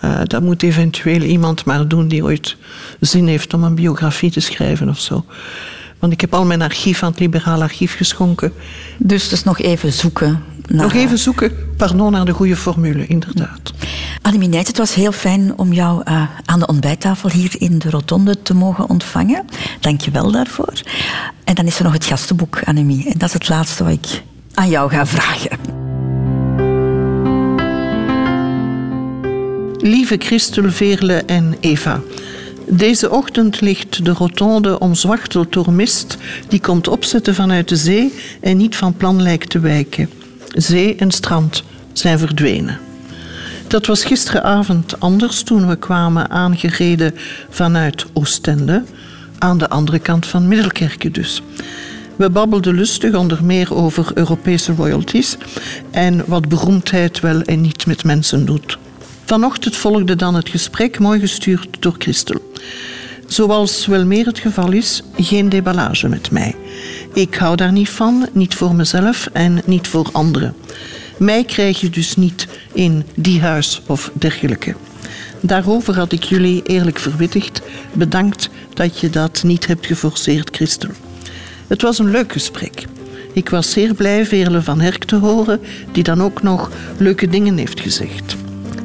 Eh, 0.00 0.20
dat 0.24 0.42
moet 0.42 0.62
eventueel 0.62 1.20
iemand 1.20 1.64
maar 1.64 1.88
doen 1.88 2.08
die 2.08 2.24
ooit 2.24 2.56
zin 3.00 3.26
heeft 3.26 3.54
om 3.54 3.64
een 3.64 3.74
biografie 3.74 4.30
te 4.30 4.40
schrijven 4.40 4.88
of 4.88 4.98
zo. 4.98 5.24
Want 5.98 6.12
ik 6.12 6.20
heb 6.20 6.34
al 6.34 6.44
mijn 6.44 6.62
archief 6.62 7.02
aan 7.02 7.10
het 7.10 7.20
Liberaal 7.20 7.62
Archief 7.62 7.96
geschonken. 7.96 8.52
Dus 8.98 9.28
dus 9.28 9.44
nog 9.44 9.60
even 9.60 9.92
zoeken. 9.92 10.44
Naar... 10.72 10.82
Nog 10.82 10.94
even 10.94 11.18
zoeken, 11.18 11.52
pardon, 11.76 12.12
naar 12.12 12.24
de 12.24 12.32
goede 12.32 12.56
formule, 12.56 13.06
inderdaad. 13.06 13.72
Annemie 14.22 14.48
Nijts, 14.48 14.68
het 14.68 14.78
was 14.78 14.94
heel 14.94 15.12
fijn 15.12 15.58
om 15.58 15.72
jou 15.72 16.02
eh, 16.04 16.22
aan 16.44 16.58
de 16.58 16.66
ontbijttafel 16.66 17.30
hier 17.30 17.54
in 17.58 17.78
de 17.78 17.90
Rotonde 17.90 18.42
te 18.42 18.54
mogen 18.54 18.88
ontvangen. 18.88 19.44
Dank 19.80 20.00
je 20.00 20.10
wel 20.10 20.30
daarvoor. 20.30 20.72
En 21.44 21.54
dan 21.54 21.66
is 21.66 21.78
er 21.78 21.84
nog 21.84 21.92
het 21.92 22.04
gastenboek, 22.04 22.60
Annemie. 22.64 23.04
En 23.04 23.18
dat 23.18 23.28
is 23.28 23.34
het 23.34 23.48
laatste 23.48 23.84
wat 23.84 23.92
ik 23.92 24.22
aan 24.54 24.68
jou 24.68 24.90
ga 24.90 25.06
vragen. 25.06 25.58
Lieve 29.78 30.16
Christel, 30.18 30.70
Veerle 30.70 31.16
en 31.16 31.54
Eva. 31.60 32.00
Deze 32.68 33.10
ochtend 33.10 33.60
ligt 33.60 34.04
de 34.04 34.12
rotonde 34.12 34.78
omzwachteld 34.78 35.52
door 35.52 35.72
mist 35.72 36.16
die 36.48 36.60
komt 36.60 36.88
opzetten 36.88 37.34
vanuit 37.34 37.68
de 37.68 37.76
zee 37.76 38.14
en 38.40 38.56
niet 38.56 38.76
van 38.76 38.96
plan 38.96 39.22
lijkt 39.22 39.50
te 39.50 39.60
wijken. 39.60 40.08
Zee 40.54 40.96
en 40.96 41.10
strand 41.10 41.62
zijn 41.92 42.18
verdwenen. 42.18 42.78
Dat 43.66 43.86
was 43.86 44.04
gisteravond 44.04 45.00
anders 45.00 45.42
toen 45.42 45.68
we 45.68 45.76
kwamen 45.76 46.30
aangereden 46.30 47.14
vanuit 47.50 48.06
Oostende, 48.12 48.84
aan 49.38 49.58
de 49.58 49.68
andere 49.68 49.98
kant 49.98 50.26
van 50.26 50.48
Middelkerke 50.48 51.10
dus. 51.10 51.42
We 52.16 52.30
babbelden 52.30 52.74
lustig 52.74 53.14
onder 53.14 53.44
meer 53.44 53.74
over 53.74 54.10
Europese 54.14 54.72
royalties 54.72 55.36
en 55.90 56.22
wat 56.26 56.48
beroemdheid 56.48 57.20
wel 57.20 57.40
en 57.40 57.60
niet 57.60 57.86
met 57.86 58.04
mensen 58.04 58.44
doet. 58.44 58.78
Vanochtend 59.24 59.76
volgde 59.76 60.16
dan 60.16 60.34
het 60.34 60.48
gesprek, 60.48 60.98
mooi 60.98 61.20
gestuurd 61.20 61.68
door 61.80 61.94
Christel. 61.98 62.40
Zoals 63.32 63.86
wel 63.86 64.04
meer 64.04 64.26
het 64.26 64.38
geval 64.38 64.72
is, 64.72 65.02
geen 65.16 65.48
deballage 65.48 66.08
met 66.08 66.30
mij. 66.30 66.54
Ik 67.14 67.34
hou 67.34 67.56
daar 67.56 67.72
niet 67.72 67.88
van, 67.90 68.28
niet 68.32 68.54
voor 68.54 68.74
mezelf 68.74 69.28
en 69.32 69.62
niet 69.64 69.88
voor 69.88 70.08
anderen. 70.12 70.54
Mij 71.16 71.44
krijg 71.44 71.80
je 71.80 71.90
dus 71.90 72.16
niet 72.16 72.48
in 72.72 73.04
die 73.14 73.40
huis 73.40 73.82
of 73.86 74.10
dergelijke. 74.14 74.74
Daarover 75.40 75.94
had 75.94 76.12
ik 76.12 76.22
jullie 76.22 76.62
eerlijk 76.62 76.98
verwittigd. 76.98 77.62
Bedankt 77.92 78.48
dat 78.74 79.00
je 79.00 79.10
dat 79.10 79.42
niet 79.42 79.66
hebt 79.66 79.86
geforceerd, 79.86 80.56
Christel. 80.56 80.90
Het 81.66 81.82
was 81.82 81.98
een 81.98 82.10
leuk 82.10 82.32
gesprek. 82.32 82.84
Ik 83.32 83.48
was 83.48 83.70
zeer 83.70 83.94
blij 83.94 84.26
Veerle 84.26 84.62
van 84.62 84.80
Herk 84.80 85.04
te 85.04 85.16
horen, 85.16 85.60
die 85.92 86.02
dan 86.02 86.22
ook 86.22 86.42
nog 86.42 86.70
leuke 86.96 87.28
dingen 87.28 87.56
heeft 87.56 87.80
gezegd. 87.80 88.36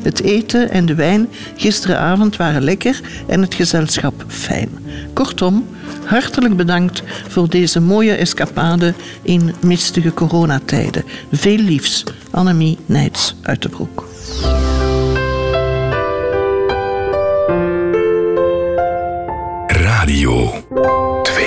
Het 0.07 0.21
eten 0.21 0.69
en 0.69 0.85
de 0.85 0.95
wijn 0.95 1.29
gisteravond 1.55 2.35
waren 2.35 2.63
lekker 2.63 3.01
en 3.27 3.41
het 3.41 3.53
gezelschap 3.53 4.23
fijn. 4.27 4.69
Kortom, 5.13 5.67
hartelijk 6.05 6.55
bedankt 6.55 7.03
voor 7.27 7.49
deze 7.49 7.79
mooie 7.79 8.13
escapade 8.15 8.93
in 9.21 9.53
mistige 9.61 10.13
coronatijden. 10.13 11.03
Veel 11.31 11.57
liefs, 11.57 12.03
Annemie 12.31 12.77
Nijts 12.85 13.35
uit 13.41 13.61
de 13.61 13.69
Broek. 13.69 14.07
Radio 19.67 20.53
2. 21.23 21.45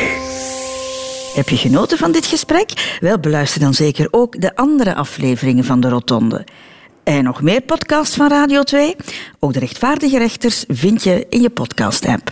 Heb 1.35 1.49
je 1.49 1.57
genoten 1.57 1.99
van 1.99 2.13
dit 2.13 2.27
gesprek? 2.27 2.97
Wel, 3.01 3.19
beluister 3.19 3.61
dan 3.61 3.75
zeker 3.75 4.09
ook 4.11 4.41
de 4.41 4.57
andere 4.57 4.95
afleveringen 4.95 5.65
van 5.65 5.81
de 5.81 5.89
Rotonde. 5.89 6.45
En 7.11 7.25
nog 7.25 7.43
meer 7.43 7.61
podcasts 7.61 8.17
van 8.17 8.29
Radio 8.29 8.63
2? 8.63 8.97
Ook 9.39 9.53
de 9.53 9.59
rechtvaardige 9.59 10.19
rechters 10.19 10.65
vind 10.69 11.03
je 11.03 11.27
in 11.29 11.41
je 11.41 11.51
podcast-app. 11.51 12.23